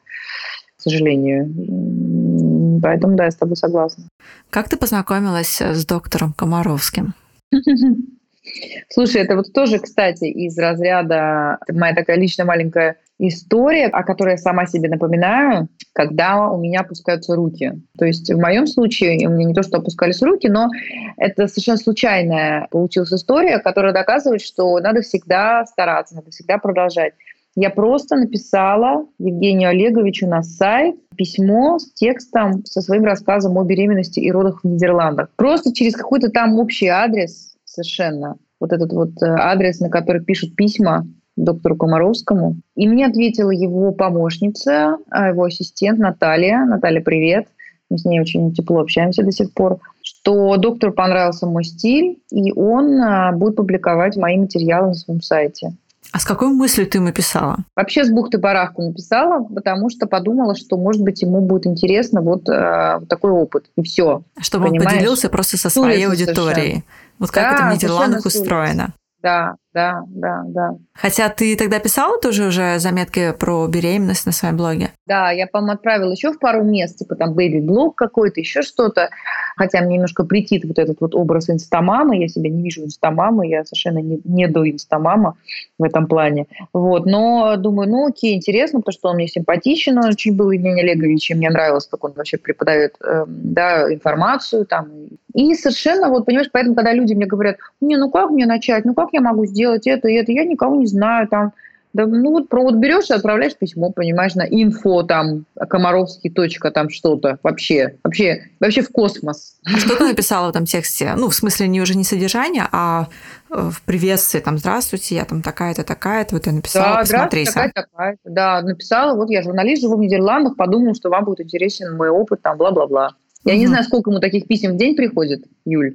к 0.77 0.83
сожалению. 0.83 2.81
Поэтому, 2.83 3.17
да, 3.17 3.27
я 3.27 3.31
с 3.31 3.37
тобой 3.37 3.57
согласна. 3.57 4.05
Как 4.51 4.69
ты 4.69 4.77
познакомилась 4.77 5.61
с 5.61 5.87
доктором 5.87 6.33
Комаровским? 6.33 7.15
Слушай, 8.89 9.23
это 9.23 9.37
вот 9.37 9.53
тоже, 9.53 9.79
кстати, 9.79 10.25
из 10.25 10.59
разряда 10.59 11.59
моя 11.69 11.95
такая 11.95 12.17
личная 12.17 12.45
маленькая 12.45 12.97
история, 13.19 13.87
о 13.87 14.03
которой 14.03 14.33
я 14.33 14.37
сама 14.39 14.67
себе 14.67 14.89
напоминаю, 14.89 15.69
когда 15.93 16.49
у 16.49 16.59
меня 16.59 16.81
опускаются 16.81 17.37
руки. 17.37 17.73
То 17.99 18.05
есть 18.05 18.33
в 18.33 18.39
моем 18.39 18.67
случае 18.67 19.29
у 19.29 19.33
меня 19.33 19.47
не 19.47 19.55
то, 19.55 19.63
что 19.63 19.79
опускались 19.79 20.23
руки, 20.23 20.49
но 20.49 20.69
это 21.17 21.47
совершенно 21.47 21.79
случайная 21.79 22.67
получилась 22.71 23.13
история, 23.13 23.59
которая 23.59 23.93
доказывает, 23.93 24.41
что 24.41 24.79
надо 24.81 25.03
всегда 25.03 25.65
стараться, 25.67 26.17
надо 26.17 26.31
всегда 26.31 26.59
продолжать. 26.59 27.15
Я 27.55 27.69
просто 27.69 28.17
написала 28.17 29.07
Евгению 29.19 29.69
Олеговичу 29.71 30.27
на 30.27 30.43
сайт 30.43 30.97
письмо 31.17 31.79
с 31.79 31.93
текстом 31.93 32.65
со 32.65 32.81
своим 32.81 33.05
рассказом 33.05 33.59
о 33.59 33.65
беременности 33.65 34.21
и 34.21 34.33
родах 34.33 34.61
в 34.63 34.67
Нидерландах. 34.67 35.29
Просто 35.37 35.75
через 35.75 35.95
какой-то 35.95 36.31
там 36.31 36.59
общий 36.59 36.87
адрес 36.87 37.55
совершенно. 37.65 38.37
Вот 38.59 38.73
этот 38.73 38.93
вот 38.93 39.23
э, 39.23 39.27
адрес, 39.27 39.81
на 39.81 39.91
который 39.91 40.25
пишут 40.25 40.57
письма 40.57 41.07
доктору 41.37 41.77
Комаровскому. 41.77 42.57
И 42.77 42.89
мне 42.89 43.07
ответила 43.07 43.51
его 43.51 43.93
помощница, 43.93 44.99
а, 45.11 45.29
его 45.29 45.45
ассистент 45.45 45.99
Наталья. 45.99 46.65
Наталья, 46.65 47.01
привет. 47.01 47.49
Мы 47.91 47.99
с 47.99 48.05
ней 48.05 48.21
очень 48.21 48.53
тепло 48.55 48.81
общаемся 48.81 49.23
до 49.23 49.33
сих 49.33 49.53
пор. 49.53 49.79
Что 50.03 50.57
доктору 50.57 50.93
понравился 50.93 51.47
мой 51.47 51.65
стиль, 51.65 52.19
и 52.31 52.53
он 52.53 53.01
а, 53.01 53.33
будет 53.33 53.57
публиковать 53.57 54.17
мои 54.17 54.37
материалы 54.39 54.89
на 54.89 54.95
своем 54.95 55.21
сайте. 55.21 55.75
А 56.13 56.19
с 56.19 56.25
какой 56.25 56.49
мыслью 56.49 56.87
ты 56.87 56.99
ему 56.99 57.11
писала? 57.11 57.59
Вообще 57.75 58.05
с 58.05 58.11
бухты-барахты 58.11 58.83
написала, 58.83 59.45
потому 59.45 59.89
что 59.89 60.07
подумала, 60.07 60.55
что, 60.55 60.77
может 60.77 61.03
быть, 61.03 61.23
ему 61.23 61.41
будет 61.41 61.67
интересно 61.67 62.21
вот 62.21 62.49
э, 62.51 63.01
такой 63.09 63.31
опыт. 63.31 63.71
И 63.77 63.83
все. 63.83 64.23
Чтобы 64.39 64.67
понимаешь? 64.67 64.87
он 64.87 64.99
поделился 64.99 65.29
просто 65.31 65.57
со 65.57 65.71
своей 65.71 66.07
аудиторией. 66.07 66.55
Совершенно. 66.55 66.83
Вот 67.19 67.31
как 67.31 67.43
да, 67.43 67.55
это 67.55 67.71
в 67.71 67.75
Нидерландах 67.77 68.27
устроено. 68.27 68.95
Да, 69.23 69.57
да, 69.75 70.05
да, 70.09 70.43
да. 70.47 70.77
Хотя 70.93 71.29
ты 71.31 71.57
тогда 71.57 71.79
писала 71.79 72.21
тоже 72.21 72.47
уже 72.47 72.79
заметки 72.79 73.33
про 73.33 73.67
беременность 73.67 74.27
на 74.27 74.33
своем 74.33 74.57
блоге? 74.57 74.91
Да, 75.07 75.31
я, 75.31 75.47
по-моему, 75.47 75.75
отправила 75.75 76.11
еще 76.11 76.33
в 76.33 76.39
пару 76.39 76.63
мест, 76.63 76.99
типа 76.99 77.15
там 77.15 77.35
бэйби-блог 77.35 77.95
какой-то, 77.95 78.41
еще 78.41 78.63
что-то. 78.63 79.09
Хотя 79.57 79.81
мне 79.81 79.95
немножко 79.95 80.25
претит 80.25 80.65
вот 80.65 80.79
этот 80.79 81.01
вот 81.01 81.15
образ 81.15 81.49
инстамамы. 81.49 82.19
Я 82.19 82.29
себя 82.29 82.51
не 82.51 82.63
вижу 82.63 82.85
инстамамы, 82.85 83.49
я 83.49 83.65
совершенно 83.65 83.99
не, 83.99 84.21
не 84.25 84.47
до 84.47 84.69
инстамама 84.71 85.37
в 85.79 85.85
этом 85.85 86.07
плане. 86.07 86.47
Вот. 86.73 87.07
Но 87.07 87.57
думаю, 87.57 87.89
ну 87.89 88.09
окей, 88.09 88.37
интересно, 88.37 88.81
потому 88.81 88.93
что 88.93 89.09
он 89.09 89.17
мне 89.17 89.29
симпатичен, 89.29 89.99
он 89.99 90.07
очень 90.07 90.37
был 90.37 90.51
Евгений 90.51 90.83
Олегович, 90.83 91.31
и 91.31 91.35
мне 91.35 91.49
нравилось, 91.49 91.87
как 91.87 92.05
он 92.05 92.13
вообще 92.13 92.37
преподает 92.37 92.95
э, 93.03 93.25
да, 93.27 93.93
информацию 93.93 94.67
там. 94.67 94.89
И 95.35 95.55
совершенно, 95.55 96.09
вот 96.09 96.27
понимаешь, 96.27 96.51
поэтому, 96.53 96.75
когда 96.75 96.93
люди 96.93 97.15
мне 97.15 97.27
говорят, 97.27 97.57
не, 97.81 97.97
ну 97.97 98.11
как 98.11 98.31
мне 98.31 98.47
начать, 98.47 98.85
ну 98.85 98.95
как 98.95 99.11
я 99.13 99.21
могу 99.21 99.47
сделать 99.47 99.87
это 99.87 100.09
и 100.09 100.15
это, 100.15 100.33
я 100.33 100.45
никого 100.45 100.77
не 100.77 100.87
знаю, 100.87 101.29
там, 101.29 101.53
да, 101.93 102.07
ну 102.07 102.31
вот, 102.31 102.49
про, 102.49 102.63
вот 102.63 102.77
берешь 102.77 103.11
и 103.11 103.13
отправляешь 103.13 103.57
письмо, 103.57 103.91
понимаешь, 103.91 104.35
на 104.35 104.43
инфо 104.43 105.03
там, 105.03 105.45
комаровский 105.69 106.31
точка 106.31 106.71
там 106.71 106.89
что-то, 106.89 107.39
вообще, 107.43 107.97
вообще, 108.03 108.45
вообще 108.61 108.83
в 108.83 108.89
космос. 108.91 109.57
А 109.65 109.77
что 109.79 109.97
ты 109.97 110.05
написала 110.05 110.47
в 110.47 110.51
этом 110.51 110.65
тексте? 110.65 111.13
Ну, 111.17 111.29
в 111.29 111.35
смысле, 111.35 111.69
не 111.69 111.83
уже 111.83 111.95
не 111.95 112.05
содержание, 112.05 112.67
а 112.73 113.09
э, 113.51 113.71
в 113.71 113.83
приветствии, 113.83 114.41
там, 114.41 114.57
здравствуйте, 114.57 115.17
я 115.17 115.25
там 115.27 115.43
такая-то, 115.43 115.85
такая-то, 115.85 116.35
вот 116.35 116.47
я 116.47 116.53
написала, 116.53 116.95
да, 116.95 117.01
посмотри 117.01 117.45
такая, 117.45 117.73
такая 117.75 118.17
Да, 118.25 118.63
написала, 118.63 119.15
вот 119.15 119.29
я 119.29 119.43
журналист, 119.43 119.83
живу 119.83 119.97
в 119.97 120.01
Нидерландах, 120.01 120.57
подумала, 120.57 120.95
что 120.95 121.11
вам 121.11 121.25
будет 121.25 121.41
интересен 121.41 121.95
мой 121.97 122.09
опыт, 122.09 122.41
там, 122.41 122.57
бла-бла-бла. 122.57 123.17
Я 123.45 123.55
угу. 123.55 123.61
не 123.61 123.67
знаю, 123.67 123.85
сколько 123.85 124.11
ему 124.11 124.21
таких 124.21 124.47
писем 124.47 124.73
в 124.73 124.77
день 124.77 124.95
приходит, 124.95 125.45
Юль. 125.65 125.95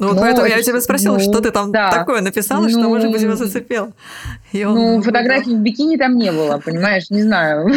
Ну, 0.00 0.08
вот 0.08 0.18
поэтому 0.18 0.46
я 0.46 0.62
тебя 0.62 0.80
спросила, 0.80 1.14
ну, 1.14 1.20
что 1.20 1.40
ты 1.40 1.50
там 1.50 1.72
да. 1.72 1.90
такое 1.90 2.20
написала, 2.20 2.62
ну, 2.62 2.68
что, 2.68 2.88
может 2.88 3.10
быть, 3.10 3.20
его 3.20 3.34
зацепил. 3.34 3.92
И 4.52 4.64
он 4.64 4.74
ну, 4.74 5.02
фотографий 5.02 5.56
в 5.56 5.58
бикини 5.58 5.96
там 5.96 6.16
не 6.16 6.30
было, 6.30 6.58
понимаешь, 6.64 7.10
не 7.10 7.22
знаю. 7.22 7.68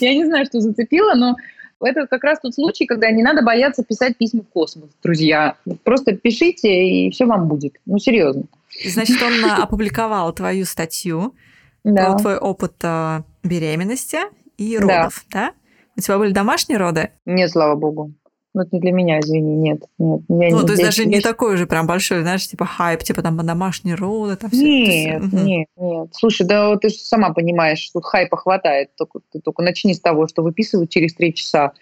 Я 0.00 0.14
не 0.14 0.24
знаю, 0.24 0.46
что 0.46 0.60
зацепило, 0.60 1.14
но 1.14 1.34
это 1.80 2.06
как 2.06 2.22
раз 2.22 2.38
тот 2.40 2.54
случай, 2.54 2.86
когда 2.86 3.10
не 3.10 3.24
надо 3.24 3.42
бояться 3.42 3.82
писать 3.82 4.16
письма 4.16 4.42
в 4.42 4.48
космос, 4.48 4.90
друзья. 5.02 5.56
Просто 5.82 6.12
пишите, 6.12 6.68
и 6.68 7.10
все 7.10 7.26
вам 7.26 7.48
будет. 7.48 7.74
Ну, 7.84 7.98
серьезно. 7.98 8.44
Значит, 8.84 9.20
он 9.20 9.44
а, 9.44 9.64
опубликовал 9.64 10.32
твою 10.32 10.64
статью 10.64 11.34
твой 11.82 12.36
опыт 12.36 12.74
а, 12.82 13.24
беременности 13.42 14.18
и 14.58 14.78
родов, 14.78 15.24
да? 15.30 15.52
У 15.96 16.00
тебя 16.00 16.18
были 16.18 16.32
домашние 16.32 16.78
роды? 16.78 17.10
Нет, 17.24 17.50
слава 17.50 17.74
богу. 17.74 18.12
Ну, 18.56 18.62
это 18.62 18.70
не 18.72 18.80
для 18.80 18.92
меня, 18.92 19.20
извини, 19.20 19.54
нет. 19.54 19.82
нет 19.98 20.22
я 20.30 20.48
ну, 20.50 20.60
не, 20.62 20.66
то 20.66 20.72
есть 20.72 20.82
даже 20.82 21.04
не 21.04 21.20
такой 21.20 21.54
уже 21.54 21.66
прям 21.66 21.86
большой, 21.86 22.22
знаешь, 22.22 22.48
типа 22.48 22.64
хайп, 22.64 23.02
типа 23.02 23.20
там 23.20 23.36
домашние 23.36 23.96
роды, 23.96 24.36
там 24.36 24.48
все. 24.48 24.64
Нет, 24.64 25.24
все. 25.24 25.36
нет, 25.36 25.68
нет. 25.76 26.08
Слушай, 26.12 26.46
да 26.46 26.74
ты 26.76 26.88
же 26.88 26.94
сама 26.94 27.34
понимаешь, 27.34 27.80
что 27.80 28.00
хайпа 28.00 28.38
хватает. 28.38 28.96
Только, 28.96 29.20
ты 29.30 29.40
только 29.40 29.62
начни 29.62 29.92
с 29.92 30.00
того, 30.00 30.26
что 30.26 30.42
выписывают 30.42 30.88
через 30.88 31.12
три 31.14 31.34
часа 31.34 31.72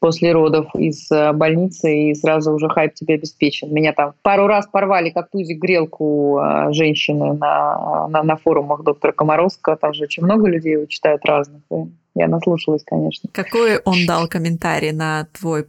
после 0.00 0.32
родов 0.32 0.74
из 0.74 1.10
э, 1.10 1.32
больницы, 1.32 1.94
и 1.94 2.14
сразу 2.14 2.52
уже 2.52 2.68
хайп 2.68 2.94
тебе 2.94 3.14
обеспечен. 3.14 3.72
Меня 3.72 3.92
там 3.92 4.14
пару 4.22 4.46
раз 4.46 4.66
порвали 4.66 5.10
как 5.10 5.30
тузик 5.30 5.58
грелку 5.58 6.38
э, 6.38 6.72
женщины 6.72 7.34
на, 7.34 8.08
на, 8.08 8.22
на 8.22 8.36
форумах 8.36 8.82
доктора 8.82 9.12
Комаровского. 9.12 9.76
Там 9.76 9.92
же 9.92 10.04
очень 10.04 10.24
много 10.24 10.48
людей 10.48 10.72
его 10.72 10.86
читают 10.86 11.24
разных. 11.24 11.60
И 11.70 11.74
я 12.18 12.28
наслушалась, 12.28 12.82
конечно. 12.84 13.30
Какой 13.32 13.78
он 13.78 14.06
дал 14.06 14.28
комментарий 14.28 14.92
на 14.92 15.26
твой 15.38 15.66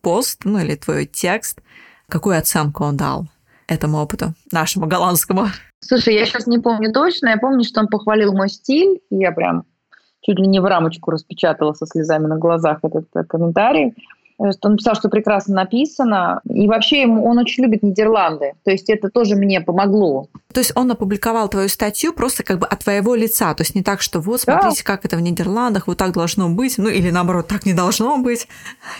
пост, 0.00 0.42
ну 0.44 0.58
или 0.58 0.74
твой 0.74 1.06
текст, 1.06 1.60
какую 2.08 2.38
оценку 2.38 2.84
он 2.84 2.96
дал 2.96 3.26
этому 3.68 3.98
опыту, 3.98 4.34
нашему 4.52 4.86
голландскому? 4.86 5.46
Слушай, 5.80 6.14
я 6.14 6.26
сейчас 6.26 6.46
не 6.46 6.58
помню 6.58 6.92
точно, 6.92 7.28
я 7.28 7.36
помню, 7.36 7.64
что 7.64 7.80
он 7.80 7.88
похвалил 7.88 8.32
мой 8.32 8.48
стиль, 8.48 9.00
и 9.10 9.16
я 9.16 9.32
прям 9.32 9.64
чуть 10.22 10.38
ли 10.38 10.46
не 10.46 10.60
в 10.60 10.64
рамочку 10.64 11.10
распечатала 11.10 11.72
со 11.72 11.86
слезами 11.86 12.26
на 12.26 12.36
глазах 12.36 12.80
этот 12.82 13.06
э, 13.14 13.24
комментарий. 13.24 13.94
Э, 14.38 14.50
он 14.62 14.72
написал, 14.72 14.94
что 14.94 15.08
прекрасно 15.08 15.54
написано. 15.54 16.40
И 16.48 16.68
вообще 16.68 17.02
ему, 17.02 17.24
он 17.26 17.38
очень 17.38 17.64
любит 17.64 17.82
Нидерланды. 17.82 18.52
То 18.64 18.70
есть 18.70 18.88
это 18.90 19.08
тоже 19.10 19.36
мне 19.36 19.60
помогло. 19.60 20.28
То 20.52 20.60
есть 20.60 20.72
он 20.74 20.90
опубликовал 20.90 21.48
твою 21.48 21.68
статью 21.68 22.12
просто 22.12 22.42
как 22.42 22.58
бы 22.58 22.66
от 22.66 22.80
твоего 22.80 23.14
лица. 23.14 23.52
То 23.54 23.62
есть 23.62 23.74
не 23.74 23.82
так, 23.82 24.00
что 24.00 24.20
вот, 24.20 24.40
смотрите, 24.40 24.82
да. 24.84 24.92
как 24.92 25.04
это 25.04 25.16
в 25.16 25.20
Нидерландах, 25.20 25.86
вот 25.86 25.98
так 25.98 26.12
должно 26.12 26.48
быть. 26.48 26.78
Ну 26.78 26.88
или 26.88 27.10
наоборот, 27.10 27.48
так 27.48 27.66
не 27.66 27.74
должно 27.74 28.18
быть. 28.18 28.48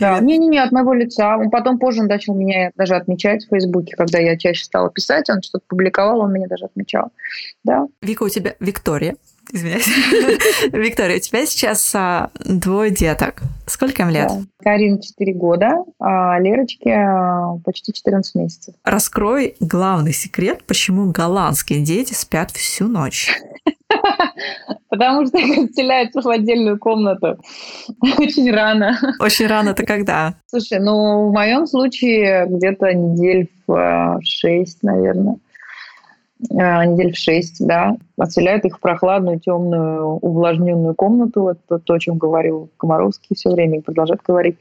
Да, 0.00 0.18
не-не-не, 0.20 0.58
от 0.58 0.72
моего 0.72 0.92
лица. 0.92 1.36
Он 1.36 1.50
потом 1.50 1.78
позже 1.78 2.02
начал 2.02 2.34
меня 2.34 2.70
даже 2.76 2.96
отмечать 2.96 3.44
в 3.44 3.48
Фейсбуке, 3.48 3.96
когда 3.96 4.18
я 4.18 4.36
чаще 4.36 4.64
стала 4.64 4.90
писать, 4.90 5.30
он 5.30 5.42
что-то 5.42 5.64
публиковал, 5.68 6.20
он 6.20 6.32
меня 6.32 6.48
даже 6.48 6.66
отмечал. 6.66 7.10
Да. 7.64 7.86
Вика, 8.02 8.24
у 8.24 8.28
тебя 8.28 8.54
Виктория. 8.60 9.16
Извиняюсь. 9.50 9.86
Виктория, 10.72 11.16
у 11.16 11.20
тебя 11.20 11.46
сейчас 11.46 11.94
а, 11.94 12.30
двое 12.44 12.90
деток. 12.90 13.42
Сколько 13.66 14.02
им 14.02 14.10
лет? 14.10 14.28
Да. 14.28 14.42
Карин 14.62 15.00
4 15.00 15.32
года, 15.34 15.84
а 15.98 16.38
Лерочке 16.38 16.92
а, 16.92 17.56
почти 17.64 17.92
14 17.92 18.34
месяцев. 18.34 18.74
Раскрой 18.84 19.56
главный 19.60 20.12
секрет, 20.12 20.64
почему 20.66 21.10
голландские 21.10 21.82
дети 21.82 22.12
спят 22.12 22.50
всю 22.50 22.88
ночь. 22.88 23.30
Потому 24.90 25.26
что 25.26 25.38
отселяются 25.38 26.20
в 26.20 26.28
отдельную 26.28 26.78
комнату 26.78 27.38
очень 28.18 28.50
рано. 28.50 28.98
Очень 29.18 29.46
рано 29.46 29.70
это 29.70 29.84
когда? 29.84 30.34
Слушай, 30.46 30.80
ну 30.80 31.28
в 31.28 31.32
моем 31.32 31.66
случае 31.66 32.46
где-то 32.48 32.92
недель 32.92 33.48
в 33.66 34.20
6, 34.22 34.82
наверное. 34.82 35.36
Э, 36.50 36.84
недель 36.84 37.12
в 37.12 37.16
шесть, 37.16 37.66
да, 37.66 37.96
отселяют 38.16 38.64
их 38.64 38.76
в 38.76 38.80
прохладную, 38.80 39.40
темную, 39.40 40.18
увлажненную 40.18 40.94
комнату, 40.94 41.48
это 41.48 41.80
то, 41.80 41.94
о 41.94 41.98
чем 41.98 42.16
говорил 42.16 42.70
Комаровский 42.76 43.34
все 43.34 43.50
время 43.50 43.78
и 43.78 43.82
продолжает 43.82 44.22
говорить, 44.22 44.56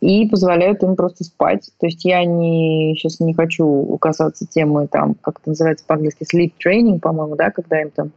и 0.00 0.28
позволяют 0.28 0.84
им 0.84 0.94
просто 0.94 1.24
спать. 1.24 1.68
То 1.80 1.86
есть 1.86 2.04
я 2.04 2.24
не, 2.24 2.94
сейчас 2.96 3.18
не 3.18 3.34
хочу 3.34 3.98
касаться 4.00 4.46
темы, 4.46 4.86
там, 4.86 5.16
как 5.20 5.40
это 5.40 5.50
называется 5.50 5.84
по-английски, 5.84 6.26
sleep 6.32 6.52
training, 6.64 7.00
по-моему, 7.00 7.34
да, 7.34 7.50
когда 7.50 7.82
им 7.82 7.90
там 7.90 8.12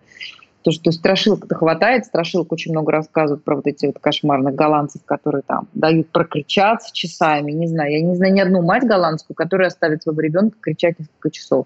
то, 0.61 0.71
что 0.71 0.91
страшилок-то 0.91 1.55
хватает, 1.55 2.05
страшилок 2.05 2.51
очень 2.51 2.73
много 2.73 2.91
рассказывают 2.91 3.43
про 3.43 3.55
вот 3.55 3.65
эти 3.65 3.87
вот 3.87 3.99
кошмарных 3.99 4.53
голландцев, 4.53 5.01
которые 5.05 5.41
там 5.41 5.67
дают 5.73 6.09
прокричаться 6.09 6.93
часами, 6.93 7.53
не 7.53 7.67
знаю, 7.67 7.91
я 7.91 8.01
не 8.01 8.15
знаю 8.15 8.33
ни 8.33 8.39
одну 8.39 8.61
мать 8.61 8.83
голландскую, 8.85 9.35
которая 9.35 9.69
оставит 9.69 10.03
своего 10.03 10.21
ребенка 10.21 10.57
кричать 10.61 10.99
несколько 10.99 11.31
часов 11.31 11.65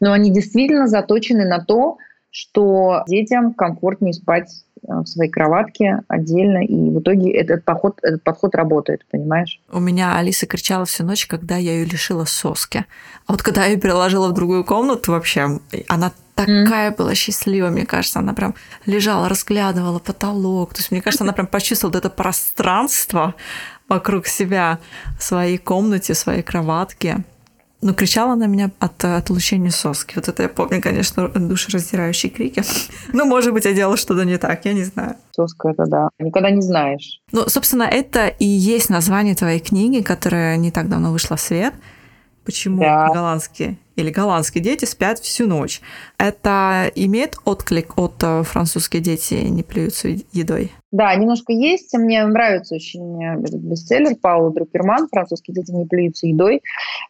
но 0.00 0.12
они 0.12 0.30
действительно 0.30 0.88
заточены 0.88 1.44
на 1.44 1.64
то, 1.64 1.98
что 2.30 3.02
детям 3.08 3.54
комфортнее 3.54 4.12
спать 4.12 4.64
э, 4.82 4.92
в 4.92 5.06
своей 5.06 5.30
кроватке 5.30 6.02
отдельно, 6.08 6.64
и 6.64 6.74
в 6.74 7.00
итоге 7.00 7.32
этот 7.32 7.64
подход, 7.64 7.98
этот 8.02 8.22
подход 8.22 8.54
работает, 8.54 9.04
понимаешь? 9.10 9.60
У 9.72 9.80
меня 9.80 10.16
Алиса 10.16 10.46
кричала 10.46 10.84
всю 10.84 11.04
ночь, 11.04 11.26
когда 11.26 11.56
я 11.56 11.72
ее 11.72 11.84
лишила 11.84 12.24
соски. 12.24 12.84
А 13.26 13.32
вот 13.32 13.42
когда 13.42 13.64
я 13.64 13.72
ее 13.72 13.80
переложила 13.80 14.28
в 14.28 14.32
другую 14.32 14.64
комнату 14.64 15.12
вообще, 15.12 15.58
она 15.88 16.12
такая 16.36 16.90
mm. 16.90 16.96
была 16.96 17.14
счастливая, 17.14 17.70
мне 17.70 17.84
кажется, 17.84 18.20
она 18.20 18.32
прям 18.32 18.54
лежала, 18.86 19.28
разглядывала 19.28 19.98
потолок. 19.98 20.72
То 20.72 20.80
есть, 20.80 20.90
мне 20.90 21.02
кажется, 21.02 21.24
она 21.24 21.32
прям 21.32 21.46
почувствовала 21.46 21.98
это 21.98 22.10
пространство 22.10 23.34
вокруг 23.88 24.26
себя 24.26 24.78
в 25.18 25.22
своей 25.22 25.58
комнате, 25.58 26.14
в 26.14 26.18
своей 26.18 26.42
кроватке. 26.42 27.24
Ну, 27.82 27.94
кричала 27.94 28.34
на 28.34 28.46
меня 28.46 28.70
от 28.78 29.04
отлучения 29.04 29.70
соски. 29.70 30.16
Вот 30.16 30.28
это 30.28 30.42
я 30.42 30.48
помню, 30.50 30.82
конечно, 30.82 31.28
душераздирающие 31.28 32.30
крики. 32.30 32.62
Ну, 33.12 33.24
может 33.24 33.52
быть, 33.52 33.64
я 33.64 33.72
делала 33.72 33.96
что-то 33.96 34.24
не 34.24 34.38
так, 34.38 34.64
я 34.64 34.72
не 34.72 34.84
знаю. 34.84 35.16
Соска 35.32 35.70
это 35.70 35.86
да. 35.86 36.08
Никогда 36.18 36.50
не 36.50 36.60
знаешь. 36.60 37.20
Ну, 37.32 37.48
собственно, 37.48 37.84
это 37.84 38.28
и 38.28 38.44
есть 38.44 38.90
название 38.90 39.34
твоей 39.34 39.60
книги, 39.60 40.02
которая 40.02 40.56
не 40.56 40.70
так 40.70 40.88
давно 40.88 41.10
вышла 41.12 41.36
в 41.36 41.40
свет. 41.40 41.74
Почему 42.44 42.80
да. 42.80 43.08
голландские 43.08 43.78
или 44.00 44.10
голландские 44.10 44.62
дети 44.62 44.84
спят 44.84 45.18
всю 45.18 45.46
ночь? 45.46 45.80
Это 46.18 46.90
имеет 46.94 47.36
отклик 47.44 47.98
от 47.98 48.14
э, 48.22 48.42
французские 48.42 49.02
дети 49.02 49.34
не 49.34 49.62
плюются 49.62 50.08
едой? 50.32 50.72
Да, 50.92 51.14
немножко 51.14 51.52
есть. 51.52 51.94
Мне 51.94 52.24
нравится 52.26 52.74
очень 52.74 53.22
э, 53.22 53.40
этот 53.40 53.60
бестселлер 53.60 54.16
Паула 54.16 54.52
Друкерман 54.52 55.08
«Французские 55.08 55.54
дети 55.54 55.70
не 55.70 55.86
плюются 55.86 56.26
едой». 56.26 56.62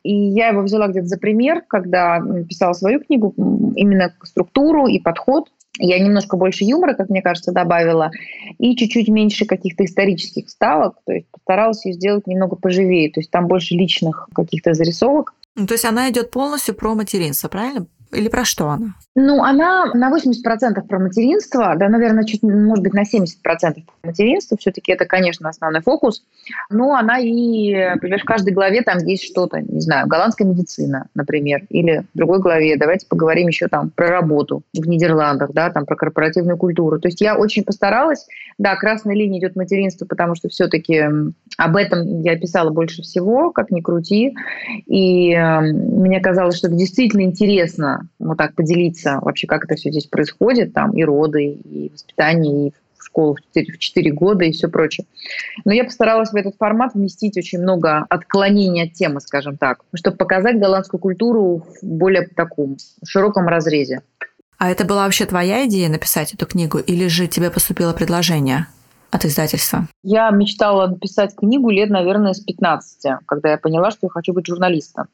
И 0.03 0.15
я 0.15 0.49
его 0.49 0.63
взяла 0.63 0.89
где-то 0.89 1.07
за 1.07 1.19
пример, 1.19 1.63
когда 1.67 2.21
писала 2.49 2.73
свою 2.73 3.01
книгу, 3.01 3.35
именно 3.77 4.15
структуру 4.23 4.87
и 4.87 4.99
подход 4.99 5.49
я 5.79 5.99
немножко 5.99 6.37
больше 6.37 6.65
юмора, 6.65 6.95
как 6.95 7.09
мне 7.09 7.23
кажется, 7.23 7.53
добавила, 7.53 8.11
и 8.59 8.77
чуть-чуть 8.77 9.09
меньше 9.09 9.47
каких-то 9.47 9.85
исторических 9.85 10.47
вставок, 10.47 10.97
то 11.07 11.13
есть 11.13 11.27
постаралась 11.31 11.85
ее 11.87 11.95
сделать 11.95 12.27
немного 12.27 12.57
поживее, 12.57 13.11
то 13.11 13.21
есть 13.21 13.31
там 13.31 13.47
больше 13.47 13.75
личных 13.75 14.29
каких-то 14.35 14.75
зарисовок. 14.75 15.35
Ну, 15.57 15.67
то 15.67 15.75
есть 15.75 15.85
она 15.85 16.11
идет 16.11 16.31
полностью 16.31 16.75
про 16.75 16.95
материнство, 16.95 17.49
правильно? 17.49 17.87
Или 18.13 18.29
про 18.29 18.45
что 18.45 18.69
она? 18.69 18.95
Ну, 19.15 19.43
она 19.43 19.87
на 19.95 20.11
80% 20.11 20.87
про 20.87 20.99
материнство, 20.99 21.75
да, 21.77 21.89
наверное, 21.89 22.25
чуть, 22.25 22.43
может 22.43 22.83
быть, 22.83 22.95
на 22.95 23.03
70% 23.03 23.37
про 23.43 24.09
материнство. 24.09 24.57
Все-таки 24.57 24.93
это, 24.93 25.05
конечно, 25.05 25.49
основной 25.49 25.81
фокус. 25.81 26.23
Но 26.71 26.95
она 26.95 27.19
и, 27.19 27.73
понимаешь, 28.01 28.23
в 28.23 28.27
каждой 28.27 28.53
главе 28.53 28.83
там 28.83 28.99
есть 28.99 29.25
что-то, 29.25 29.61
не 29.61 29.81
знаю, 29.81 30.09
голландская 30.09 30.47
медицина, 30.47 31.07
например, 31.15 31.63
или 31.71 32.05
в 32.15 32.19
другой 32.19 32.41
главе 32.41 32.77
давайте 32.77 33.07
поговорим 33.07 33.49
еще 33.49 33.69
там 33.69 33.91
про 33.91 34.09
работу 34.09 34.63
в 34.75 34.89
Нидерландах, 34.89 35.53
да, 35.53 35.71
там 35.71 35.87
про 35.87 35.97
корпоративную 35.97 36.57
культуру. 36.57 37.01
То 37.01 37.09
есть 37.09 37.21
я 37.21 37.37
очень 37.37 37.65
постаралась, 37.65 38.27
да, 38.59 38.75
красная 38.77 39.15
линия 39.15 39.41
идет 39.41 39.57
материнство, 39.57 40.07
потому 40.07 40.35
что 40.35 40.49
все-таки 40.49 41.05
об 41.57 41.77
этом 41.77 42.23
я 42.23 42.39
писала 42.39 42.71
больше 42.71 43.03
всего, 43.03 43.51
как 43.51 43.71
ни 43.71 43.81
крути. 43.81 44.35
И 44.87 45.33
э, 45.33 45.61
мне 45.61 46.21
казалось, 46.21 46.57
что 46.57 46.69
это 46.69 46.77
действительно 46.77 47.23
интересно 47.23 48.00
вот 48.19 48.39
так 48.39 48.55
поделиться 48.55 49.19
вообще, 49.21 49.47
как 49.47 49.65
это 49.65 49.77
все 49.77 49.91
здесь 49.91 50.07
происходит, 50.07 50.73
там 50.73 50.93
и 50.93 51.03
роды, 51.05 51.45
и 51.45 51.91
воспитание, 51.91 52.69
и 52.69 52.73
в 52.97 53.05
школу 53.05 53.35
в 53.35 53.41
4, 53.55 53.73
в 53.73 53.79
4 53.79 54.13
года 54.13 54.45
и 54.45 54.53
все 54.53 54.69
прочее. 54.69 55.07
Но 55.65 55.73
я 55.73 55.85
постаралась 55.85 56.33
в 56.33 56.37
этот 56.37 56.57
формат 56.57 56.95
вместить 56.95 57.37
очень 57.37 57.61
много 57.61 58.05
отклонений 58.09 58.85
от 58.85 58.93
темы, 58.93 59.21
скажем 59.21 59.57
так, 59.57 59.81
чтобы 59.95 60.17
показать 60.17 60.59
голландскую 60.59 61.01
культуру 61.01 61.67
в 61.81 61.87
более 61.87 62.27
таком 62.29 62.77
широком 63.05 63.49
разрезе. 63.49 64.03
А 64.59 64.71
это 64.71 64.85
была 64.85 65.05
вообще 65.05 65.25
твоя 65.25 65.67
идея 65.67 65.89
написать 65.89 66.35
эту 66.35 66.47
книгу, 66.47 66.79
или 66.79 67.07
же 67.07 67.27
тебе 67.27 67.51
поступило 67.51 67.93
предложение? 67.95 68.67
от 69.11 69.25
издательства? 69.25 69.87
Я 70.03 70.31
мечтала 70.31 70.87
написать 70.87 71.35
книгу 71.35 71.71
лет, 71.71 71.91
наверное, 71.91 72.33
с 72.33 72.41
15, 72.41 73.19
когда 73.27 73.51
я 73.51 73.59
поняла, 73.59 73.91
что 73.91 74.01
я 74.03 74.09
хочу 74.11 74.33
быть 74.33 74.47
журналистом. 74.47 75.07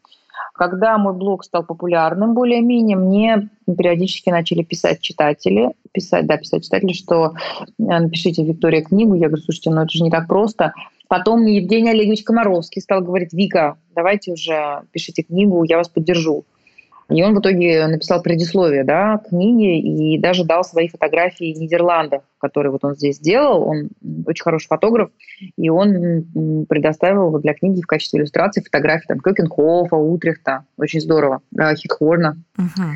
Когда 0.55 0.97
мой 0.99 1.15
блог 1.15 1.45
стал 1.45 1.65
популярным 1.65 2.35
более-менее, 2.35 2.97
мне 2.97 3.49
периодически 3.67 4.31
начали 4.31 4.63
писать 4.63 5.01
читатели, 5.01 5.71
писать, 5.93 6.27
да, 6.27 6.37
писать 6.37 6.65
читатели, 6.65 6.93
что 6.93 7.33
э, 7.33 7.33
напишите 7.79 8.45
Виктория 8.45 8.83
книгу. 8.83 9.15
Я 9.15 9.29
говорю, 9.29 9.43
слушайте, 9.43 9.71
ну 9.71 9.83
это 9.83 9.91
же 9.91 10.03
не 10.03 10.11
так 10.11 10.29
просто. 10.29 10.73
Потом 11.09 11.45
Евгений 11.47 11.91
Олегович 11.91 12.25
Комаровский 12.25 12.83
стал 12.83 13.01
говорить, 13.03 13.33
Вика, 13.33 13.77
давайте 13.95 14.33
уже 14.33 14.83
пишите 14.91 15.23
книгу, 15.23 15.63
я 15.65 15.77
вас 15.77 15.89
поддержу. 15.89 16.45
И 17.09 17.23
он 17.23 17.37
в 17.37 17.41
итоге 17.41 17.87
написал 17.87 18.21
предисловие 18.21 18.83
да, 18.83 19.21
книги 19.29 19.79
и 19.79 20.19
даже 20.19 20.45
дал 20.45 20.65
свои 20.65 20.89
фотографии 20.89 21.55
Нидерландов, 21.57 22.25
которые 22.39 22.73
вот 22.73 22.85
он 22.85 22.97
здесь 22.97 23.17
сделал. 23.17 23.63
Он 23.63 23.91
очень 24.27 24.43
хороший 24.43 24.67
фотограф, 24.67 25.11
и 25.57 25.69
он 25.69 26.67
предоставил 26.69 27.39
для 27.39 27.55
книги 27.55 27.81
в 27.81 27.87
качестве 27.87 28.19
иллюстрации 28.21 28.61
фотографии 28.61 29.07
там, 29.07 29.21
Кёкенхофа, 29.21 29.95
Утрехта. 29.95 30.65
Очень 30.77 31.01
здорово. 31.01 31.43
Хитхорна. 31.77 32.37
Uh-huh. 32.59 32.93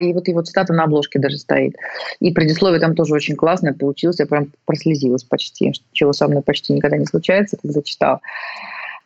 И 0.00 0.12
вот 0.12 0.26
его 0.26 0.42
цитата 0.42 0.72
на 0.72 0.84
обложке 0.84 1.20
даже 1.20 1.38
стоит. 1.38 1.76
И 2.18 2.32
предисловие 2.32 2.80
там 2.80 2.96
тоже 2.96 3.14
очень 3.14 3.36
классное 3.36 3.72
получилось. 3.72 4.18
Я 4.18 4.26
прям 4.26 4.48
прослезилась 4.66 5.22
почти, 5.22 5.72
чего 5.92 6.12
со 6.12 6.26
мной 6.26 6.42
почти 6.42 6.72
никогда 6.72 6.96
не 6.96 7.06
случается, 7.06 7.56
когда 7.56 7.80
читала. 7.82 8.20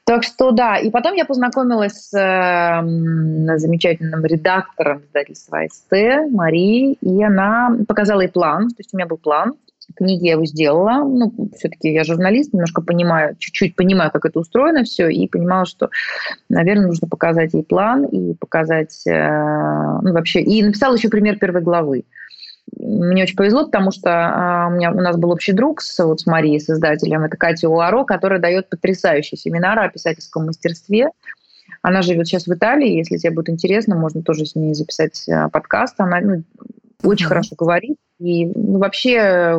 Так 0.09 0.23
что 0.23 0.53
да, 0.53 0.79
и 0.79 0.91
потом 0.91 1.13
я 1.13 1.27
познакомилась 1.27 2.09
с 2.09 2.15
э, 2.19 3.59
замечательным 3.59 4.25
редактором 4.25 5.03
издательства 5.03 5.59
СТ 5.71 5.93
Марией, 6.31 6.97
и 7.03 7.23
она 7.23 7.77
показала 7.87 8.23
ей 8.23 8.31
план, 8.31 8.71
то 8.71 8.77
есть 8.79 8.95
у 8.95 8.97
меня 8.97 9.07
был 9.07 9.19
план, 9.19 9.53
книги 9.95 10.25
я 10.25 10.33
его 10.33 10.47
сделала, 10.47 11.05
ну, 11.07 11.31
все-таки 11.55 11.93
я 11.93 12.05
журналист, 12.05 12.55
немножко 12.55 12.81
понимаю, 12.81 13.37
чуть-чуть 13.39 13.77
понимаю, 13.77 14.11
как 14.11 14.25
это 14.25 14.39
устроено 14.39 14.83
все, 14.85 15.11
и 15.11 15.29
понимала, 15.29 15.67
что, 15.67 15.91
наверное, 16.49 16.87
нужно 16.87 17.07
показать 17.07 17.53
ей 17.53 17.63
план 17.63 18.07
и 18.07 18.33
показать, 18.33 19.07
э, 19.07 19.13
ну, 19.13 20.15
вообще, 20.15 20.41
и 20.41 20.63
написала 20.63 20.95
еще 20.95 21.11
пример 21.11 21.39
первой 21.39 21.61
главы 21.61 22.05
мне 22.77 23.23
очень 23.23 23.37
повезло, 23.37 23.67
потому 23.67 23.91
что 23.91 24.11
а, 24.11 24.69
у, 24.69 24.73
меня, 24.73 24.91
у 24.91 25.01
нас 25.01 25.17
был 25.17 25.31
общий 25.31 25.53
друг 25.53 25.81
с, 25.81 26.05
вот, 26.05 26.21
с 26.21 26.27
Марией, 26.27 26.61
с 26.61 26.69
издателем, 26.69 27.25
это 27.25 27.37
Катя 27.37 27.69
Уаро, 27.69 28.05
которая 28.05 28.39
дает 28.41 28.69
потрясающие 28.69 29.39
семинары 29.39 29.83
о 29.83 29.89
писательском 29.89 30.47
мастерстве. 30.47 31.11
Она 31.83 32.03
живет 32.03 32.27
сейчас 32.27 32.47
в 32.47 32.53
Италии, 32.53 32.97
если 32.97 33.17
тебе 33.17 33.33
будет 33.33 33.51
интересно, 33.51 33.95
можно 33.95 34.23
тоже 34.23 34.47
с 34.47 34.55
ней 34.55 34.75
записать 34.75 35.29
а, 35.29 35.49
подкаст. 35.49 35.95
Она 35.99 36.21
ну, 36.21 36.43
очень 37.03 37.27
mm-hmm. 37.27 37.29
хорошо 37.29 37.57
говорит. 37.57 37.97
И 38.19 38.47
ну, 38.47 38.79
вообще 38.79 39.57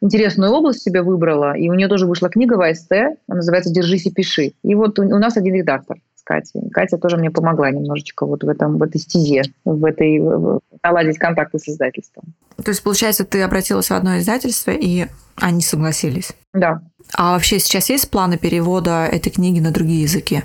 интересную 0.00 0.52
область 0.52 0.82
себе 0.82 1.02
выбрала. 1.02 1.56
И 1.56 1.68
у 1.68 1.74
нее 1.74 1.88
тоже 1.88 2.06
вышла 2.06 2.28
книга 2.28 2.54
в 2.54 2.60
АСТ, 2.60 2.92
она 3.26 3.36
называется 3.36 3.72
«Держись 3.72 4.06
и 4.06 4.10
пиши». 4.10 4.52
И 4.62 4.74
вот 4.74 4.98
у, 4.98 5.02
у 5.02 5.18
нас 5.18 5.36
один 5.36 5.54
редактор 5.54 5.98
Катей. 6.30 6.70
Катя 6.70 6.96
тоже 6.96 7.16
мне 7.16 7.28
помогла 7.28 7.72
немножечко 7.72 8.24
вот 8.24 8.44
в, 8.44 8.48
этом, 8.48 8.78
в 8.78 8.82
этой 8.84 9.00
стезе, 9.00 9.42
в 9.64 9.84
этой, 9.84 10.20
в, 10.20 10.60
наладить 10.80 11.18
контакты 11.18 11.58
с 11.58 11.68
издательством. 11.68 12.22
То 12.64 12.70
есть, 12.70 12.84
получается, 12.84 13.24
ты 13.24 13.42
обратилась 13.42 13.90
в 13.90 13.94
одно 13.94 14.16
издательство, 14.16 14.70
и 14.70 15.06
они 15.34 15.60
согласились? 15.60 16.30
Да. 16.54 16.82
А 17.14 17.32
вообще 17.32 17.58
сейчас 17.58 17.90
есть 17.90 18.10
планы 18.10 18.38
перевода 18.38 19.06
этой 19.06 19.30
книги 19.30 19.58
на 19.58 19.72
другие 19.72 20.02
языки? 20.02 20.44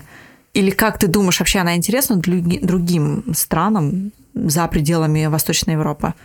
Или 0.56 0.72
как 0.72 0.98
ты 0.98 1.06
думаешь, 1.06 1.40
вообще 1.40 1.60
она 1.60 1.76
интересна 1.76 2.16
другим 2.16 3.24
странам 3.36 4.12
за 4.34 4.68
пределами 4.68 5.28
Восточной 5.28 5.74
Европы? 5.74 6.16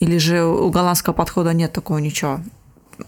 Или 0.00 0.18
же 0.18 0.44
у 0.44 0.70
голландского 0.70 1.14
подхода 1.14 1.52
нет 1.52 1.72
такого 1.72 1.98
ничего 1.98 2.40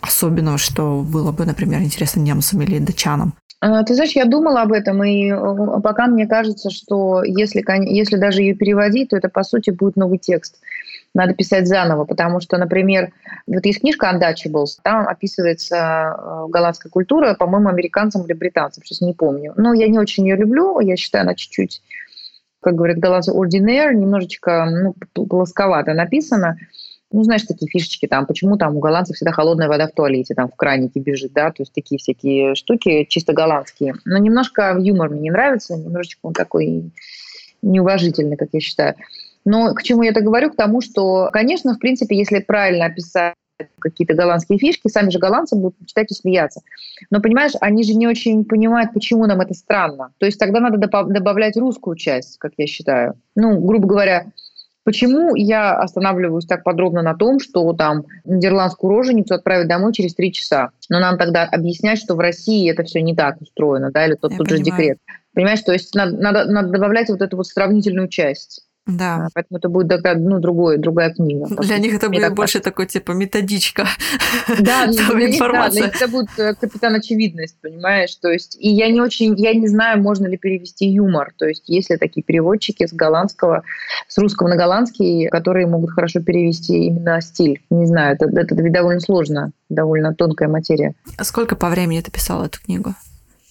особенного, 0.00 0.56
что 0.56 1.02
было 1.02 1.32
бы, 1.32 1.44
например, 1.46 1.80
интересно 1.80 2.20
немцам 2.20 2.62
или 2.62 2.78
датчанам? 2.78 3.34
А, 3.66 3.82
ты 3.82 3.94
знаешь, 3.94 4.12
я 4.12 4.26
думала 4.26 4.62
об 4.62 4.72
этом, 4.72 5.02
и 5.02 5.28
э, 5.28 5.80
пока 5.82 6.06
мне 6.06 6.28
кажется, 6.28 6.70
что 6.70 7.24
если, 7.24 7.64
если 7.92 8.16
даже 8.16 8.42
ее 8.42 8.54
переводить, 8.54 9.10
то 9.10 9.16
это, 9.16 9.28
по 9.28 9.42
сути, 9.42 9.70
будет 9.70 9.96
новый 9.96 10.18
текст. 10.18 10.60
Надо 11.14 11.34
писать 11.34 11.66
заново, 11.66 12.04
потому 12.04 12.40
что, 12.40 12.58
например, 12.58 13.10
вот 13.48 13.66
есть 13.66 13.80
книжка 13.80 14.08
Untouchables, 14.14 14.78
там 14.84 15.08
описывается 15.08 15.76
э, 15.76 16.44
голландская 16.48 16.90
культура, 16.90 17.34
по-моему, 17.34 17.68
американцам 17.68 18.24
или 18.24 18.34
британцам, 18.34 18.84
сейчас 18.84 19.00
не 19.00 19.14
помню. 19.14 19.52
Но 19.56 19.74
я 19.74 19.88
не 19.88 19.98
очень 19.98 20.28
ее 20.28 20.36
люблю, 20.36 20.78
я 20.78 20.94
считаю, 20.96 21.22
она 21.22 21.34
чуть-чуть, 21.34 21.82
как 22.60 22.76
говорят 22.76 22.98
голландцы, 22.98 23.32
ordinaire, 23.32 23.94
немножечко 23.94 24.64
ну, 24.70 24.94
плосковато 25.26 25.92
написана 25.92 26.56
ну, 27.12 27.22
знаешь, 27.22 27.42
такие 27.42 27.68
фишечки 27.68 28.06
там, 28.06 28.26
почему 28.26 28.56
там 28.56 28.76
у 28.76 28.80
голландцев 28.80 29.16
всегда 29.16 29.32
холодная 29.32 29.68
вода 29.68 29.86
в 29.86 29.92
туалете, 29.92 30.34
там 30.34 30.48
в 30.48 30.56
кранике 30.56 31.00
бежит, 31.00 31.32
да, 31.32 31.50
то 31.50 31.62
есть 31.62 31.72
такие 31.72 31.98
всякие 31.98 32.54
штуки 32.54 33.06
чисто 33.08 33.32
голландские. 33.32 33.94
Но 34.04 34.18
немножко 34.18 34.76
юмор 34.78 35.10
мне 35.10 35.20
не 35.20 35.30
нравится, 35.30 35.76
немножечко 35.76 36.20
он 36.22 36.32
такой 36.32 36.90
неуважительный, 37.62 38.36
как 38.36 38.48
я 38.52 38.60
считаю. 38.60 38.96
Но 39.44 39.74
к 39.74 39.82
чему 39.82 40.02
я 40.02 40.10
это 40.10 40.20
говорю? 40.20 40.50
К 40.50 40.56
тому, 40.56 40.80
что, 40.80 41.30
конечно, 41.32 41.74
в 41.74 41.78
принципе, 41.78 42.16
если 42.16 42.40
правильно 42.40 42.86
описать 42.86 43.34
какие-то 43.78 44.14
голландские 44.14 44.58
фишки, 44.58 44.88
сами 44.88 45.10
же 45.10 45.18
голландцы 45.18 45.56
будут 45.56 45.76
читать 45.86 46.10
и 46.10 46.14
смеяться. 46.14 46.60
Но, 47.10 47.20
понимаешь, 47.20 47.52
они 47.60 47.84
же 47.84 47.94
не 47.94 48.06
очень 48.06 48.44
понимают, 48.44 48.92
почему 48.92 49.24
нам 49.26 49.40
это 49.40 49.54
странно. 49.54 50.12
То 50.18 50.26
есть 50.26 50.38
тогда 50.38 50.60
надо 50.60 50.76
добавлять 50.78 51.56
русскую 51.56 51.96
часть, 51.96 52.38
как 52.38 52.52
я 52.56 52.66
считаю. 52.66 53.14
Ну, 53.34 53.60
грубо 53.60 53.86
говоря, 53.86 54.26
Почему 54.86 55.34
я 55.34 55.76
останавливаюсь 55.76 56.46
так 56.46 56.62
подробно 56.62 57.02
на 57.02 57.16
том, 57.16 57.40
что 57.40 57.72
там 57.72 58.04
нидерландскую 58.24 58.96
роженицу 58.96 59.34
отправить 59.34 59.66
домой 59.66 59.92
через 59.92 60.14
три 60.14 60.32
часа? 60.32 60.70
Но 60.88 61.00
нам 61.00 61.18
тогда 61.18 61.42
объяснять, 61.42 61.98
что 61.98 62.14
в 62.14 62.20
России 62.20 62.70
это 62.70 62.84
все 62.84 63.02
не 63.02 63.12
так 63.16 63.40
устроено, 63.40 63.90
да, 63.90 64.06
или 64.06 64.14
тот, 64.14 64.36
тот 64.36 64.48
же 64.48 64.60
декрет. 64.60 64.98
Понимаешь, 65.34 65.60
то 65.62 65.72
есть 65.72 65.92
надо, 65.96 66.16
надо, 66.16 66.44
надо 66.44 66.68
добавлять 66.68 67.08
вот 67.08 67.20
эту 67.20 67.36
вот 67.36 67.48
сравнительную 67.48 68.06
часть. 68.06 68.65
Да. 68.86 69.26
А, 69.26 69.28
поэтому 69.34 69.58
это 69.58 69.68
будет 69.68 69.88
такая, 69.88 70.16
ну, 70.16 70.38
другое, 70.38 70.78
другая 70.78 71.12
книга. 71.12 71.46
Для 71.60 71.78
них 71.78 71.94
это 71.94 72.08
будет 72.08 72.34
больше 72.34 72.60
такой, 72.60 72.86
типа, 72.86 73.12
методичка. 73.12 73.86
Да, 74.60 74.86
для 74.86 75.02
них, 75.26 75.38
да, 75.38 75.68
для 75.70 75.86
них 75.86 75.94
это 75.96 76.08
будет 76.08 76.28
э, 76.38 76.54
капитан 76.54 76.94
очевидность, 76.94 77.56
понимаешь? 77.60 78.14
То 78.14 78.30
есть, 78.30 78.56
и 78.60 78.68
я 78.68 78.88
не 78.88 79.00
очень, 79.00 79.34
я 79.38 79.54
не 79.54 79.66
знаю, 79.66 80.00
можно 80.00 80.26
ли 80.26 80.36
перевести 80.36 80.86
юмор. 80.86 81.32
То 81.36 81.46
есть, 81.46 81.68
есть 81.68 81.90
ли 81.90 81.96
такие 81.96 82.22
переводчики 82.22 82.86
с 82.86 82.92
голландского, 82.92 83.64
с 84.06 84.18
русского 84.18 84.48
на 84.48 84.56
голландский, 84.56 85.28
которые 85.30 85.66
могут 85.66 85.90
хорошо 85.90 86.20
перевести 86.20 86.86
именно 86.86 87.20
стиль. 87.20 87.62
Не 87.70 87.86
знаю, 87.86 88.14
это, 88.14 88.26
это 88.26 88.54
довольно 88.54 89.00
сложно, 89.00 89.50
довольно 89.68 90.14
тонкая 90.14 90.48
материя. 90.48 90.94
А 91.16 91.24
сколько 91.24 91.56
по 91.56 91.68
времени 91.70 92.00
ты 92.02 92.12
писала 92.12 92.44
эту 92.44 92.60
книгу? 92.60 92.94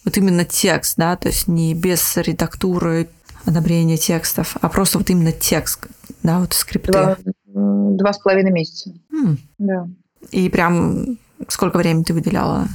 Вот 0.06 0.18
именно 0.18 0.46
текст, 0.46 0.96
да, 0.98 1.16
то 1.18 1.28
есть 1.28 1.48
не 1.48 1.74
без 1.74 2.16
редактуры, 2.16 3.10
одобрения 3.46 3.98
текстов, 3.98 4.58
а 4.62 4.70
просто 4.70 4.98
вот 4.98 5.10
именно 5.10 5.32
текст, 5.32 5.88
да, 6.24 6.40
вот 6.40 6.54
скрипты. 6.54 6.92
Два, 6.92 7.18
два 7.46 8.14
с 8.14 8.20
половиной 8.20 8.52
месяца. 8.52 8.92
М. 9.12 9.38
Да. 9.58 9.88
И 10.32 10.50
прям 10.50 11.18
сколько 11.48 11.78
времени 11.78 12.04
ты 12.04 12.14
выделяла 12.14 12.68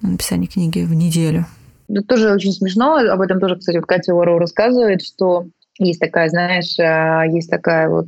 на 0.00 0.10
написание 0.10 0.48
книги 0.48 0.80
в 0.80 0.94
неделю? 0.94 1.46
Это 1.88 2.02
тоже 2.02 2.32
очень 2.32 2.52
смешно. 2.52 2.96
Об 2.96 3.20
этом 3.20 3.40
тоже, 3.40 3.56
кстати, 3.56 3.76
вот 3.76 3.86
Катя 3.86 4.14
Уоррел 4.14 4.38
рассказывает, 4.38 5.02
что 5.02 5.46
есть 5.78 6.00
такая, 6.00 6.28
знаешь, 6.28 6.78
э, 6.78 7.30
есть 7.34 7.50
такая 7.50 7.88
вот 7.88 8.06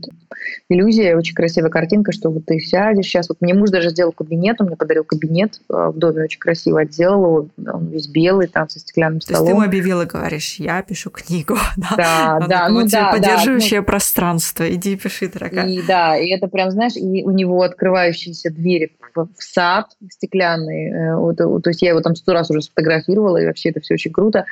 иллюзия, 0.69 1.17
очень 1.17 1.35
красивая 1.35 1.71
картинка, 1.71 2.13
что 2.13 2.31
вот 2.31 2.47
ты 2.47 2.61
сядешь 2.61 3.07
сейчас. 3.07 3.29
Вот 3.29 3.41
мне 3.41 3.55
муж 3.55 3.71
даже 3.71 3.91
сделал 3.91 4.13
кабинет, 4.13 4.61
он 4.61 4.69
мне 4.69 4.77
подарил 4.77 5.05
кабинет 5.05 5.61
э, 5.69 5.91
в 5.93 5.99
доме, 5.99 6.25
очень 6.25 6.39
красиво 6.39 6.81
отделал 6.81 7.19
его, 7.19 7.49
он 7.73 7.89
весь 7.89 8.09
белый, 8.09 8.47
там 8.47 8.69
со 8.69 8.79
стеклянным 8.79 9.21
столом. 9.21 9.39
То 9.39 9.45
есть 9.45 9.57
ты 9.57 9.57
ему 9.59 9.69
объявила, 9.69 10.05
говоришь, 10.05 10.57
я 10.57 10.83
пишу 10.83 11.11
книгу, 11.11 11.57
да? 11.77 11.97
Да, 11.97 12.47
да, 12.47 12.69
ну 12.69 12.87
да. 12.87 13.13
Поддерживающее 13.13 13.81
да, 13.81 13.87
пространство, 13.87 14.73
иди 14.73 14.97
пиши, 14.97 15.29
дорогая. 15.29 15.67
И 15.69 15.83
да, 15.83 16.17
и 16.17 16.29
это 16.31 16.49
прям, 16.49 16.71
знаешь, 16.71 16.97
и 16.97 17.23
у 17.25 17.31
него 17.31 17.63
открывающиеся 17.63 18.51
двери 18.51 18.93
в 19.15 19.29
сад 19.39 19.87
стеклянный, 20.11 20.91
э, 20.91 21.17
вот, 21.17 21.37
то 21.37 21.71
есть 21.71 21.83
я 21.83 21.91
его 21.91 22.01
там 22.01 22.15
сто 22.15 22.33
раз 22.33 22.51
уже 22.51 22.63
сфотографировала, 22.63 23.39
и 23.39 23.47
вообще 23.47 23.71
это 23.71 23.81
все 23.81 23.95
очень 23.95 24.13
круто. 24.13 24.45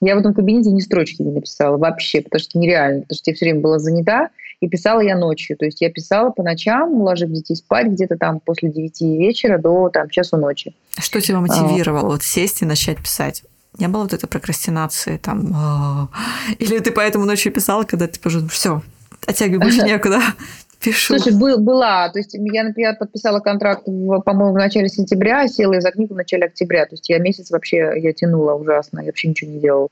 Я 0.00 0.16
в 0.16 0.18
этом 0.18 0.32
кабинете 0.32 0.70
ни 0.70 0.80
строчки 0.80 1.22
не 1.22 1.30
написала 1.30 1.76
вообще, 1.76 2.22
потому 2.22 2.40
что 2.40 2.58
нереально, 2.58 3.02
потому 3.02 3.16
что 3.16 3.30
я 3.30 3.34
все 3.34 3.44
время 3.44 3.60
была 3.60 3.78
занята, 3.78 4.30
и 4.60 4.68
писала 4.68 5.00
я 5.00 5.16
ночью. 5.16 5.56
То 5.56 5.64
есть 5.64 5.80
я 5.80 5.90
писала 5.90 6.30
по 6.30 6.42
ночам, 6.42 6.92
уложив 6.92 7.30
детей 7.30 7.56
спать 7.56 7.88
где-то 7.88 8.16
там 8.16 8.40
после 8.40 8.70
9 8.70 9.00
вечера 9.00 9.58
до 9.58 9.88
там, 9.88 10.08
часу 10.08 10.36
ночи. 10.36 10.74
Что 10.98 11.20
тебя 11.20 11.40
мотивировало 11.40 12.08
а. 12.08 12.10
вот 12.12 12.22
сесть 12.22 12.62
и 12.62 12.66
начать 12.66 12.98
писать? 12.98 13.42
Не 13.78 13.88
было 13.88 14.02
вот 14.02 14.12
этой 14.12 14.26
прокрастинации 14.26 15.16
там? 15.16 15.52
«А». 15.54 16.08
Или 16.58 16.78
ты 16.80 16.90
поэтому 16.90 17.24
ночью 17.24 17.52
писала, 17.52 17.84
когда 17.84 18.06
ты 18.06 18.18
уже 18.26 18.46
все, 18.48 18.82
оттягивай 19.26 19.58
больше 19.58 19.82
некуда, 19.86 20.20
пишу. 20.80 21.18
Слушай, 21.18 21.38
был, 21.38 21.58
была. 21.58 22.08
То 22.08 22.18
есть 22.18 22.34
я, 22.34 22.64
например, 22.64 22.96
подписала 22.96 23.40
контракт, 23.40 23.82
в, 23.86 24.20
по-моему, 24.20 24.54
в 24.54 24.58
начале 24.58 24.88
сентября, 24.88 25.46
села 25.48 25.80
за 25.80 25.90
книгу 25.90 26.14
в 26.14 26.16
начале 26.16 26.44
октября. 26.44 26.86
То 26.86 26.94
есть 26.94 27.08
я 27.08 27.18
месяц 27.18 27.50
вообще 27.50 27.92
я 27.96 28.12
тянула 28.12 28.54
ужасно, 28.54 29.00
я 29.00 29.06
вообще 29.06 29.28
ничего 29.28 29.50
не 29.50 29.60
делала. 29.60 29.88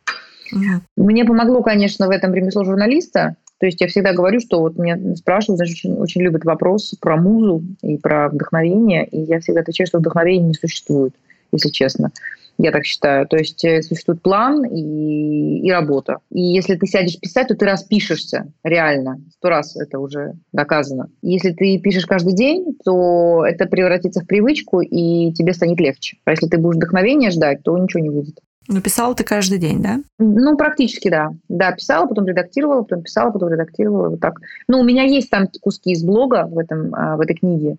Угу. 0.53 1.05
Мне 1.05 1.25
помогло, 1.25 1.63
конечно, 1.63 2.07
в 2.07 2.11
этом 2.11 2.35
ремесло 2.35 2.65
журналиста. 2.65 3.37
То 3.59 3.67
есть 3.67 3.81
я 3.81 3.89
всегда 3.89 4.13
говорю, 4.13 4.41
что 4.41 4.61
вот 4.61 4.79
меня 4.79 4.97
спрашивают, 5.17 5.59
значит, 5.59 5.77
очень, 5.77 5.95
очень 5.95 6.23
любят 6.23 6.45
вопрос 6.45 6.95
про 7.01 7.17
музу 7.17 7.63
и 7.83 7.99
про 7.99 8.29
вдохновение, 8.29 9.05
и 9.05 9.21
я 9.21 9.41
всегда 9.41 9.61
отвечаю, 9.61 9.89
что 9.89 9.99
вдохновения 9.99 10.47
не 10.47 10.55
существует, 10.55 11.13
если 11.51 11.71
честно. 11.71 12.13
Я 12.59 12.73
так 12.73 12.85
считаю. 12.85 13.27
То 13.29 13.37
есть 13.37 13.65
э, 13.65 13.83
существует 13.83 14.21
план 14.21 14.65
и, 14.65 15.61
и 15.61 15.71
работа. 15.71 16.19
И 16.31 16.41
если 16.41 16.75
ты 16.75 16.87
сядешь 16.87 17.19
писать, 17.21 17.49
то 17.49 17.55
ты 17.55 17.65
распишешься 17.65 18.53
реально. 18.65 19.21
Сто 19.33 19.49
раз 19.49 19.77
это 19.77 20.01
уже 20.01 20.35
доказано. 20.53 21.09
Если 21.23 21.53
ты 21.53 21.79
пишешь 21.79 22.07
каждый 22.07 22.35
день, 22.35 22.77
то 22.85 23.45
это 23.47 23.67
превратится 23.67 24.21
в 24.21 24.27
привычку, 24.27 24.81
и 24.81 25.33
тебе 25.33 25.55
станет 25.55 25.79
легче. 25.79 26.17
А 26.25 26.33
если 26.33 26.49
ты 26.49 26.59
будешь 26.59 26.77
вдохновения 26.77 27.31
ждать, 27.31 27.63
то 27.63 27.79
ничего 27.79 28.03
не 28.03 28.11
выйдет. 28.11 28.41
Ну, 28.67 28.83
писала 28.83 29.15
ты 29.15 29.25
каждый 29.25 29.59
день, 29.59 29.81
да? 29.81 30.01
Ну, 30.19 30.57
практически, 30.57 31.09
да. 31.09 31.31
Да, 31.49 31.73
писала, 31.73 32.07
потом 32.07 32.27
редактировала, 32.27 32.83
потом 32.83 33.03
писала, 33.03 33.31
потом 33.31 33.51
редактировала, 33.51 34.11
вот 34.11 34.21
так. 34.21 34.41
Ну, 34.67 34.81
у 34.81 34.85
меня 34.85 35.05
есть 35.05 35.31
там 35.31 35.49
куски 35.61 35.93
из 35.93 36.05
блога 36.05 36.47
в, 36.51 36.59
этом, 36.59 36.95
а, 36.95 37.17
в 37.17 37.21
этой 37.21 37.35
книге, 37.35 37.79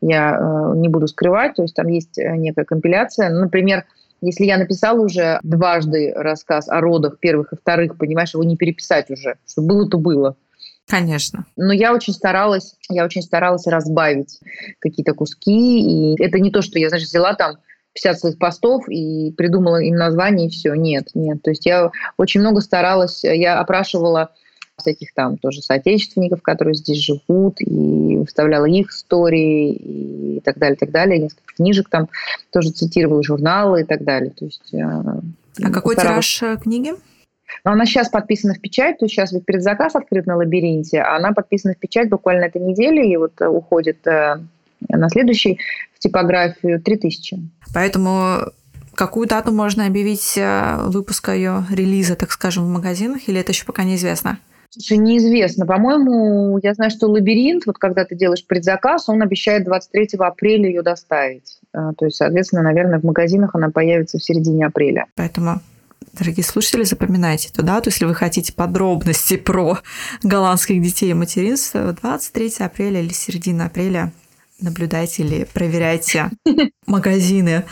я 0.00 0.38
э, 0.38 0.76
не 0.76 0.88
буду 0.88 1.08
скрывать, 1.08 1.54
то 1.54 1.62
есть 1.62 1.74
там 1.74 1.88
есть 1.88 2.18
э, 2.18 2.36
некая 2.36 2.64
компиляция. 2.64 3.30
Например, 3.30 3.84
если 4.20 4.44
я 4.44 4.58
написала 4.58 5.00
уже 5.00 5.38
дважды 5.42 6.12
рассказ 6.14 6.68
о 6.68 6.80
родах 6.80 7.18
первых 7.18 7.52
и 7.52 7.56
вторых, 7.56 7.96
понимаешь, 7.96 8.34
его 8.34 8.44
не 8.44 8.56
переписать 8.56 9.10
уже. 9.10 9.36
Что 9.46 9.62
было, 9.62 9.88
то 9.88 9.98
было. 9.98 10.36
Конечно. 10.86 11.44
Но 11.56 11.72
я 11.72 11.92
очень 11.92 12.14
старалась, 12.14 12.74
я 12.88 13.04
очень 13.04 13.22
старалась 13.22 13.66
разбавить 13.66 14.40
какие-то 14.80 15.12
куски. 15.12 16.14
И 16.14 16.22
это 16.22 16.38
не 16.38 16.50
то, 16.50 16.62
что 16.62 16.78
я, 16.78 16.88
знаешь, 16.88 17.04
взяла 17.04 17.34
там 17.34 17.58
50 17.92 18.18
своих 18.18 18.38
постов 18.38 18.88
и 18.88 19.32
придумала 19.32 19.82
им 19.82 19.96
название, 19.96 20.46
и 20.46 20.50
все. 20.50 20.74
Нет, 20.74 21.08
нет. 21.14 21.42
То 21.42 21.50
есть 21.50 21.66
я 21.66 21.90
очень 22.16 22.40
много 22.40 22.60
старалась, 22.60 23.22
я 23.22 23.60
опрашивала 23.60 24.30
всяких 24.78 25.12
там 25.12 25.36
тоже 25.36 25.60
соотечественников, 25.60 26.42
которые 26.42 26.74
здесь 26.74 26.98
живут, 26.98 27.60
и 27.60 28.24
вставляла 28.26 28.66
их 28.66 28.90
истории 28.90 29.72
и 29.72 30.40
так 30.40 30.58
далее, 30.58 30.76
так 30.76 30.90
далее. 30.90 31.18
Несколько 31.18 31.54
книжек 31.56 31.88
там 31.88 32.08
тоже 32.50 32.70
цитировала, 32.70 33.22
журналы 33.22 33.82
и 33.82 33.84
так 33.84 34.04
далее. 34.04 34.30
То 34.30 34.44
есть, 34.46 34.72
э, 34.72 34.78
а 34.78 35.70
какой 35.70 35.96
тираж 35.96 36.42
э, 36.42 36.56
книги? 36.62 36.92
Но 37.64 37.72
она 37.72 37.86
сейчас 37.86 38.08
подписана 38.08 38.54
в 38.54 38.60
печать, 38.60 38.98
то 38.98 39.06
есть 39.06 39.14
сейчас 39.14 39.32
ведь 39.32 39.44
предзаказ 39.44 39.96
открыт 39.96 40.26
на 40.26 40.36
лабиринте, 40.36 41.00
а 41.00 41.16
она 41.16 41.32
подписана 41.32 41.74
в 41.74 41.78
печать 41.78 42.08
буквально 42.08 42.44
этой 42.44 42.60
неделе, 42.60 43.10
и 43.10 43.16
вот 43.16 43.40
э, 43.40 43.46
уходит 43.46 44.04
на 44.04 45.08
следующий 45.10 45.58
в 45.92 45.98
типографию 45.98 46.80
3000. 46.80 47.38
Поэтому 47.74 48.52
какую 48.94 49.26
дату 49.26 49.50
можно 49.50 49.86
объявить 49.86 50.38
выпуска 50.92 51.34
ее 51.34 51.64
релиза, 51.68 52.14
так 52.14 52.30
скажем, 52.30 52.64
в 52.64 52.68
магазинах, 52.68 53.28
или 53.28 53.40
это 53.40 53.50
еще 53.50 53.64
пока 53.64 53.82
неизвестно? 53.82 54.38
Слушай, 54.78 54.98
неизвестно. 54.98 55.66
По-моему, 55.66 56.58
я 56.62 56.72
знаю, 56.72 56.90
что 56.90 57.08
лабиринт, 57.08 57.66
вот 57.66 57.78
когда 57.78 58.04
ты 58.04 58.14
делаешь 58.14 58.46
предзаказ, 58.46 59.08
он 59.08 59.20
обещает 59.22 59.64
23 59.64 60.10
апреля 60.18 60.68
ее 60.68 60.82
доставить. 60.82 61.58
А, 61.72 61.92
то 61.94 62.04
есть, 62.04 62.16
соответственно, 62.16 62.62
наверное, 62.62 63.00
в 63.00 63.04
магазинах 63.04 63.54
она 63.54 63.70
появится 63.70 64.18
в 64.18 64.24
середине 64.24 64.66
апреля. 64.66 65.06
Поэтому 65.16 65.60
Дорогие 66.12 66.44
слушатели, 66.44 66.84
запоминайте 66.84 67.48
эту 67.52 67.62
дату, 67.62 67.90
если 67.90 68.04
вы 68.04 68.14
хотите 68.14 68.52
подробности 68.52 69.36
про 69.36 69.78
голландских 70.22 70.80
детей 70.80 71.10
и 71.10 71.14
материнство. 71.14 71.92
23 71.92 72.54
апреля 72.60 73.00
или 73.00 73.12
середина 73.12 73.66
апреля 73.66 74.12
наблюдайте 74.60 75.22
или 75.22 75.44
проверяйте 75.52 76.30
магазины 76.86 77.64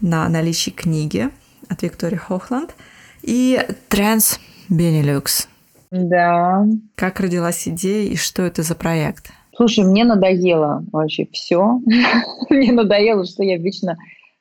на 0.00 0.28
наличие 0.28 0.74
книги 0.74 1.28
от 1.68 1.82
Виктории 1.82 2.16
Хохланд 2.16 2.74
и 3.22 3.60
Транс 3.88 4.40
Бенилюкс. 4.68 5.48
Да. 5.92 6.66
Как 6.94 7.20
родилась 7.20 7.68
идея 7.68 8.10
и 8.10 8.16
что 8.16 8.42
это 8.42 8.62
за 8.62 8.74
проект? 8.74 9.30
Слушай, 9.54 9.84
мне 9.84 10.04
надоело 10.04 10.82
вообще 10.90 11.28
все. 11.30 11.80
мне 12.50 12.72
надоело, 12.72 13.26
что 13.26 13.42
я 13.42 13.58
вечно 13.58 13.98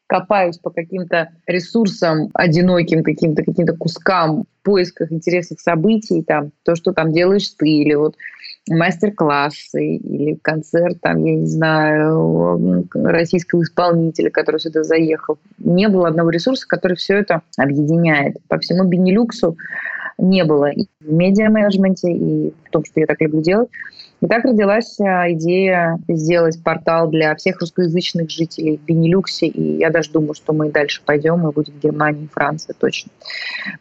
копаюсь 0.08 0.58
по 0.58 0.70
каким-то 0.70 1.30
ресурсам 1.48 2.30
одиноким, 2.34 3.04
каким-то 3.04 3.44
каким-то 3.44 3.76
кускам 3.76 4.44
в 4.44 4.64
поисках 4.64 5.12
интересных 5.12 5.60
событий, 5.60 6.22
там, 6.22 6.52
то, 6.64 6.76
что 6.76 6.94
там 6.94 7.12
делаешь 7.12 7.50
ты, 7.58 7.68
или 7.68 7.96
вот 7.96 8.16
мастер-классы, 8.70 9.96
или 9.96 10.36
концерт, 10.42 11.00
там, 11.02 11.24
я 11.24 11.36
не 11.36 11.48
знаю, 11.48 12.88
российского 12.94 13.64
исполнителя, 13.64 14.30
который 14.30 14.60
сюда 14.60 14.84
заехал. 14.84 15.38
Не 15.58 15.90
было 15.90 16.08
одного 16.08 16.30
ресурса, 16.30 16.66
который 16.68 16.96
все 16.96 17.18
это 17.18 17.42
объединяет. 17.58 18.38
По 18.48 18.60
всему 18.60 18.86
Бенилюксу 18.86 19.58
не 20.22 20.44
было 20.44 20.70
и 20.70 20.86
в 21.00 21.12
медиа-менеджменте, 21.12 22.12
и 22.12 22.54
в 22.66 22.70
том, 22.70 22.86
что 22.86 23.00
я 23.00 23.06
так 23.06 23.20
люблю 23.22 23.42
делать. 23.42 23.70
И 24.22 24.28
так 24.28 24.46
родилась 24.46 25.00
а, 25.00 25.32
идея 25.32 25.98
сделать 26.08 26.64
портал 26.64 27.10
для 27.10 27.36
всех 27.36 27.60
русскоязычных 27.60 28.30
жителей 28.30 28.78
в 28.78 28.86
Бенилюксе, 28.86 29.48
и 29.48 29.78
я 29.80 29.90
даже 29.90 30.12
думаю, 30.12 30.36
что 30.36 30.54
мы 30.54 30.70
дальше 30.70 31.02
пойдем, 31.04 31.48
и 31.48 31.52
будет 31.52 31.70
в 31.70 31.80
Германии, 31.80 32.30
Франции 32.32 32.74
точно. 32.78 33.12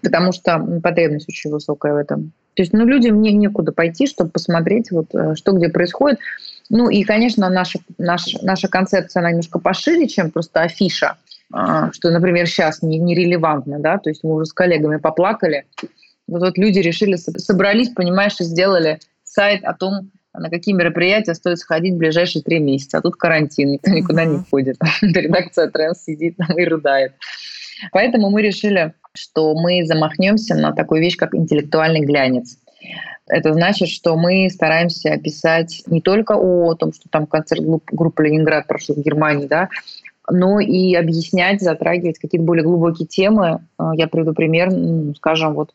Потому 0.03 0.33
что 0.33 0.59
потребность 0.83 1.29
очень 1.29 1.51
высокая 1.51 1.93
в 1.93 1.97
этом. 1.97 2.33
То 2.55 2.63
есть 2.63 2.73
ну, 2.73 2.87
людям 2.87 3.21
не, 3.21 3.33
некуда 3.33 3.73
пойти, 3.73 4.07
чтобы 4.07 4.31
посмотреть, 4.31 4.91
вот, 4.91 5.15
э, 5.15 5.35
что 5.35 5.53
где 5.53 5.69
происходит. 5.69 6.19
Ну 6.71 6.89
и, 6.89 7.05
конечно, 7.05 7.51
наша, 7.51 7.81
наша, 7.99 8.39
наша 8.43 8.69
концепция, 8.69 9.21
она 9.21 9.31
немножко 9.31 9.59
пошире, 9.59 10.09
чем 10.09 10.31
просто 10.31 10.63
афиша, 10.63 11.17
а, 11.53 11.93
что, 11.93 12.11
например, 12.11 12.47
сейчас 12.47 12.81
не, 12.81 12.99
нерелевантно, 12.99 13.79
да, 13.79 13.99
то 13.99 14.09
есть 14.09 14.23
мы 14.25 14.35
уже 14.35 14.47
с 14.47 14.53
коллегами 14.53 14.97
поплакали, 14.97 15.67
вот, 16.31 16.43
вот 16.43 16.57
люди 16.57 16.79
решили, 16.79 17.17
собрались, 17.17 17.91
понимаешь, 17.91 18.41
и 18.41 18.45
сделали 18.45 19.01
сайт 19.25 19.65
о 19.65 19.75
том, 19.75 20.11
на 20.33 20.49
какие 20.49 20.75
мероприятия 20.75 21.35
стоит 21.35 21.59
сходить 21.59 21.95
в 21.95 21.99
ближайшие 21.99 22.43
три 22.43 22.61
месяца. 22.61 22.99
А 22.99 23.03
тут 23.03 23.17
карантин, 23.17 23.73
никто 23.73 23.91
никуда 23.91 24.25
не 24.25 24.39
ходит. 24.49 24.77
Редакция 25.03 25.69
Тренс 25.69 26.05
сидит 26.05 26.37
там 26.37 26.57
и 26.57 26.65
рыдает. 26.65 27.15
Поэтому 27.93 28.31
мы 28.31 28.43
решили, 28.43 28.95
что 29.13 29.55
мы 29.55 29.85
замахнемся 29.85 30.55
на 30.55 30.73
такую 30.73 31.01
вещь, 31.01 31.17
как 31.17 31.35
интеллектуальный 31.35 32.01
глянец. 32.01 32.59
Это 33.27 33.53
значит, 33.53 33.89
что 33.89 34.17
мы 34.17 34.49
стараемся 34.51 35.17
писать 35.19 35.83
не 35.87 36.01
только 36.01 36.33
о 36.37 36.75
том, 36.75 36.93
что 36.93 37.09
там 37.11 37.27
концерт 37.27 37.63
группы 37.91 38.25
«Ленинград» 38.25 38.67
прошел 38.67 38.95
в 38.95 39.03
Германии, 39.03 39.47
да, 39.47 39.69
но 40.29 40.61
и 40.61 40.95
объяснять, 40.95 41.61
затрагивать 41.61 42.19
какие-то 42.19 42.45
более 42.45 42.65
глубокие 42.65 43.07
темы. 43.07 43.61
Э, 43.79 43.91
я 43.95 44.07
приведу 44.07 44.33
пример, 44.33 44.71
скажем, 45.17 45.55
вот 45.55 45.73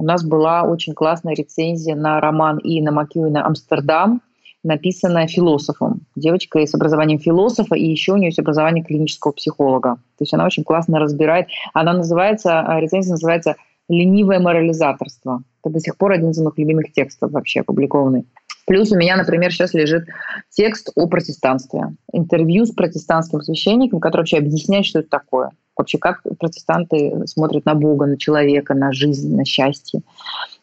у 0.00 0.02
нас 0.02 0.24
была 0.24 0.62
очень 0.62 0.94
классная 0.94 1.34
рецензия 1.34 1.94
на 1.94 2.22
роман 2.22 2.58
Иена 2.64 2.90
Макьюина 2.90 3.44
«Амстердам», 3.44 4.22
написанная 4.64 5.26
философом. 5.26 6.06
Девочка 6.16 6.58
с 6.66 6.74
образованием 6.74 7.18
философа, 7.18 7.74
и 7.74 7.84
еще 7.84 8.14
у 8.14 8.16
нее 8.16 8.28
есть 8.28 8.38
образование 8.38 8.82
клинического 8.82 9.32
психолога. 9.32 9.96
То 10.16 10.22
есть 10.22 10.32
она 10.32 10.46
очень 10.46 10.64
классно 10.64 11.00
разбирает. 11.00 11.48
Она 11.74 11.92
называется, 11.92 12.64
э, 12.66 12.80
рецензия 12.80 13.10
называется 13.10 13.56
«Ленивое 13.90 14.40
морализаторство». 14.40 15.42
Это 15.62 15.74
до 15.74 15.80
сих 15.80 15.98
пор 15.98 16.12
один 16.12 16.30
из 16.30 16.38
моих 16.38 16.56
любимых 16.56 16.92
текстов 16.92 17.32
вообще 17.32 17.60
опубликованный. 17.60 18.24
Плюс 18.66 18.90
у 18.92 18.96
меня, 18.96 19.18
например, 19.18 19.52
сейчас 19.52 19.74
лежит 19.74 20.04
текст 20.48 20.92
о 20.94 21.08
протестанстве. 21.08 21.94
Интервью 22.10 22.64
с 22.64 22.70
протестантским 22.70 23.42
священником, 23.42 24.00
который 24.00 24.22
вообще 24.22 24.38
объясняет, 24.38 24.86
что 24.86 25.00
это 25.00 25.10
такое. 25.10 25.50
Вообще, 25.80 25.98
как 25.98 26.20
протестанты 26.38 27.26
смотрят 27.26 27.64
на 27.64 27.74
Бога, 27.74 28.06
на 28.06 28.18
человека, 28.18 28.74
на 28.74 28.92
жизнь, 28.92 29.34
на 29.34 29.44
счастье. 29.44 30.02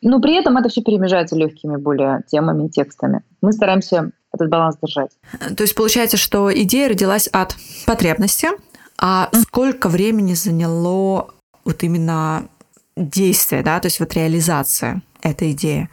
Но 0.02 0.22
при 0.22 0.36
этом 0.36 0.58
это 0.58 0.70
все 0.70 0.82
перемежается 0.82 1.36
легкими 1.36 1.78
более 1.78 2.22
темами, 2.28 2.68
текстами. 2.68 3.22
Мы 3.42 3.52
стараемся 3.52 4.12
этот 4.32 4.50
баланс 4.50 4.78
держать. 4.82 5.12
То 5.56 5.64
есть 5.64 5.76
получается, 5.76 6.18
что 6.18 6.54
идея 6.54 6.90
родилась 6.90 7.28
от 7.28 7.56
потребности, 7.88 8.50
а 9.00 9.30
сколько 9.34 9.90
времени 9.90 10.36
заняло 10.36 11.30
вот 11.66 11.84
именно 11.84 12.48
действие, 12.96 13.64
да, 13.64 13.80
то 13.80 13.88
есть 13.88 14.00
вот 14.00 14.14
реализация 14.14 15.02
этой 15.24 15.52
идеи? 15.52 15.90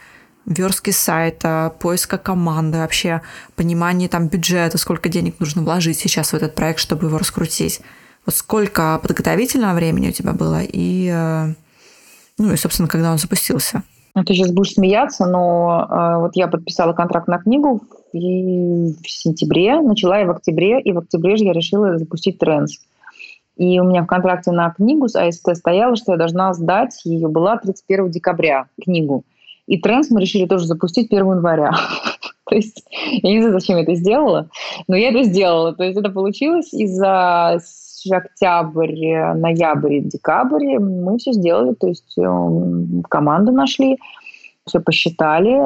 верстки 0.47 0.91
сайта, 0.91 1.75
поиска 1.81 2.19
команды, 2.19 2.79
вообще 2.79 3.23
понимание 3.57 4.09
там 4.09 4.29
бюджета, 4.29 4.79
сколько 4.79 5.09
денег 5.09 5.41
нужно 5.41 5.63
вложить 5.63 5.99
сейчас 5.99 6.33
в 6.33 6.35
этот 6.35 6.55
проект, 6.55 6.81
чтобы 6.81 7.07
его 7.07 7.19
раскрутить. 7.19 7.81
Вот 8.27 8.35
сколько 8.35 8.99
подготовительного 9.03 9.75
времени 9.75 10.09
у 10.09 10.13
тебя 10.13 10.33
было 10.33 10.61
и, 10.63 11.11
э, 11.13 11.47
ну 12.39 12.53
и, 12.53 12.57
собственно, 12.57 12.89
когда 12.89 13.13
он 13.13 13.19
запустился? 13.19 13.83
Ну, 14.15 14.25
ты 14.25 14.35
сейчас 14.35 14.53
будешь 14.53 14.75
смеяться, 14.75 15.27
но 15.27 15.87
э, 15.89 16.21
вот 16.21 16.37
я 16.37 16.47
подписала 16.47 16.93
контракт 16.93 17.29
на 17.29 17.39
книгу 17.39 17.83
и 18.13 18.95
в 19.03 19.11
сентябре, 19.11 19.81
начала 19.81 20.19
я 20.19 20.27
в 20.27 20.31
октябре, 20.31 20.81
и 20.81 20.93
в 20.93 20.99
октябре 20.99 21.37
же 21.37 21.45
я 21.45 21.53
решила 21.53 21.99
запустить 21.99 22.39
тренс. 22.39 22.79
И 23.57 23.79
у 23.79 23.85
меня 23.85 24.03
в 24.03 24.07
контракте 24.07 24.53
на 24.53 24.71
книгу 24.71 25.09
с 25.09 25.17
АСТ 25.17 25.57
стояло, 25.57 25.97
что 25.97 26.13
я 26.13 26.19
должна 26.19 26.53
сдать, 26.55 27.01
ее 27.05 27.29
была 27.29 27.57
31 27.57 28.11
декабря, 28.11 28.67
книгу. 28.83 29.25
И 29.67 29.81
тренс 29.81 30.11
мы 30.11 30.21
решили 30.21 30.47
тоже 30.47 30.67
запустить 30.67 31.13
1 31.13 31.19
января. 31.19 31.73
То 32.49 32.57
есть 32.57 32.85
я 32.93 33.31
не 33.31 33.41
знаю, 33.41 33.59
зачем 33.59 33.77
я 33.79 33.83
это 33.83 33.95
сделала, 33.95 34.49
но 34.87 34.97
я 34.97 35.11
это 35.11 35.23
сделала. 35.25 35.75
То 35.75 35.85
есть 35.85 35.99
это 35.99 36.11
получилось 36.11 36.73
из-за 36.73 37.59
октябрь, 38.11 39.35
ноябрь, 39.35 40.01
декабрь 40.01 40.79
мы 40.79 41.19
все 41.19 41.33
сделали, 41.33 41.75
то 41.75 41.87
есть 41.87 42.19
эм, 42.19 43.03
команду 43.09 43.53
нашли, 43.53 43.99
все 44.67 44.81
посчитали, 44.81 45.59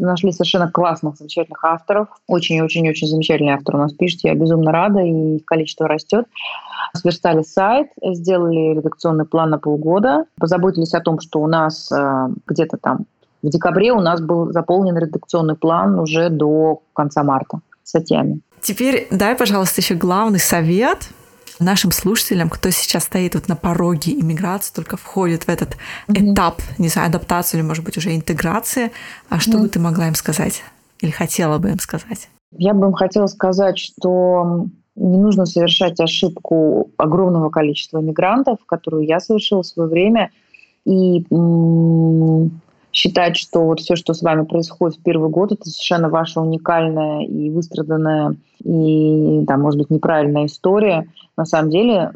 нашли 0.00 0.30
совершенно 0.32 0.70
классных, 0.70 1.16
замечательных 1.16 1.64
авторов. 1.64 2.08
Очень-очень-очень 2.28 3.08
замечательные 3.08 3.54
авторы 3.54 3.78
у 3.78 3.80
нас 3.80 3.92
пишут. 3.92 4.20
Я 4.22 4.34
безумно 4.34 4.70
рада, 4.70 5.00
и 5.00 5.40
количество 5.40 5.88
растет. 5.88 6.26
Сверстали 6.94 7.42
сайт, 7.42 7.88
сделали 8.02 8.76
редакционный 8.76 9.24
план 9.24 9.50
на 9.50 9.58
полгода, 9.58 10.26
позаботились 10.38 10.94
о 10.94 11.00
том, 11.00 11.18
что 11.18 11.40
у 11.40 11.48
нас 11.48 11.90
э, 11.90 12.28
где-то 12.46 12.76
там 12.76 13.06
в 13.42 13.48
декабре 13.48 13.92
у 13.92 14.00
нас 14.00 14.20
был 14.20 14.52
заполнен 14.52 14.96
редакционный 14.96 15.56
план 15.56 15.98
уже 15.98 16.30
до 16.30 16.82
конца 16.94 17.22
марта 17.22 17.60
статьями. 17.84 18.40
Теперь 18.60 19.06
дай, 19.10 19.36
пожалуйста, 19.36 19.80
еще 19.80 19.94
главный 19.94 20.40
совет 20.40 21.10
нашим 21.60 21.90
слушателям, 21.90 22.48
кто 22.48 22.70
сейчас 22.70 23.04
стоит 23.04 23.34
вот 23.34 23.48
на 23.48 23.56
пороге 23.56 24.12
иммиграции, 24.12 24.72
только 24.74 24.96
входит 24.96 25.44
в 25.44 25.48
этот 25.48 25.76
mm-hmm. 26.08 26.32
этап, 26.32 26.62
не 26.78 26.88
знаю, 26.88 27.08
адаптации 27.08 27.58
или, 27.58 27.64
может 27.64 27.84
быть, 27.84 27.96
уже 27.96 28.14
интеграции, 28.14 28.92
а 29.28 29.38
что 29.40 29.52
mm-hmm. 29.52 29.62
бы 29.62 29.68
ты 29.68 29.78
могла 29.80 30.08
им 30.08 30.14
сказать 30.14 30.62
или 31.00 31.10
хотела 31.10 31.58
бы 31.58 31.70
им 31.70 31.78
сказать? 31.78 32.28
Я 32.52 32.74
бы 32.74 32.86
им 32.86 32.92
хотела 32.92 33.26
сказать, 33.26 33.78
что 33.78 34.66
не 34.94 35.18
нужно 35.18 35.46
совершать 35.46 36.00
ошибку 36.00 36.90
огромного 36.96 37.50
количества 37.50 38.00
иммигрантов, 38.00 38.58
которую 38.66 39.04
я 39.04 39.20
совершила 39.20 39.62
в 39.62 39.66
свое 39.66 39.88
время, 39.88 40.30
и 40.84 41.24
считать, 42.96 43.36
что 43.36 43.62
вот 43.66 43.80
все, 43.80 43.94
что 43.94 44.14
с 44.14 44.22
вами 44.22 44.46
происходит 44.46 44.96
в 44.96 45.02
первый 45.02 45.28
год, 45.28 45.52
это 45.52 45.68
совершенно 45.68 46.08
ваша 46.08 46.40
уникальная 46.40 47.26
и 47.26 47.50
выстраданная, 47.50 48.36
и, 48.64 49.40
да, 49.42 49.58
может 49.58 49.78
быть, 49.78 49.90
неправильная 49.90 50.46
история. 50.46 51.06
На 51.36 51.44
самом 51.44 51.70
деле 51.70 52.10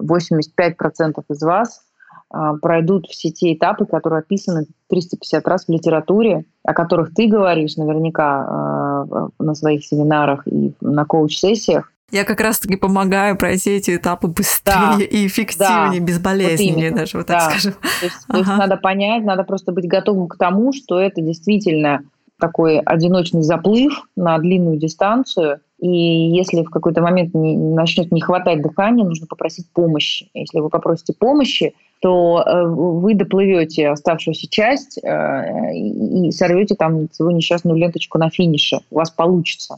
85% 0.00 1.22
из 1.28 1.42
вас 1.42 1.82
а, 2.30 2.54
пройдут 2.56 3.08
все 3.08 3.30
те 3.30 3.52
этапы, 3.52 3.84
которые 3.84 4.20
описаны 4.20 4.64
350 4.88 5.46
раз 5.46 5.66
в 5.66 5.68
литературе, 5.68 6.46
о 6.64 6.72
которых 6.72 7.14
ты 7.14 7.28
говоришь 7.28 7.76
наверняка 7.76 8.46
а, 8.48 9.28
на 9.38 9.54
своих 9.54 9.84
семинарах 9.84 10.48
и 10.48 10.72
на 10.80 11.04
коуч-сессиях. 11.04 11.92
Я 12.10 12.24
как 12.24 12.40
раз-таки 12.40 12.76
помогаю 12.76 13.36
пройти 13.36 13.70
эти 13.70 13.96
этапы 13.96 14.28
быстрее 14.28 14.98
да, 14.98 15.04
и 15.04 15.26
эффективнее, 15.26 16.00
да, 16.00 16.06
безболезненнее 16.06 16.90
вот 16.90 16.98
даже, 16.98 17.18
вот 17.18 17.26
так 17.26 17.50
скажем. 17.50 17.72
То 17.72 18.04
есть, 18.04 18.16
ага. 18.28 18.32
то 18.32 18.38
есть 18.38 18.58
надо 18.58 18.76
понять, 18.76 19.24
надо 19.24 19.44
просто 19.44 19.72
быть 19.72 19.86
готовым 19.86 20.28
к 20.28 20.36
тому, 20.36 20.72
что 20.72 20.98
это 20.98 21.20
действительно 21.20 22.02
такой 22.38 22.78
одиночный 22.80 23.42
заплыв 23.42 24.08
на 24.16 24.38
длинную 24.38 24.78
дистанцию, 24.78 25.60
и 25.80 25.88
если 25.88 26.62
в 26.62 26.70
какой-то 26.70 27.00
момент 27.00 27.34
не, 27.34 27.56
начнет 27.56 28.12
не 28.12 28.20
хватать 28.20 28.60
дыхания, 28.60 29.04
нужно 29.04 29.26
попросить 29.26 29.66
помощи. 29.72 30.28
Если 30.34 30.60
вы 30.60 30.68
попросите 30.68 31.14
помощи, 31.18 31.74
то 32.00 32.42
э, 32.44 32.66
вы 32.66 33.14
доплывете 33.14 33.88
оставшуюся 33.88 34.48
часть 34.48 34.98
э, 35.02 35.74
и 35.74 36.30
сорвете 36.32 36.74
там 36.74 37.10
свою 37.12 37.32
несчастную 37.32 37.78
ленточку 37.78 38.18
на 38.18 38.30
финише. 38.30 38.80
У 38.90 38.96
вас 38.96 39.10
получится. 39.10 39.76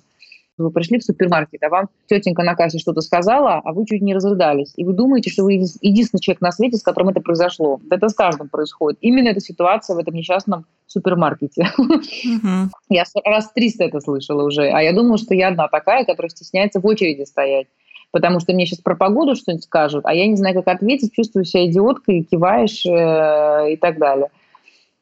Вы 0.59 0.70
пришли 0.70 0.98
в 0.98 1.05
супермаркет, 1.05 1.62
а 1.62 1.68
вам 1.68 1.88
тетенька 2.07 2.42
на 2.42 2.55
кассе 2.55 2.78
что-то 2.78 3.00
сказала, 3.00 3.61
а 3.64 3.72
вы 3.72 3.86
чуть 3.86 4.03
не 4.03 4.14
разрыдались. 4.14 4.72
И 4.76 4.84
вы 4.84 4.92
думаете, 4.92 5.30
что 5.30 5.44
вы 5.44 5.55
единственный 5.55 6.20
человек 6.20 6.42
на 6.42 6.53
свете, 6.53 6.76
с 6.76 6.82
которым 6.82 7.09
это 7.09 7.20
произошло. 7.20 7.80
Это 7.90 8.09
с 8.09 8.14
каждым 8.14 8.48
происходит. 8.48 8.98
Именно 9.00 9.28
эта 9.28 9.40
ситуация 9.40 9.96
в 9.96 9.98
этом 9.98 10.14
несчастном 10.14 10.66
супермаркете. 10.86 11.68
Uh-huh. 11.78 12.68
Я 12.90 13.05
раз 13.24 13.50
300 13.53 13.84
это 13.84 14.00
слышала 14.00 14.44
уже. 14.44 14.68
А 14.68 14.82
я 14.82 14.92
думала, 14.92 15.16
что 15.16 15.34
я 15.34 15.48
одна 15.48 15.68
такая, 15.68 16.05
которая 16.05 16.28
стесняется 16.28 16.80
в 16.80 16.86
очереди 16.86 17.24
стоять. 17.24 17.66
Потому 18.11 18.40
что 18.40 18.53
мне 18.53 18.66
сейчас 18.66 18.80
про 18.80 18.94
погоду 18.94 19.34
что-нибудь 19.34 19.64
скажут, 19.64 20.05
а 20.05 20.12
я 20.12 20.26
не 20.26 20.36
знаю, 20.36 20.55
как 20.55 20.68
ответить, 20.68 21.14
чувствую 21.14 21.46
себя 21.46 21.66
идиоткой, 21.66 22.24
киваешь 22.30 22.84
э, 22.84 23.72
и 23.72 23.76
так 23.76 23.98
далее. 23.98 24.28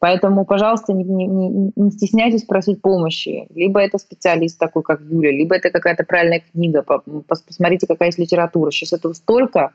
Поэтому, 0.00 0.46
пожалуйста, 0.46 0.94
не, 0.94 1.04
не, 1.04 1.72
не 1.76 1.90
стесняйтесь 1.90 2.44
просить 2.44 2.80
помощи. 2.80 3.46
Либо 3.54 3.80
это 3.80 3.98
специалист 3.98 4.58
такой, 4.58 4.82
как 4.82 5.00
Юля, 5.02 5.30
либо 5.30 5.54
это 5.54 5.70
какая-то 5.70 6.04
правильная 6.04 6.42
книга. 6.52 6.82
Посмотрите, 7.28 7.86
какая 7.86 8.08
есть 8.08 8.18
литература. 8.18 8.70
Сейчас 8.70 8.94
этого 8.94 9.12
столько 9.12 9.72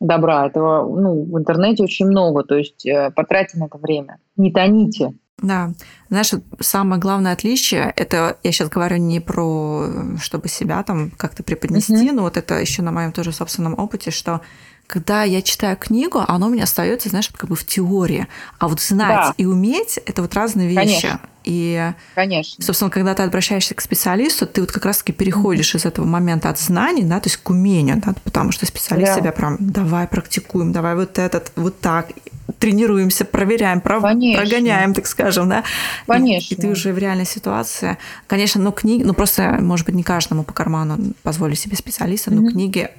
добра, 0.00 0.48
этого 0.48 0.84
ну, 0.88 1.22
в 1.22 1.38
интернете 1.38 1.84
очень 1.84 2.06
много. 2.06 2.42
То 2.42 2.56
есть 2.56 2.84
э, 2.84 3.12
потратьте 3.14 3.56
на 3.56 3.66
это 3.66 3.78
время. 3.78 4.18
Не 4.36 4.50
тоните. 4.50 5.14
Да. 5.40 5.72
Знаешь, 6.08 6.32
самое 6.60 7.00
главное 7.00 7.32
отличие, 7.32 7.92
это 7.96 8.38
я 8.42 8.52
сейчас 8.52 8.68
говорю 8.68 8.96
не 8.96 9.20
про, 9.20 9.88
чтобы 10.20 10.48
себя 10.48 10.82
там 10.82 11.10
как-то 11.16 11.42
преподнести, 11.42 11.94
mm-hmm. 11.94 12.12
но 12.12 12.22
вот 12.22 12.36
это 12.36 12.58
еще 12.58 12.82
на 12.82 12.92
моем 12.92 13.12
тоже 13.12 13.32
собственном 13.32 13.78
опыте, 13.78 14.10
что 14.10 14.40
когда 14.86 15.22
я 15.24 15.40
читаю 15.42 15.76
книгу, 15.76 16.22
оно 16.26 16.48
у 16.48 16.50
меня 16.50 16.64
остается, 16.64 17.08
знаешь, 17.08 17.30
как 17.34 17.48
бы 17.48 17.56
в 17.56 17.64
теории. 17.64 18.26
А 18.58 18.68
вот 18.68 18.80
знать 18.80 19.28
да. 19.28 19.34
и 19.36 19.46
уметь– 19.46 19.98
это 20.06 20.22
вот 20.22 20.34
разные 20.34 20.68
вещи. 20.68 21.02
Конечно. 21.02 21.20
И, 21.44 21.92
Конечно. 22.14 22.64
собственно, 22.64 22.90
когда 22.90 23.14
ты 23.14 23.22
обращаешься 23.22 23.74
к 23.74 23.80
специалисту, 23.80 24.46
ты 24.46 24.60
вот 24.60 24.70
как 24.70 24.84
раз-таки 24.84 25.12
переходишь 25.12 25.74
из 25.74 25.84
этого 25.84 26.04
момента 26.06 26.48
от 26.48 26.58
знаний, 26.58 27.02
да, 27.02 27.20
то 27.20 27.28
есть 27.28 27.38
к 27.38 27.50
умению, 27.50 28.00
да, 28.04 28.14
потому 28.22 28.52
что 28.52 28.66
специалист 28.66 29.14
да. 29.14 29.18
себя 29.18 29.32
прям 29.32 29.56
давай 29.58 30.06
практикуем, 30.06 30.72
давай 30.72 30.94
вот 30.94 31.18
этот, 31.18 31.52
вот 31.56 31.80
так, 31.80 32.10
тренируемся, 32.58 33.24
проверяем, 33.24 33.80
прав... 33.80 34.02
прогоняем, 34.02 34.94
так 34.94 35.06
скажем, 35.06 35.48
да. 35.48 35.64
Конечно. 36.06 36.54
И, 36.54 36.58
и 36.58 36.60
ты 36.60 36.68
уже 36.68 36.92
в 36.92 36.98
реальной 36.98 37.26
ситуации. 37.26 37.98
Конечно, 38.26 38.60
ну 38.60 38.70
книги, 38.70 39.02
ну 39.02 39.14
просто, 39.14 39.58
может 39.60 39.86
быть, 39.86 39.94
не 39.94 40.02
каждому 40.02 40.44
по 40.44 40.52
карману 40.52 40.98
позволить 41.22 41.58
себе 41.58 41.76
специалиста, 41.76 42.30
mm-hmm. 42.30 42.40
но 42.40 42.50
книги 42.50 42.90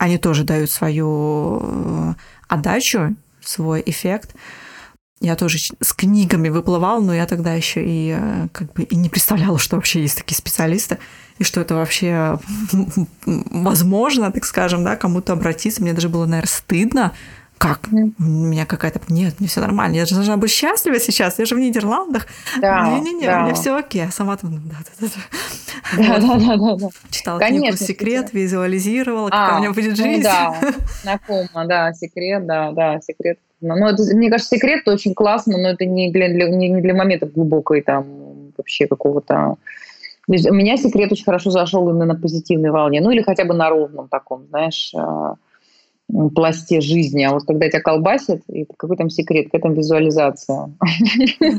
они 0.00 0.16
тоже 0.16 0.44
дают 0.44 0.70
свою 0.70 1.60
э, 1.62 2.14
отдачу, 2.48 3.16
свой 3.42 3.82
эффект. 3.84 4.34
Я 5.20 5.36
тоже 5.36 5.58
с 5.58 5.92
книгами 5.92 6.48
выплывала, 6.48 7.02
но 7.02 7.14
я 7.14 7.26
тогда 7.26 7.52
еще 7.52 7.84
и 7.84 8.16
э, 8.18 8.48
как 8.50 8.72
бы 8.72 8.84
и 8.84 8.96
не 8.96 9.10
представляла, 9.10 9.58
что 9.58 9.76
вообще 9.76 10.00
есть 10.00 10.16
такие 10.16 10.38
специалисты, 10.38 10.96
и 11.36 11.44
что 11.44 11.60
это 11.60 11.74
вообще 11.74 12.38
возможно, 13.26 14.32
так 14.32 14.46
скажем, 14.46 14.84
да, 14.84 14.96
кому-то 14.96 15.34
обратиться. 15.34 15.82
Мне 15.82 15.92
даже 15.92 16.08
было, 16.08 16.24
наверное, 16.24 16.48
стыдно 16.48 17.12
как? 17.60 17.80
У 17.92 18.22
меня 18.22 18.64
какая-то... 18.64 19.00
Нет, 19.10 19.34
мне 19.38 19.46
все 19.46 19.60
нормально. 19.60 19.96
Я 19.96 20.06
же 20.06 20.14
должна 20.14 20.38
быть 20.38 20.50
счастлива 20.50 20.98
сейчас. 20.98 21.38
Я 21.38 21.44
же 21.44 21.54
в 21.54 21.58
Нидерландах. 21.58 22.26
Да, 22.58 22.88
Не-не-не, 22.88 23.26
да. 23.26 23.40
у 23.40 23.42
меня 23.44 23.54
все 23.54 23.76
окей. 23.76 24.06
А 24.06 24.10
сама 24.10 24.38
там... 24.38 24.62
Да, 24.66 24.76
да, 24.98 25.06
да. 25.06 25.98
Да, 25.98 26.18
да, 26.20 26.38
да, 26.38 26.56
да, 26.56 26.76
да. 26.76 26.88
Читала 27.10 27.38
книгу 27.38 27.76
«Секрет», 27.76 28.32
визуализировала, 28.32 29.26
какая 29.26 29.50
А, 29.50 29.56
у 29.56 29.60
меня 29.60 29.72
будет 29.72 29.90
ну 29.90 29.96
жизнь. 29.96 30.22
да, 30.22 30.54
знакомо, 31.02 31.66
да, 31.66 31.92
секрет, 31.92 32.46
да, 32.46 32.72
да, 32.72 32.98
секрет. 33.02 33.38
Ну, 33.60 33.76
ну, 33.76 33.88
это, 33.88 34.04
мне 34.16 34.30
кажется, 34.30 34.56
секрет 34.56 34.88
очень 34.88 35.12
классно, 35.12 35.58
но 35.58 35.68
это 35.68 35.84
не 35.84 36.10
для, 36.10 36.28
не, 36.28 36.70
не 36.70 36.80
для 36.80 36.94
момента 36.94 37.26
глубокой 37.26 37.82
там 37.82 38.06
вообще 38.56 38.86
какого-то... 38.86 39.56
У 40.26 40.32
меня 40.32 40.78
секрет 40.78 41.12
очень 41.12 41.24
хорошо 41.24 41.50
зашел 41.50 41.90
именно 41.90 42.06
на 42.06 42.14
позитивной 42.14 42.70
волне, 42.70 43.02
ну 43.02 43.10
или 43.10 43.20
хотя 43.20 43.44
бы 43.44 43.52
на 43.52 43.68
ровном 43.68 44.08
таком, 44.08 44.46
знаешь, 44.48 44.92
а, 44.96 45.34
пласте 46.30 46.80
жизни. 46.80 47.22
А 47.22 47.32
вот 47.32 47.44
когда 47.46 47.68
тебя 47.68 47.80
колбасит, 47.80 48.42
и 48.48 48.66
какой 48.76 48.96
там 48.96 49.10
секрет, 49.10 49.46
какая 49.46 49.62
там 49.62 49.74
визуализация. 49.74 50.72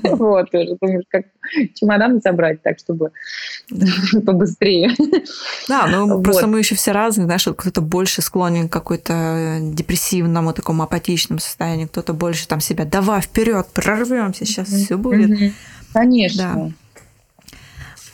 Вот, 0.03 0.51
ты 0.51 0.59
уже 0.59 0.77
думаешь, 0.79 1.03
как 1.09 1.25
чемодан 1.73 2.21
собрать 2.21 2.61
так, 2.61 2.79
чтобы 2.79 3.11
побыстрее. 4.25 4.91
Да, 5.67 5.87
ну 5.87 6.21
просто 6.21 6.47
мы 6.47 6.59
еще 6.59 6.75
все 6.75 6.91
разные, 6.91 7.25
знаешь, 7.25 7.47
кто-то 7.55 7.81
больше 7.81 8.21
склонен 8.21 8.69
к 8.69 8.73
какой-то 8.73 9.59
депрессивному, 9.61 10.53
такому 10.53 10.83
апатичному 10.83 11.39
состоянию, 11.39 11.87
кто-то 11.87 12.13
больше 12.13 12.47
там 12.47 12.59
себя, 12.59 12.85
давай 12.85 13.21
вперед, 13.21 13.67
прорвемся, 13.73 14.45
сейчас 14.45 14.67
все 14.67 14.97
будет. 14.97 15.53
Конечно. 15.93 16.73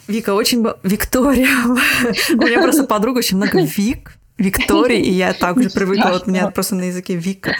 Вика 0.08 0.34
очень... 0.34 0.66
Виктория. 0.84 1.50
У 1.66 2.38
меня 2.38 2.62
просто 2.62 2.86
подруга 2.86 3.20
очень 3.20 3.38
много 3.38 3.62
Вик. 3.62 4.17
Виктории, 4.38 5.02
и 5.02 5.12
я 5.12 5.34
так 5.34 5.58
уже 5.58 5.70
привыкла, 5.70 6.10
вот 6.10 6.28
меня 6.28 6.50
просто 6.52 6.76
на 6.76 6.84
языке 6.84 7.16
Вика. 7.16 7.56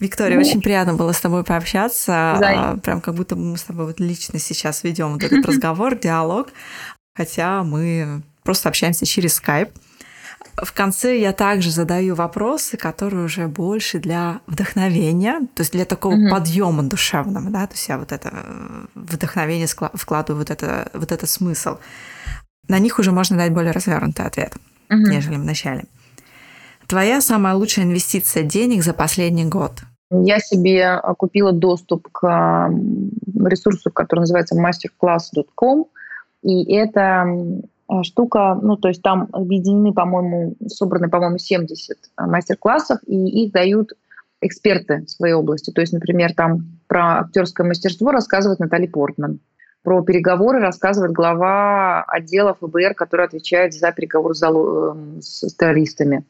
Виктория, 0.00 0.38
очень 0.38 0.62
приятно 0.62 0.94
было 0.94 1.12
с 1.12 1.20
тобой 1.20 1.44
пообщаться, 1.44 2.12
а, 2.14 2.76
прям 2.78 3.00
как 3.00 3.14
будто 3.14 3.36
мы 3.36 3.56
с 3.56 3.62
тобой 3.62 3.86
вот 3.86 4.00
лично 4.00 4.38
сейчас 4.38 4.82
ведем 4.82 5.12
вот 5.12 5.22
этот 5.22 5.44
разговор, 5.46 5.96
диалог, 5.98 6.48
хотя 7.14 7.62
мы 7.62 8.22
просто 8.42 8.68
общаемся 8.68 9.04
через 9.06 9.34
скайп. 9.34 9.70
В 10.56 10.72
конце 10.72 11.18
я 11.18 11.32
также 11.32 11.70
задаю 11.70 12.14
вопросы, 12.14 12.76
которые 12.76 13.24
уже 13.24 13.46
больше 13.48 13.98
для 13.98 14.40
вдохновения, 14.46 15.40
то 15.54 15.60
есть 15.62 15.72
для 15.72 15.84
такого 15.84 16.14
Мгм. 16.14 16.30
подъема 16.30 16.82
душевного, 16.82 17.50
да, 17.50 17.66
то 17.66 17.74
есть 17.74 17.88
я 17.88 17.96
вот 17.98 18.12
это 18.12 18.30
э, 18.32 18.84
вдохновение 18.94 19.66
вкладываю 19.66 20.40
вот 20.40 20.50
это 20.50 20.90
вот 20.94 21.10
этот 21.12 21.28
смысл. 21.30 21.78
На 22.68 22.78
них 22.78 22.98
уже 22.98 23.12
можно 23.12 23.36
дать 23.36 23.52
более 23.52 23.72
развернутый 23.72 24.26
ответ, 24.26 24.54
Мгм. 24.88 25.10
нежели 25.10 25.36
в 25.36 25.44
начале. 25.44 25.84
Твоя 26.92 27.22
самая 27.22 27.54
лучшая 27.54 27.86
инвестиция 27.86 28.42
денег 28.42 28.82
за 28.82 28.92
последний 28.92 29.46
год? 29.46 29.72
Я 30.10 30.40
себе 30.40 30.88
а, 30.88 31.14
купила 31.14 31.50
доступ 31.50 32.06
к 32.12 32.68
ресурсу, 33.46 33.90
который 33.90 34.20
называется 34.20 34.54
masterclass.com. 34.54 35.86
И 36.42 36.70
это 36.70 37.24
а, 37.88 38.02
штука, 38.02 38.58
ну, 38.60 38.76
то 38.76 38.88
есть 38.88 39.00
там 39.00 39.30
объединены, 39.32 39.94
по-моему, 39.94 40.54
собраны, 40.66 41.08
по-моему, 41.08 41.38
70 41.38 41.96
а, 42.16 42.26
мастер-классов, 42.26 42.98
и 43.06 43.44
их 43.44 43.52
дают 43.52 43.94
эксперты 44.42 45.06
в 45.06 45.10
своей 45.10 45.32
области. 45.32 45.70
То 45.70 45.80
есть, 45.80 45.94
например, 45.94 46.34
там 46.34 46.78
про 46.88 47.20
актерское 47.20 47.66
мастерство 47.66 48.10
рассказывает 48.10 48.60
Натали 48.60 48.86
Портман. 48.86 49.40
Про 49.82 50.02
переговоры 50.02 50.60
рассказывает 50.60 51.12
глава 51.12 52.02
отдела 52.02 52.54
ФБР, 52.60 52.92
который 52.94 53.24
отвечает 53.24 53.72
за 53.72 53.92
переговоры 53.92 54.34
эм, 54.34 55.22
с 55.22 55.54
террористами. 55.54 56.26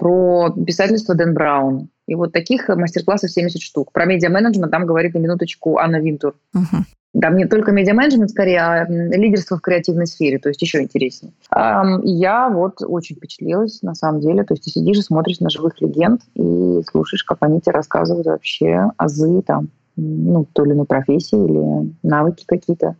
Про 0.00 0.50
писательство 0.66 1.14
Дэн 1.14 1.34
Браун. 1.34 1.90
И 2.08 2.14
вот 2.14 2.32
таких 2.32 2.68
мастер-классов 2.68 3.30
70 3.30 3.60
штук. 3.60 3.92
Про 3.92 4.06
медиа-менеджмент 4.06 4.70
там 4.70 4.86
говорит 4.86 5.14
на 5.14 5.18
минуточку 5.18 5.76
Анна 5.76 6.00
Винтур. 6.00 6.34
Мгм. 6.54 6.86
Там 7.20 7.36
не 7.36 7.44
только 7.44 7.72
медиа-менеджмент, 7.72 8.30
скорее, 8.30 8.60
а 8.60 8.86
лидерство 8.88 9.58
в 9.58 9.60
креативной 9.60 10.06
сфере, 10.06 10.38
то 10.38 10.48
есть 10.48 10.62
еще 10.62 10.80
интереснее. 10.80 11.32
Ам, 11.50 12.00
И 12.00 12.10
я 12.12 12.48
вот 12.48 12.82
очень 12.82 13.16
впечатлилась, 13.16 13.82
на 13.82 13.94
самом 13.94 14.20
деле. 14.20 14.42
То 14.44 14.54
есть 14.54 14.64
ты 14.64 14.70
сидишь 14.70 14.98
и 14.98 15.02
смотришь 15.02 15.40
на 15.40 15.50
живых 15.50 15.80
легенд 15.82 16.22
и 16.34 16.80
слушаешь, 16.90 17.24
как 17.24 17.38
они 17.42 17.60
тебе 17.60 17.72
рассказывают 17.72 18.26
вообще 18.26 18.90
азы 18.96 19.42
там, 19.42 19.68
ну, 19.96 20.46
той 20.52 20.66
или 20.68 20.74
иной 20.74 20.86
профессии 20.86 21.36
или 21.36 21.92
навыки 22.02 22.44
какие-то 22.46 22.94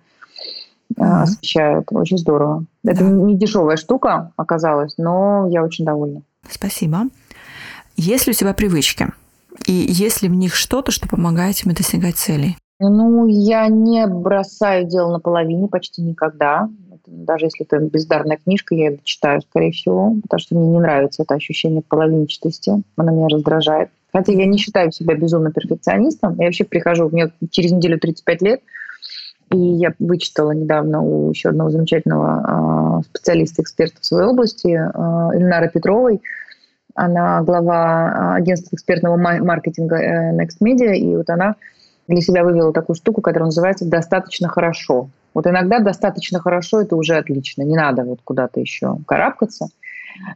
а, 0.99 1.23
освещают. 1.23 1.87
Очень 1.93 2.19
здорово. 2.19 2.65
Это 2.85 3.05
Да. 3.05 3.11
не 3.11 3.37
дешевая 3.37 3.77
штука 3.77 4.33
оказалась, 4.37 4.95
но 4.99 5.47
я 5.49 5.63
очень 5.65 5.85
довольна. 5.85 6.23
Спасибо. 6.49 7.07
Есть 7.97 8.27
ли 8.27 8.33
у 8.33 8.35
тебя 8.35 8.55
привычки? 8.55 9.09
И 9.67 9.73
есть 9.73 10.23
ли 10.23 10.29
в 10.29 10.35
них 10.35 10.55
что-то, 10.55 10.91
что 10.91 11.09
помогает 11.09 11.57
тебе 11.57 11.75
достигать 11.75 12.17
целей? 12.17 12.57
Ну, 12.79 13.27
я 13.27 13.69
не 13.69 14.07
бросаю 14.07 14.87
дело 14.87 15.13
наполовине 15.13 15.69
почти 15.69 16.01
никогда. 16.01 16.69
Даже 17.07 17.47
если 17.47 17.67
это 17.67 17.79
бездарная 17.79 18.39
книжка, 18.39 18.75
я 18.75 18.91
ее 18.91 19.01
читаю, 19.05 19.43
скорее 19.43 19.73
всего, 19.73 20.15
потому 20.23 20.41
что 20.41 20.57
мне 20.57 20.69
не 20.69 20.79
нравится 20.79 21.23
это 21.23 21.35
ощущение 21.35 21.83
половинчатости. 21.83 22.83
Оно 22.97 23.13
меня 23.13 23.29
раздражает. 23.29 23.91
Хотя 24.13 24.33
я 24.33 24.47
не 24.47 24.59
считаю 24.59 24.93
себя 24.93 25.15
безумно 25.15 25.53
перфекционистом. 25.53 26.37
Я 26.39 26.47
вообще 26.47 26.65
прихожу, 26.65 27.09
мне 27.11 27.31
через 27.51 27.73
неделю 27.73 27.99
35 27.99 28.43
лет, 28.43 28.61
и 29.51 29.59
я 29.59 29.95
вычитала 29.99 30.53
недавно 30.53 31.03
у 31.03 31.31
еще 31.31 31.49
одного 31.49 31.71
замечательного 31.71 33.01
э, 33.01 33.05
специалиста, 33.07 33.63
эксперта 33.63 34.01
в 34.01 34.07
своей 34.07 34.29
области, 34.29 34.69
э, 34.69 35.37
Ильнара 35.37 35.69
Петровой. 35.69 36.23
Она 36.95 37.43
глава 37.43 38.35
э, 38.37 38.37
агентства 38.37 38.77
экспертного 38.77 39.17
ма- 39.17 39.43
маркетинга 39.43 39.97
э, 39.97 40.33
Next 40.37 40.61
Media, 40.63 40.95
и 40.95 41.17
вот 41.17 41.31
она 41.31 41.57
для 42.07 42.21
себя 42.21 42.45
вывела 42.45 42.73
такую 42.73 42.97
штуку, 42.97 43.23
которая 43.23 43.47
называется 43.47 43.85
«достаточно 43.85 44.49
хорошо». 44.49 45.11
Вот 45.35 45.47
иногда 45.47 45.79
достаточно 45.79 46.41
хорошо– 46.41 46.81
это 46.83 46.97
уже 46.97 47.17
отлично, 47.17 47.63
не 47.63 47.77
надо 47.77 48.05
вот 48.05 48.21
куда-то 48.23 48.61
еще 48.61 48.99
карабкаться. 49.07 49.69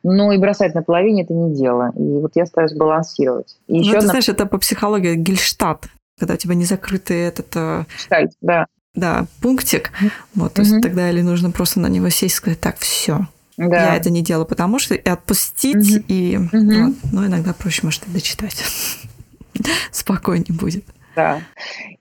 Но 0.04 0.32
и 0.32 0.38
бросать 0.38 0.74
на 0.74 0.82
половине– 0.82 1.22
это 1.24 1.34
не 1.34 1.54
дело. 1.54 1.92
И 1.96 2.02
вот 2.02 2.32
я 2.36 2.46
стараюсь 2.46 2.74
балансировать. 2.74 3.56
И 3.66 3.74
Ну, 3.74 3.78
еще 3.80 3.90
ты 3.92 3.96
одна 3.98 4.08
знаешь, 4.10 4.28
это 4.28 4.46
по 4.46 4.58
психологии 4.58 5.16
Гельштадт, 5.16 5.88
когда 6.18 6.34
у 6.34 6.36
тебя 6.36 6.54
не 6.54 6.64
закрытый 6.64 7.22
этот 7.22 7.46
э, 7.56 7.84
шталь, 7.96 8.30
да. 8.40 8.66
Да, 8.94 9.26
пунктик. 9.40 9.90
Вот, 10.34 10.54
то 10.54 10.62
есть 10.62 10.80
тогда 10.80 11.10
или 11.10 11.20
нужно 11.20 11.50
просто 11.50 11.80
на 11.80 11.86
него 11.88 12.08
сесть 12.08 12.34
и 12.34 12.36
сказать, 12.38 12.60
так, 12.60 12.78
все, 12.78 13.26
да. 13.56 13.66
я 13.66 13.96
это 13.96 14.10
не 14.10 14.22
делаю, 14.22 14.46
потому 14.46 14.78
что 14.78 14.94
и 14.94 15.08
отпустить, 15.08 15.96
Мгм. 15.96 16.04
и 16.08 16.38
Мгм. 16.38 16.86
вот, 16.86 16.94
но 17.12 17.26
иногда 17.26 17.52
проще, 17.52 17.80
может, 17.84 18.06
и 18.06 18.10
дочитать. 18.12 18.64
Спокойнее 19.90 20.52
будет. 20.58 20.84
Да. 21.16 21.40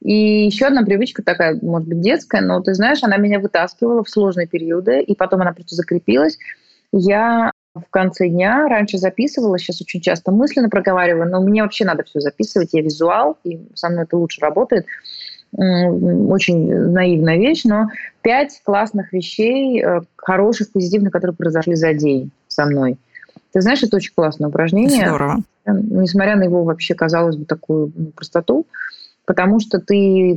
И 0.02 0.46
еще 0.46 0.66
одна 0.66 0.84
привычка 0.84 1.22
такая, 1.22 1.60
может 1.62 1.88
быть, 1.88 2.02
детская, 2.02 2.41
но 2.41 2.62
ты 2.62 2.74
знаешь, 2.74 3.04
она 3.04 3.18
меня 3.18 3.39
вытаскивала 3.39 4.04
в 4.04 4.10
сложные 4.10 4.48
периоды, 4.48 5.02
и 5.02 5.16
потом 5.16 5.41
она 5.41 5.54
просто 5.54 5.76
закрепилась. 5.76 6.38
Я 6.91 7.52
в 7.76 7.89
конце 7.89 8.28
дня 8.28 8.68
раньше 8.68 8.98
записывала, 8.98 9.58
сейчас 9.58 9.82
очень 9.82 10.02
часто 10.02 10.32
мысленно 10.32 10.70
проговариваю, 10.70 11.30
но 11.30 11.41
мне 11.41 11.64
вообще 11.64 11.86
надо 11.86 12.04
все 12.04 12.20
записывать, 12.20 12.70
я 12.74 12.82
визуал, 12.82 13.38
и 13.44 13.68
со 13.76 13.89
мной 13.89 14.04
это 14.04 14.18
лучше 14.18 14.41
работает. 14.41 14.86
Очень 15.56 16.68
наивная 16.74 17.38
вещь, 17.38 17.64
но 17.64 17.88
пять 18.22 18.60
классных 18.64 19.14
вещей, 19.14 19.84
э, 19.84 20.01
хороших, 20.16 20.72
позитивных, 20.72 21.12
которые 21.12 21.36
произошли 21.36 21.76
за 21.76 21.93
день 21.93 22.32
со 22.47 22.66
мной. 22.66 22.97
Ты 23.51 23.62
знаешь, 23.62 23.84
это 23.84 23.97
очень 23.97 24.14
классное 24.16 24.49
упражнение 24.49 25.08
Здорово. 25.08 25.43
несмотря 25.66 26.36
на 26.36 26.43
его 26.43 26.64
вообще, 26.64 26.95
казалось 26.95 27.36
бы, 27.36 27.45
такую 27.45 27.91
ну, 27.95 28.08
простоту, 28.08 28.66
потому 29.26 29.60
что 29.60 29.80
ты, 29.80 30.36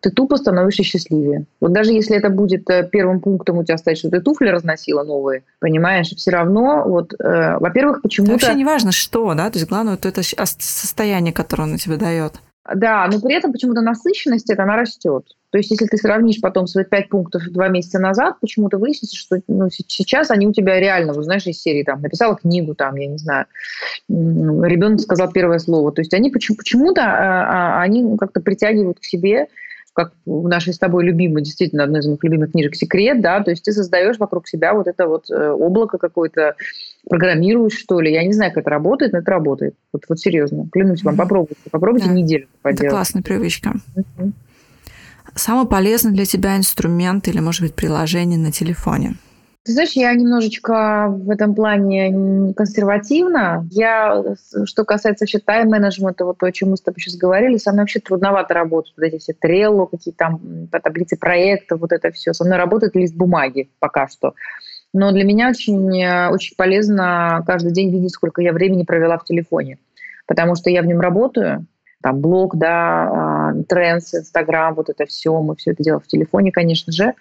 ты 0.00 0.10
тупо 0.10 0.38
становишься 0.38 0.82
счастливее. 0.82 1.44
Вот 1.60 1.72
даже 1.72 1.92
если 1.92 2.16
это 2.16 2.30
будет 2.30 2.68
э, 2.70 2.88
первым 2.90 3.20
пунктом 3.20 3.58
у 3.58 3.64
тебя 3.64 3.76
стоит, 3.76 3.98
что 3.98 4.08
ты 4.08 4.20
туфли 4.20 4.48
разносила 4.48 5.02
новые, 5.02 5.42
понимаешь, 5.58 6.08
все 6.08 6.30
равно, 6.30 6.84
вот, 6.86 7.12
э, 7.20 7.58
во-первых, 7.58 8.00
почему-то... 8.00 8.32
Вообще 8.32 8.54
не 8.54 8.64
важно, 8.64 8.92
что, 8.92 9.34
да, 9.34 9.50
то 9.50 9.58
есть 9.58 9.68
главное, 9.68 9.92
вот 9.92 10.06
это 10.06 10.22
состояние, 10.22 11.34
которое 11.34 11.64
он 11.64 11.76
тебе 11.76 11.98
дает. 11.98 12.40
Да, 12.74 13.08
но 13.10 13.20
при 13.20 13.34
этом 13.34 13.52
почему-то 13.52 13.80
насыщенность 13.80 14.50
эта, 14.50 14.64
она 14.64 14.76
растет. 14.76 15.24
То 15.50 15.56
есть, 15.56 15.70
если 15.70 15.86
ты 15.86 15.96
сравнишь 15.96 16.40
потом 16.40 16.66
свои 16.66 16.84
пять 16.84 17.08
пунктов 17.08 17.42
два 17.50 17.68
месяца 17.68 17.98
назад, 17.98 18.36
почему-то 18.40 18.76
выяснится, 18.76 19.16
что 19.16 19.40
ну, 19.48 19.70
сейчас 19.70 20.30
они 20.30 20.46
у 20.46 20.52
тебя 20.52 20.78
реально, 20.78 21.14
вот 21.14 21.24
знаешь, 21.24 21.46
из 21.46 21.60
серии 21.60 21.82
там 21.82 22.02
написала 22.02 22.36
книгу, 22.36 22.74
там, 22.74 22.96
я 22.96 23.06
не 23.06 23.16
знаю, 23.16 23.46
ребенок 24.08 25.00
сказал 25.00 25.32
первое 25.32 25.58
слово. 25.58 25.92
То 25.92 26.02
есть 26.02 26.12
они 26.12 26.30
почему- 26.30 26.58
почему-то 26.58 27.02
а, 27.02 27.78
а, 27.78 27.82
они 27.82 28.16
как-то 28.18 28.40
притягивают 28.40 29.00
к 29.00 29.04
себе 29.04 29.46
как 29.98 30.12
в 30.26 30.46
нашей 30.46 30.72
с 30.72 30.78
тобой 30.78 31.04
любимой, 31.04 31.42
действительно, 31.42 31.82
одной 31.82 32.02
из 32.02 32.06
моих 32.06 32.22
любимых 32.22 32.52
книжек 32.52 32.76
«Секрет», 32.76 33.20
да, 33.20 33.42
то 33.42 33.50
есть 33.50 33.64
ты 33.64 33.72
создаешь 33.72 34.16
вокруг 34.18 34.46
себя 34.46 34.72
вот 34.72 34.86
это 34.86 35.08
вот 35.08 35.28
э, 35.28 35.50
облако 35.50 35.98
какое-то, 35.98 36.54
программируешь, 37.10 37.76
что 37.76 37.98
ли. 38.00 38.12
Я 38.12 38.22
не 38.22 38.32
знаю, 38.32 38.52
как 38.52 38.62
это 38.62 38.70
работает, 38.70 39.12
но 39.12 39.18
это 39.18 39.28
работает. 39.32 39.74
Вот, 39.92 40.04
вот 40.08 40.20
серьезно. 40.20 40.68
Клянусь 40.70 41.02
вам, 41.02 41.16
попробуйте. 41.16 41.56
Попробуйте 41.72 42.06
Да. 42.06 42.12
неделю 42.12 42.44
Это 42.44 42.62
поделать. 42.62 42.90
классная 42.92 43.22
привычка. 43.22 43.74
Мгм. 43.96 44.34
Самый 45.34 45.66
полезный 45.66 46.12
для 46.12 46.26
тебя 46.26 46.56
инструмент 46.56 47.26
или, 47.26 47.40
может 47.40 47.62
быть, 47.62 47.74
приложение 47.74 48.38
на 48.38 48.52
телефоне? 48.52 49.16
Ты 49.68 49.74
знаешь, 49.74 49.92
я 49.92 50.14
немножечко 50.14 51.08
в 51.10 51.28
этом 51.28 51.54
плане 51.54 52.54
консервативна. 52.56 53.68
Я, 53.70 54.34
что 54.64 54.86
касается 54.86 55.24
вообще 55.24 55.40
тайм-менеджмента, 55.40 56.24
вот 56.24 56.38
то, 56.38 56.46
о 56.46 56.52
чем 56.52 56.70
мы 56.70 56.78
с 56.78 56.80
тобой 56.80 57.00
сейчас 57.00 57.16
говорили, 57.16 57.58
со 57.58 57.72
мной 57.72 57.82
вообще 57.82 58.00
трудновато 58.00 58.54
работать. 58.54 58.94
Вот 58.96 59.04
эти 59.04 59.18
все 59.18 59.34
трелло, 59.34 59.84
какие 59.84 60.14
там 60.14 60.68
по 60.72 60.80
таблице 60.80 61.18
проекта, 61.18 61.76
вот 61.76 61.92
это 61.92 62.10
все. 62.12 62.32
Со 62.32 62.46
мной 62.46 62.56
работает 62.56 62.96
лист 62.96 63.14
бумаги 63.14 63.68
пока 63.78 64.08
что. 64.08 64.32
Но 64.94 65.12
для 65.12 65.24
меня 65.24 65.50
очень, 65.50 66.02
очень 66.32 66.56
полезно 66.56 67.44
каждый 67.46 67.72
день 67.72 67.92
видеть, 67.92 68.12
сколько 68.12 68.40
я 68.40 68.54
времени 68.54 68.84
провела 68.84 69.18
в 69.18 69.24
телефоне. 69.24 69.76
Потому 70.26 70.54
что 70.54 70.70
я 70.70 70.80
в 70.80 70.86
нем 70.86 71.00
работаю, 71.00 71.66
там 72.00 72.22
блог, 72.22 72.56
да, 72.56 73.52
трендс, 73.68 74.14
Инстаграм, 74.14 74.74
вот 74.74 74.88
это 74.88 75.04
все, 75.04 75.38
мы 75.42 75.56
все 75.56 75.72
это 75.72 75.82
делаем 75.82 76.00
в 76.00 76.06
телефоне, 76.06 76.52
конечно 76.52 76.90
же. 76.90 77.12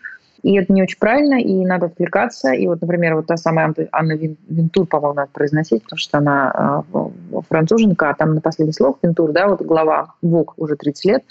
И 0.44 0.58
это 0.58 0.72
не 0.72 0.84
очень 0.84 1.00
правильно, 1.00 1.40
и 1.42 1.66
надо 1.66 1.88
отвлекаться. 1.88 2.52
И 2.52 2.68
вот, 2.68 2.82
например, 2.82 3.16
вот 3.16 3.28
та 3.28 3.38
самая 3.38 3.74
Анна 3.92 4.14
Винтур, 4.14 4.86
по-моему, 4.86 5.16
надо 5.16 5.30
произносить, 5.32 5.84
потому 5.84 5.98
что 5.98 6.18
она 6.20 6.84
э, 6.94 7.42
француженка, 7.48 8.10
а 8.10 8.14
там 8.14 8.36
на 8.36 8.42
последний 8.42 8.74
слог 8.74 9.00
Винтур, 9.02 9.32
да, 9.32 9.48
вот 9.48 9.62
глава 9.62 10.14
ВОК 10.22 10.54
уже 10.58 10.76
30 10.76 11.06
лет, 11.06 11.24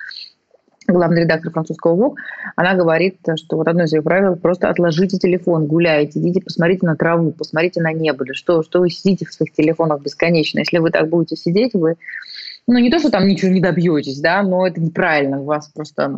главный 0.88 1.22
редактор 1.22 1.52
французского 1.52 1.94
ВОК, 1.94 2.18
она 2.56 2.74
говорит, 2.74 3.18
что 3.36 3.56
вот 3.56 3.68
одно 3.68 3.84
из 3.84 3.92
ее 3.92 4.02
правил– 4.02 4.36
просто 4.36 4.68
отложите 4.68 5.18
телефон, 5.18 5.66
гуляйте, 5.66 6.20
идите, 6.20 6.40
посмотрите 6.40 6.86
на 6.86 6.96
траву, 6.96 7.32
посмотрите 7.32 7.80
на 7.80 7.92
небо. 7.92 8.24
Да 8.24 8.34
что, 8.34 8.62
что 8.62 8.80
вы 8.80 8.90
сидите 8.90 9.26
в 9.26 9.32
своих 9.32 9.52
телефонах 9.52 10.02
бесконечно? 10.02 10.58
Если 10.60 10.78
вы 10.78 10.90
так 10.90 11.08
будете 11.08 11.36
сидеть, 11.36 11.74
вы 11.74 11.96
ну, 12.66 12.78
не 12.78 12.90
то, 12.90 12.98
что 12.98 13.10
там 13.10 13.26
ничего 13.28 13.50
не 13.52 13.60
добьетесь, 13.60 14.20
да, 14.20 14.42
но 14.42 14.66
это 14.66 14.80
неправильно, 14.80 15.42
вас 15.42 15.68
просто 15.68 16.12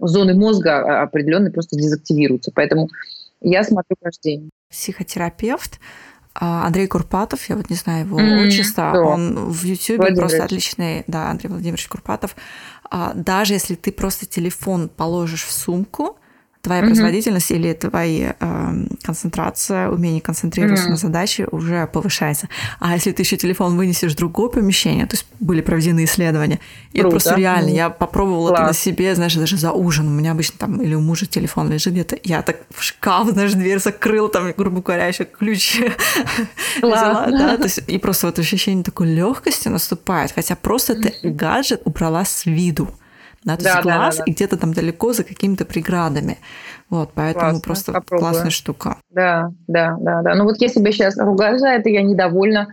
зоны 0.00 0.34
мозга 0.34 1.02
определенные 1.02 1.52
просто 1.52 1.76
дезактивируются. 1.76 2.50
Поэтому 2.54 2.88
я 3.40 3.64
смотрю 3.64 3.96
каждый 4.00 4.22
день. 4.22 4.50
Психотерапевт 4.70 5.80
а, 6.34 6.66
Андрей 6.66 6.86
Курпатов, 6.86 7.48
я 7.48 7.56
вот 7.56 7.70
не 7.70 7.76
знаю 7.76 8.06
его 8.06 8.20
mm-hmm, 8.20 8.46
отчество, 8.46 8.90
да. 8.92 9.02
он 9.02 9.50
в 9.50 9.64
YouTube 9.64 10.14
просто 10.14 10.44
отличный, 10.44 11.04
да, 11.06 11.30
Андрей 11.30 11.48
Владимирович 11.48 11.88
Курпатов. 11.88 12.36
А, 12.88 13.12
даже 13.14 13.54
если 13.54 13.74
ты 13.74 13.90
просто 13.90 14.26
телефон 14.26 14.88
положишь 14.88 15.44
в 15.44 15.52
сумку, 15.52 16.18
твоя 16.62 16.82
mm-hmm. 16.82 16.86
производительность 16.86 17.50
или 17.50 17.72
твоя 17.72 18.36
э, 18.38 18.86
концентрация, 19.02 19.88
умение 19.88 20.20
концентрироваться 20.20 20.86
mm-hmm. 20.86 20.90
на 20.90 20.96
задаче 20.96 21.48
уже 21.50 21.86
повышается. 21.86 22.48
А 22.80 22.94
если 22.94 23.12
ты 23.12 23.22
еще 23.22 23.36
телефон 23.36 23.76
вынесешь 23.76 24.12
в 24.12 24.16
другое 24.16 24.50
помещение, 24.50 25.06
то 25.06 25.16
есть 25.16 25.26
были 25.40 25.62
проведены 25.62 26.04
исследования, 26.04 26.60
и 26.92 27.00
просто 27.00 27.34
реально, 27.34 27.70
mm-hmm. 27.70 27.76
я 27.76 27.90
попробовала 27.90 28.48
Класс. 28.48 28.60
это 28.60 28.66
на 28.68 28.74
себе, 28.74 29.14
знаешь, 29.14 29.34
даже 29.34 29.56
за 29.56 29.72
ужин. 29.72 30.08
У 30.08 30.10
меня 30.10 30.32
обычно 30.32 30.58
там 30.58 30.82
или 30.82 30.94
у 30.94 31.00
мужа 31.00 31.26
телефон 31.26 31.70
лежит 31.70 31.94
где-то, 31.94 32.18
я 32.24 32.42
так 32.42 32.58
в 32.70 32.82
шкаф, 32.82 33.28
знаешь, 33.30 33.52
дверь 33.54 33.78
закрыл, 33.78 34.28
там, 34.28 34.52
грубо 34.56 34.82
говоря, 34.82 35.06
еще 35.06 35.24
ключ 35.24 35.80
взяла, 36.76 37.26
да, 37.30 37.56
то 37.56 37.64
есть, 37.64 37.80
и 37.86 37.98
просто 38.10 38.26
вот 38.26 38.38
ощущение 38.38 38.84
такой 38.84 39.06
легкости 39.08 39.68
наступает, 39.68 40.32
хотя 40.32 40.56
просто 40.56 40.94
ты 40.94 41.14
гаджет 41.22 41.82
убрала 41.84 42.24
с 42.24 42.44
виду 42.44 42.90
да, 43.44 43.56
то 43.56 43.64
да, 43.64 43.70
есть 43.70 43.82
глаз 43.82 44.16
да, 44.16 44.24
да, 44.24 44.30
и 44.30 44.34
где-то 44.34 44.56
там 44.56 44.74
далеко 44.74 45.12
за 45.12 45.24
какими-то 45.24 45.64
преградами. 45.64 46.38
Вот, 46.90 47.10
поэтому 47.14 47.44
Классно, 47.44 47.60
просто 47.60 47.92
попробую. 47.92 48.30
классная 48.30 48.50
штука. 48.50 48.96
Да, 49.10 49.50
да, 49.66 49.96
да, 50.00 50.22
да. 50.22 50.34
Ну 50.34 50.44
вот 50.44 50.60
я 50.60 50.68
себя 50.68 50.92
сейчас 50.92 51.16
ругаю 51.16 51.58
за 51.58 51.68
это, 51.68 51.88
я 51.88 52.02
недовольна 52.02 52.68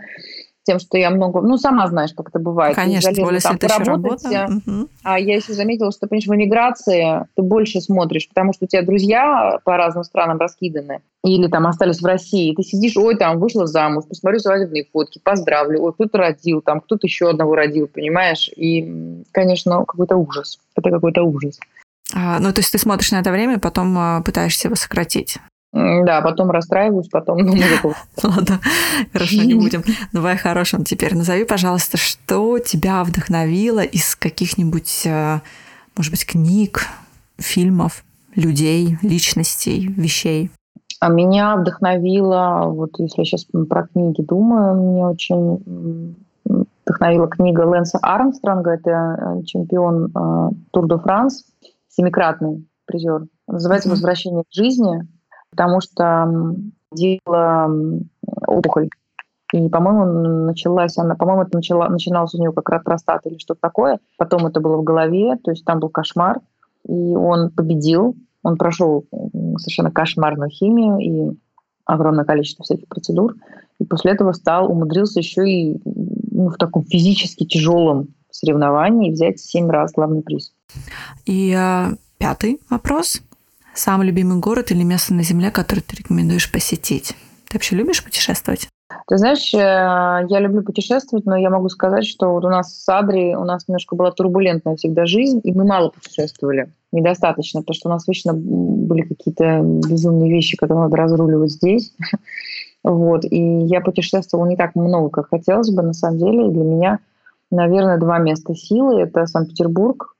тем, 0.67 0.79
что 0.79 0.97
я 0.97 1.09
много... 1.09 1.41
Ну, 1.41 1.57
сама 1.57 1.87
знаешь, 1.87 2.11
как 2.15 2.27
это 2.27 2.39
бывает. 2.39 2.75
Конечно, 2.75 3.13
тем 3.13 3.23
более, 3.23 3.39
если 3.41 3.65
еще 3.65 3.83
работа. 3.83 4.49
Угу. 4.49 4.89
А 5.03 5.17
я 5.17 5.37
еще 5.37 5.53
заметила, 5.53 5.91
что, 5.93 6.07
понимаешь, 6.07 6.27
в 6.27 6.35
эмиграции 6.35 7.25
ты 7.35 7.41
больше 7.41 7.79
смотришь, 7.79 8.27
потому 8.27 8.51
что 8.51 8.65
у 8.65 8.67
тебя 8.67 8.81
друзья 8.81 9.59
по 9.63 9.77
разным 9.77 10.03
странам 10.03 10.37
раскиданы 10.37 10.99
или 11.23 11.47
там 11.47 11.65
остались 11.67 12.01
в 12.01 12.05
России, 12.05 12.53
ты 12.53 12.63
сидишь, 12.63 12.97
ой, 12.97 13.15
там 13.15 13.39
вышла 13.39 13.65
замуж, 13.65 14.05
посмотрю 14.07 14.39
свадебные 14.39 14.85
фотки, 14.91 15.19
поздравлю, 15.23 15.81
ой, 15.81 15.93
кто-то 15.93 16.17
родил, 16.17 16.61
там 16.61 16.81
кто-то 16.81 17.07
еще 17.07 17.29
одного 17.29 17.55
родил, 17.55 17.87
понимаешь? 17.87 18.49
И, 18.55 19.23
конечно, 19.31 19.85
какой-то 19.85 20.17
ужас. 20.17 20.59
Это 20.75 20.89
какой-то 20.89 21.23
ужас. 21.23 21.59
А, 22.13 22.39
ну, 22.39 22.51
то 22.51 22.59
есть 22.59 22.71
ты 22.71 22.77
смотришь 22.77 23.11
на 23.11 23.19
это 23.21 23.31
время, 23.31 23.57
потом 23.57 23.97
а, 23.97 24.21
пытаешься 24.21 24.67
его 24.67 24.75
сократить. 24.75 25.37
Да, 25.77 26.21
потом 26.21 26.49
расстраиваюсь, 26.49 27.07
потом 27.07 27.37
ну, 27.39 27.55
музыку. 27.55 27.93
Ладно, 28.23 28.59
хорошо, 29.13 29.43
не 29.43 29.53
будем. 29.55 29.83
Давай 30.11 30.35
о 30.35 30.37
хорошем 30.37 30.83
теперь. 30.83 31.15
Назови, 31.15 31.43
пожалуйста, 31.43 31.97
что 31.97 32.57
тебя 32.59 33.03
вдохновило 33.03 33.81
из 33.83 34.15
каких-нибудь, 34.15 35.03
э, 35.05 35.39
может 35.95 36.11
быть, 36.11 36.25
книг, 36.25 36.87
фильмов, 37.37 38.03
людей, 38.35 38.97
личностей, 39.03 39.87
вещей? 39.87 40.49
А 40.99 41.09
меня 41.09 41.55
вдохновила, 41.57 42.63
вот 42.65 42.97
если 42.97 43.21
я 43.21 43.25
сейчас 43.25 43.45
про 43.69 43.87
книги 43.87 44.21
думаю, 44.21 44.73
мне 44.73 45.05
очень 45.05 46.15
вдохновила 46.43 47.27
книга 47.27 47.61
Лэнса 47.61 47.99
Армстронга, 48.01 48.71
это 48.71 48.89
э, 49.39 49.43
чемпион 49.43 50.11
Тур 50.71 50.87
де 50.87 50.97
Франс, 50.97 51.43
семикратный 51.89 52.65
призер. 52.85 53.27
Называется 53.47 53.89
«Возвращение 53.89 54.43
к 54.43 54.53
жизни» 54.53 55.07
потому 55.57 55.81
что 55.81 56.55
делала 56.91 57.67
опухоль. 58.45 58.89
И, 59.53 59.69
по-моему, 59.69 60.45
началась 60.45 60.97
она, 60.97 61.15
по-моему, 61.15 61.43
это 61.43 61.55
начала, 61.55 61.89
начиналось 61.89 62.35
у 62.35 62.37
нее 62.37 62.51
как 62.51 62.69
рак 62.69 62.83
простаты 62.83 63.29
или 63.29 63.37
что-то 63.39 63.61
такое. 63.61 63.99
Потом 64.17 64.45
это 64.45 64.59
было 64.59 64.77
в 64.77 64.83
голове, 64.83 65.37
то 65.37 65.51
есть 65.51 65.65
там 65.65 65.79
был 65.79 65.89
кошмар. 65.89 66.41
И 66.87 67.15
он 67.15 67.49
победил, 67.49 68.15
он 68.43 68.57
прошел 68.57 69.05
совершенно 69.57 69.89
кошмарную 69.89 70.49
химию 70.49 70.99
и 70.99 71.37
огромное 71.85 72.25
количество 72.25 72.63
всяких 72.63 72.87
процедур. 72.87 73.35
И 73.79 73.85
после 73.85 74.11
этого 74.11 74.33
стал, 74.33 74.71
умудрился 74.71 75.19
еще 75.19 75.49
и 75.49 75.81
ну, 75.85 76.49
в 76.49 76.57
таком 76.57 76.83
физически 76.83 77.45
тяжелом 77.45 78.09
соревновании 78.29 79.11
взять 79.11 79.39
семь 79.39 79.69
раз 79.69 79.93
главный 79.93 80.21
приз. 80.21 80.53
И 81.25 81.53
а, 81.53 81.93
пятый 82.17 82.59
вопрос. 82.69 83.21
Самый 83.77 84.07
любимый 84.07 84.39
город 84.39 84.71
или 84.71 84.81
место 84.81 85.13
на 85.13 85.21
Земле, 85.21 85.51
которое 85.51 85.81
ты 85.81 85.97
рекомендуешь 85.97 86.51
посетить? 86.51 87.13
Ты 87.47 87.57
вообще 87.57 87.75
любишь 87.75 88.03
путешествовать? 88.03 88.69
Ты 89.07 89.17
знаешь, 89.19 89.53
э, 89.53 89.57
я 89.57 90.39
люблю 90.39 90.63
путешествовать, 90.63 91.27
но 91.27 91.37
я 91.37 91.51
могу 91.51 91.69
сказать, 91.69 92.03
что 92.03 92.31
вот 92.31 92.43
у 92.43 92.49
нас 92.49 92.75
с 92.75 92.89
Адри, 92.89 93.35
у 93.35 93.43
нас 93.43 93.67
немножко 93.67 93.95
была 93.95 94.09
турбулентная 94.09 94.77
всегда 94.77 95.05
жизнь, 95.05 95.41
и 95.43 95.53
мы 95.53 95.63
мало 95.63 95.89
путешествовали. 95.89 96.71
Недостаточно, 96.91 97.61
потому 97.61 97.75
что 97.75 97.89
у 97.89 97.91
нас 97.91 98.07
вечно 98.07 98.33
были 98.33 99.03
какие-то 99.03 99.61
безумные 99.61 100.31
вещи, 100.31 100.57
которые 100.57 100.85
надо 100.85 100.97
разруливать 100.97 101.51
здесь. 101.51 101.93
Вот. 102.83 103.25
И 103.25 103.39
я 103.65 103.81
путешествовала 103.81 104.47
не 104.47 104.55
так 104.55 104.75
много, 104.75 105.09
как 105.09 105.29
хотелось 105.29 105.69
бы, 105.71 105.81
на 105.81 105.93
самом 105.93 106.19
деле. 106.19 106.47
И 106.47 106.51
для 106.51 106.63
меня 106.63 106.99
наверное, 107.51 107.97
два 107.97 108.17
места 108.19 108.55
силы. 108.55 109.01
Это 109.01 109.25
Санкт-Петербург. 109.25 110.15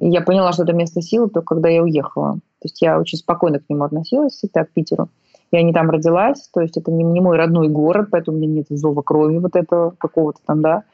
И 0.00 0.08
я 0.08 0.20
поняла, 0.22 0.52
что 0.52 0.64
это 0.64 0.72
место 0.72 1.02
силы 1.02 1.28
только 1.28 1.54
когда 1.54 1.68
я 1.68 1.82
уехала. 1.82 2.40
То 2.60 2.66
есть 2.66 2.80
я 2.82 2.98
очень 3.00 3.18
спокойно 3.18 3.58
к 3.58 3.68
нему 3.68 3.84
относилась 3.84 4.34
всегда, 4.34 4.64
к 4.64 4.70
Питеру. 4.70 5.08
Я 5.50 5.62
не 5.62 5.72
там 5.72 5.90
родилась, 5.90 6.48
то 6.52 6.60
есть 6.60 6.76
это 6.76 6.92
не, 6.92 7.02
не 7.02 7.20
мой 7.20 7.36
родной 7.36 7.68
город, 7.68 8.08
поэтому 8.10 8.36
у 8.36 8.40
меня 8.40 8.52
нет 8.54 8.66
зова 8.70 9.02
крови 9.02 9.38
вот 9.38 9.56
этого 9.56 9.94
какого-то 9.98 10.40
там, 10.46 10.62
да. 10.62 10.84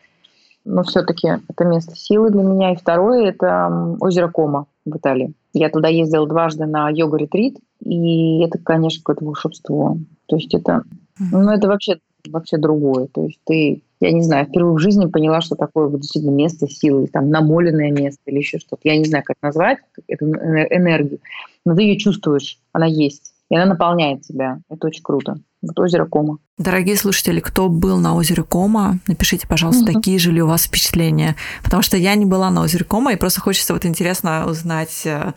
Но 0.64 0.82
все-таки 0.82 1.28
это 1.48 1.64
место 1.64 1.94
силы 1.94 2.30
для 2.30 2.42
меня. 2.42 2.72
И 2.72 2.76
второе– 2.76 3.26
это 3.28 3.96
озеро 4.00 4.28
Кома 4.28 4.66
в 4.84 4.96
Италии. 4.96 5.34
Я 5.52 5.68
туда 5.68 5.88
ездила 5.88 6.26
дважды 6.26 6.66
на 6.66 6.90
йога-ретрит, 6.90 7.58
и 7.80 8.42
это, 8.42 8.58
конечно, 8.58 9.02
какое-то 9.02 9.24
волшебство. 9.24 9.98
То 10.26 10.36
есть 10.36 10.52
это, 10.54 10.82
ну, 11.30 11.50
это 11.50 11.68
вообще, 11.68 11.98
вообще 12.32 12.56
другое. 12.56 13.06
То 13.06 13.24
есть 13.24 13.40
ты 13.44 13.82
я 14.00 14.12
не 14.12 14.22
знаю, 14.22 14.46
впервые 14.46 14.74
в 14.74 14.78
жизни 14.78 15.06
поняла, 15.06 15.40
что 15.40 15.56
такое 15.56 15.88
вот 15.88 16.00
действительно 16.00 16.32
место 16.32 16.68
силы, 16.68 17.06
там 17.06 17.30
намоленное 17.30 17.90
место 17.90 18.20
или 18.26 18.38
еще 18.38 18.58
что-то. 18.58 18.82
Я 18.84 18.98
не 18.98 19.04
знаю, 19.04 19.24
как 19.24 19.36
назвать 19.42 19.78
эту 20.06 20.26
энергию, 20.26 21.20
но 21.64 21.74
ты 21.74 21.82
ее 21.82 21.96
чувствуешь, 21.98 22.58
она 22.72 22.86
есть, 22.86 23.32
и 23.48 23.56
она 23.56 23.64
наполняет 23.64 24.22
тебя. 24.22 24.58
Это 24.68 24.88
очень 24.88 25.02
круто. 25.02 25.38
Вот 25.62 25.78
озеро 25.80 26.04
Кома. 26.04 26.38
Дорогие 26.58 26.96
слушатели, 26.96 27.40
кто 27.40 27.68
был 27.68 27.98
на 27.98 28.14
озере 28.14 28.42
Кома, 28.42 28.98
напишите, 29.08 29.48
пожалуйста, 29.48 29.84
угу. 29.84 29.92
такие 29.94 30.18
же 30.18 30.30
ли 30.30 30.42
у 30.42 30.46
вас 30.46 30.64
впечатления. 30.64 31.34
Потому 31.64 31.82
что 31.82 31.96
я 31.96 32.14
не 32.14 32.26
была 32.26 32.50
на 32.50 32.62
озере 32.62 32.84
Кома, 32.84 33.12
и 33.14 33.16
просто 33.16 33.40
хочется 33.40 33.72
вот 33.72 33.86
интересно 33.86 34.46
узнать, 34.46 35.02
э, 35.06 35.32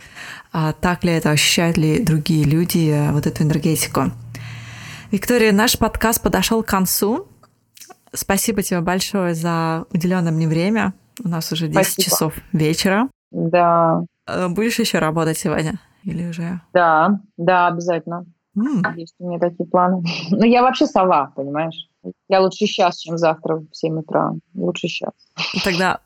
а 0.52 0.72
так 0.74 1.02
ли 1.04 1.12
это, 1.12 1.30
ощущают 1.30 1.78
ли 1.78 2.04
другие 2.04 2.44
люди 2.44 2.90
э, 2.90 3.12
вот 3.12 3.26
эту 3.26 3.42
энергетику. 3.42 4.12
Виктория, 5.10 5.50
наш 5.50 5.76
подкаст 5.76 6.22
подошел 6.22 6.62
к 6.62 6.68
концу. 6.68 7.26
Спасибо 8.12 8.62
тебе 8.62 8.80
большое 8.80 9.34
за 9.34 9.84
уделенное 9.92 10.30
мне 10.30 10.46
время. 10.46 10.94
У 11.24 11.28
нас 11.28 11.50
уже 11.50 11.66
10 11.66 11.74
Спасибо. 11.74 12.04
часов 12.04 12.34
вечера. 12.52 13.08
Да. 13.32 14.04
Э, 14.28 14.48
будешь 14.48 14.78
еще 14.78 15.00
работать 15.00 15.36
сегодня? 15.36 15.80
Или 16.04 16.28
уже? 16.28 16.60
Да, 16.72 17.20
да, 17.36 17.66
обязательно. 17.66 18.24
Mm. 18.56 18.96
Есть 18.96 19.14
у 19.18 19.28
меня 19.28 19.40
такие 19.40 19.68
планы. 19.68 20.04
Ну, 20.30 20.44
я 20.44 20.62
вообще 20.62 20.86
сова, 20.86 21.32
понимаешь? 21.34 21.88
Я 22.28 22.40
лучше 22.40 22.66
сейчас, 22.66 22.98
чем 22.98 23.18
завтра 23.18 23.56
в 23.56 23.66
7 23.72 23.98
утра. 23.98 24.32
Лучше 24.54 24.86
сейчас. 24.86 25.12
Тогда 25.64 25.98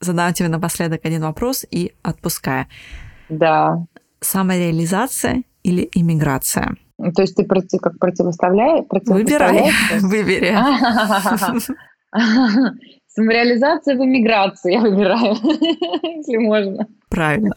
задам 0.00 0.34
тебе 0.34 0.48
напоследок 0.48 1.00
один 1.04 1.22
вопрос 1.22 1.64
и 1.70 1.94
отпуская. 2.02 2.68
Да. 3.30 3.86
Самореализация 4.20 5.44
или 5.62 5.88
иммиграция? 5.94 6.76
То 7.12 7.22
есть 7.22 7.36
ты 7.36 7.44
проти, 7.44 7.78
как 7.78 7.98
противоставляешь? 7.98 8.84
Выбирай, 8.90 9.70
выбери. 10.00 10.54
Самореализация 13.14 13.96
в 13.96 14.04
эмиграции 14.04 14.72
я 14.72 14.80
выбираю, 14.80 15.34
если 16.02 16.36
можно. 16.38 16.86
Правильно. 17.08 17.54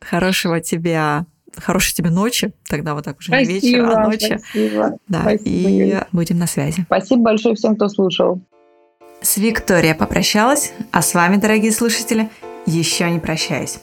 Хорошего 0.00 0.60
тебя 0.60 1.26
хорошей 1.56 1.94
тебе 1.94 2.10
ночи, 2.10 2.52
тогда 2.68 2.94
вот 2.94 3.04
так 3.04 3.18
уже 3.18 3.28
спасибо, 3.28 3.52
не 3.52 3.60
вечер, 3.60 3.90
а 3.90 4.04
ночи. 4.04 4.38
Спасибо. 4.38 4.98
Да, 5.08 5.22
спасибо, 5.22 5.48
и 5.48 5.72
Юля. 5.72 6.06
будем 6.12 6.38
на 6.38 6.46
связи. 6.46 6.82
Спасибо 6.86 7.22
большое 7.22 7.56
всем, 7.56 7.74
кто 7.74 7.88
слушал. 7.88 8.40
С 9.20 9.36
Викторией 9.38 9.96
попрощалась, 9.96 10.72
а 10.92 11.02
с 11.02 11.14
вами, 11.14 11.36
дорогие 11.36 11.72
слушатели, 11.72 12.30
еще 12.66 13.10
не 13.10 13.18
прощаюсь. 13.18 13.80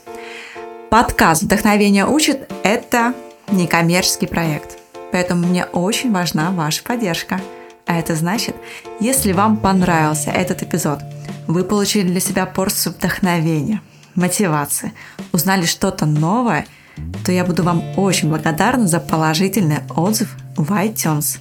Подкаст 0.88 1.42
«Вдохновение 1.42 2.06
учит»– 2.06 2.50
это 2.62 3.12
некоммерческий 3.50 4.28
проект, 4.28 4.78
поэтому 5.12 5.46
мне 5.46 5.64
очень 5.66 6.12
важна 6.12 6.50
ваша 6.50 6.82
поддержка. 6.82 7.40
А 7.86 7.98
это 7.98 8.16
значит, 8.16 8.56
если 9.00 9.32
вам 9.32 9.56
понравился 9.56 10.30
этот 10.30 10.62
эпизод, 10.62 11.00
вы 11.46 11.62
получили 11.64 12.08
для 12.08 12.20
себя 12.20 12.46
порцию 12.46 12.94
вдохновения, 12.94 13.80
мотивации, 14.14 14.92
узнали 15.32 15.64
что-то 15.64 16.06
новое– 16.06 16.66
то 17.24 17.32
я 17.32 17.44
буду 17.44 17.62
вам 17.62 17.82
очень 17.96 18.28
благодарна 18.28 18.86
за 18.86 19.00
положительный 19.00 19.78
отзыв 19.94 20.36
в 20.56 20.72
iTunes. 20.72 21.38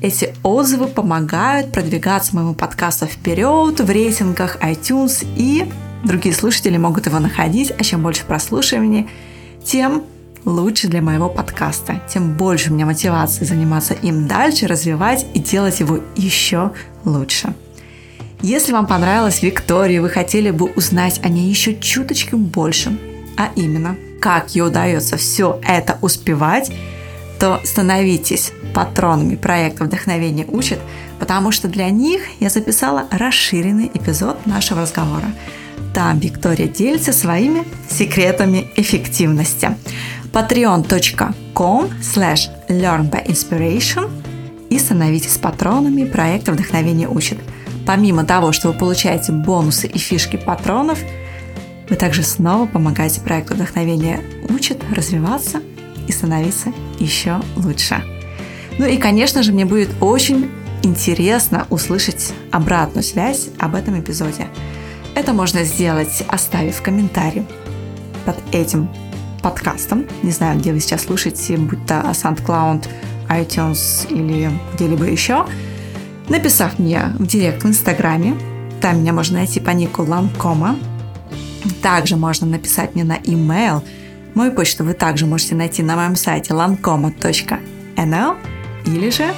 Эти 0.00 0.34
отзывы 0.42 0.86
помогают 0.86 1.72
продвигаться 1.72 2.34
моему 2.34 2.54
подкасту 2.54 3.06
вперед 3.06 3.80
в 3.80 3.90
рейтингах 3.90 4.56
iTunes 4.62 5.26
и 5.36 5.70
другие 6.04 6.34
слушатели 6.34 6.76
могут 6.78 7.06
его 7.06 7.18
находить, 7.18 7.72
а 7.76 7.84
чем 7.84 8.02
больше 8.02 8.24
прослушиваний, 8.24 9.10
тем 9.64 10.04
лучше 10.44 10.88
для 10.88 11.02
моего 11.02 11.28
подкаста, 11.28 12.00
тем 12.08 12.34
больше 12.34 12.70
у 12.70 12.74
меня 12.74 12.86
мотивации 12.86 13.44
заниматься 13.44 13.94
им 13.94 14.26
дальше, 14.26 14.66
развивать 14.66 15.26
и 15.34 15.38
делать 15.40 15.80
его 15.80 16.00
еще 16.16 16.72
лучше. 17.04 17.54
Если 18.42 18.72
вам 18.72 18.86
понравилась 18.86 19.42
Виктория, 19.42 20.00
вы 20.00 20.08
хотели 20.08 20.50
бы 20.50 20.66
узнать 20.66 21.20
о 21.22 21.28
ней 21.28 21.48
еще 21.48 21.78
чуточку 21.78 22.36
больше, 22.36 22.98
а 23.36 23.50
именно– 23.54 23.96
как 24.20 24.54
ей 24.54 24.62
удается 24.62 25.16
все 25.16 25.58
это 25.66 25.98
успевать, 26.02 26.70
то 27.38 27.60
становитесь 27.64 28.52
патронами 28.74 29.34
проекта 29.34 29.84
«Вдохновение 29.84 30.46
учит», 30.46 30.78
потому 31.18 31.50
что 31.50 31.68
для 31.68 31.88
них 31.88 32.22
я 32.38 32.50
записала 32.50 33.06
расширенный 33.10 33.90
эпизод 33.92 34.46
нашего 34.46 34.82
разговора. 34.82 35.32
Там 35.94 36.18
Виктория 36.18 36.68
делится 36.68 37.12
своими 37.12 37.64
секретами 37.88 38.70
эффективности. 38.76 39.74
patreon.com 40.32 41.90
slash 42.00 42.48
learn 42.68 43.10
by 43.10 43.26
inspiration 43.26 44.10
и 44.68 44.78
становитесь 44.78 45.36
патронами 45.38 46.04
проекта 46.04 46.52
«Вдохновение 46.52 47.08
учит». 47.08 47.38
Помимо 47.86 48.24
того, 48.24 48.52
что 48.52 48.68
вы 48.68 48.74
получаете 48.74 49.32
бонусы 49.32 49.86
и 49.86 49.98
фишки 49.98 50.36
патронов– 50.36 50.98
вы 51.90 51.96
также 51.96 52.22
снова 52.22 52.66
помогаете 52.66 53.20
проекту 53.20 53.54
вдохновения 53.54 54.22
учит 54.48 54.80
развиваться 54.94 55.60
и 56.06 56.12
становиться 56.12 56.72
еще 57.00 57.40
лучше. 57.56 58.00
Ну 58.78 58.86
и, 58.86 58.96
конечно 58.96 59.42
же, 59.42 59.52
мне 59.52 59.64
будет 59.64 59.90
очень 60.00 60.48
интересно 60.84 61.66
услышать 61.68 62.32
обратную 62.52 63.02
связь 63.02 63.48
об 63.58 63.74
этом 63.74 63.98
эпизоде. 63.98 64.46
Это 65.16 65.32
можно 65.32 65.64
сделать, 65.64 66.22
оставив 66.28 66.80
комментарий 66.80 67.44
под 68.24 68.36
этим 68.54 68.88
подкастом. 69.40 70.06
Не 70.22 70.30
знаю, 70.30 70.58
где 70.58 70.72
вы 70.72 70.80
сейчас 70.80 71.02
слушаете, 71.02 71.56
будь 71.56 71.84
то 71.86 71.94
SoundCloud, 71.94 72.88
iTunes 73.28 74.06
или 74.08 74.50
где-либо 74.74 75.04
еще. 75.04 75.46
Написав 76.28 76.78
мне 76.78 77.12
в 77.18 77.26
директ 77.26 77.64
в 77.64 77.66
Инстаграме, 77.66 78.36
там 78.80 79.00
меня 79.00 79.12
можно 79.12 79.38
найти 79.38 79.60
по 79.60 79.70
нику 79.70 80.02
Ланкома, 80.02 80.76
также 81.82 82.16
можно 82.16 82.46
написать 82.46 82.94
мне 82.94 83.04
на 83.04 83.18
email. 83.18 83.82
Мою 84.34 84.52
почту 84.52 84.84
вы 84.84 84.94
также 84.94 85.26
можете 85.26 85.54
найти 85.54 85.82
на 85.82 85.96
моем 85.96 86.16
сайте 86.16 86.52
lancoma.nl 86.52 88.36
или 88.86 89.10
же 89.10 89.34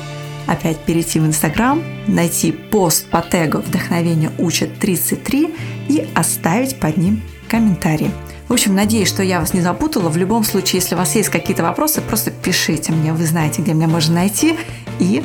опять 0.46 0.78
перейти 0.78 1.18
в 1.18 1.26
Инстаграм, 1.26 1.82
найти 2.07 2.53
пост 2.53 3.07
по 3.09 3.22
тегу 3.22 3.59
«Вдохновение 3.59 4.30
учат 4.38 4.70
33» 4.80 5.55
и 5.88 6.09
оставить 6.14 6.78
под 6.78 6.96
ним 6.96 7.22
комментарий. 7.48 8.11
В 8.53 8.55
общем, 8.55 8.74
надеюсь, 8.74 9.09
что 9.09 9.22
я 9.22 9.40
вас 9.40 9.55
не 9.55 9.62
запутала. 9.62 10.11
В 10.11 10.18
любом 10.18 10.44
случае, 10.44 10.82
если 10.82 10.94
у 10.94 10.98
вас 10.98 11.14
есть 11.14 11.30
какие-то 11.30 11.62
вопросы, 11.62 12.03
просто 12.03 12.30
пишите 12.30 12.92
мне, 12.92 13.14
вы 13.14 13.24
знаете, 13.24 13.62
где 13.62 13.72
меня 13.72 13.88
можно 13.88 14.16
найти. 14.16 14.59
И 14.98 15.24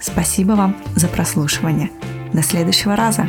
спасибо 0.00 0.54
вам 0.54 0.76
за 0.96 1.06
прослушивание. 1.06 1.90
До 2.32 2.42
следующего 2.42 2.96
раза. 2.96 3.28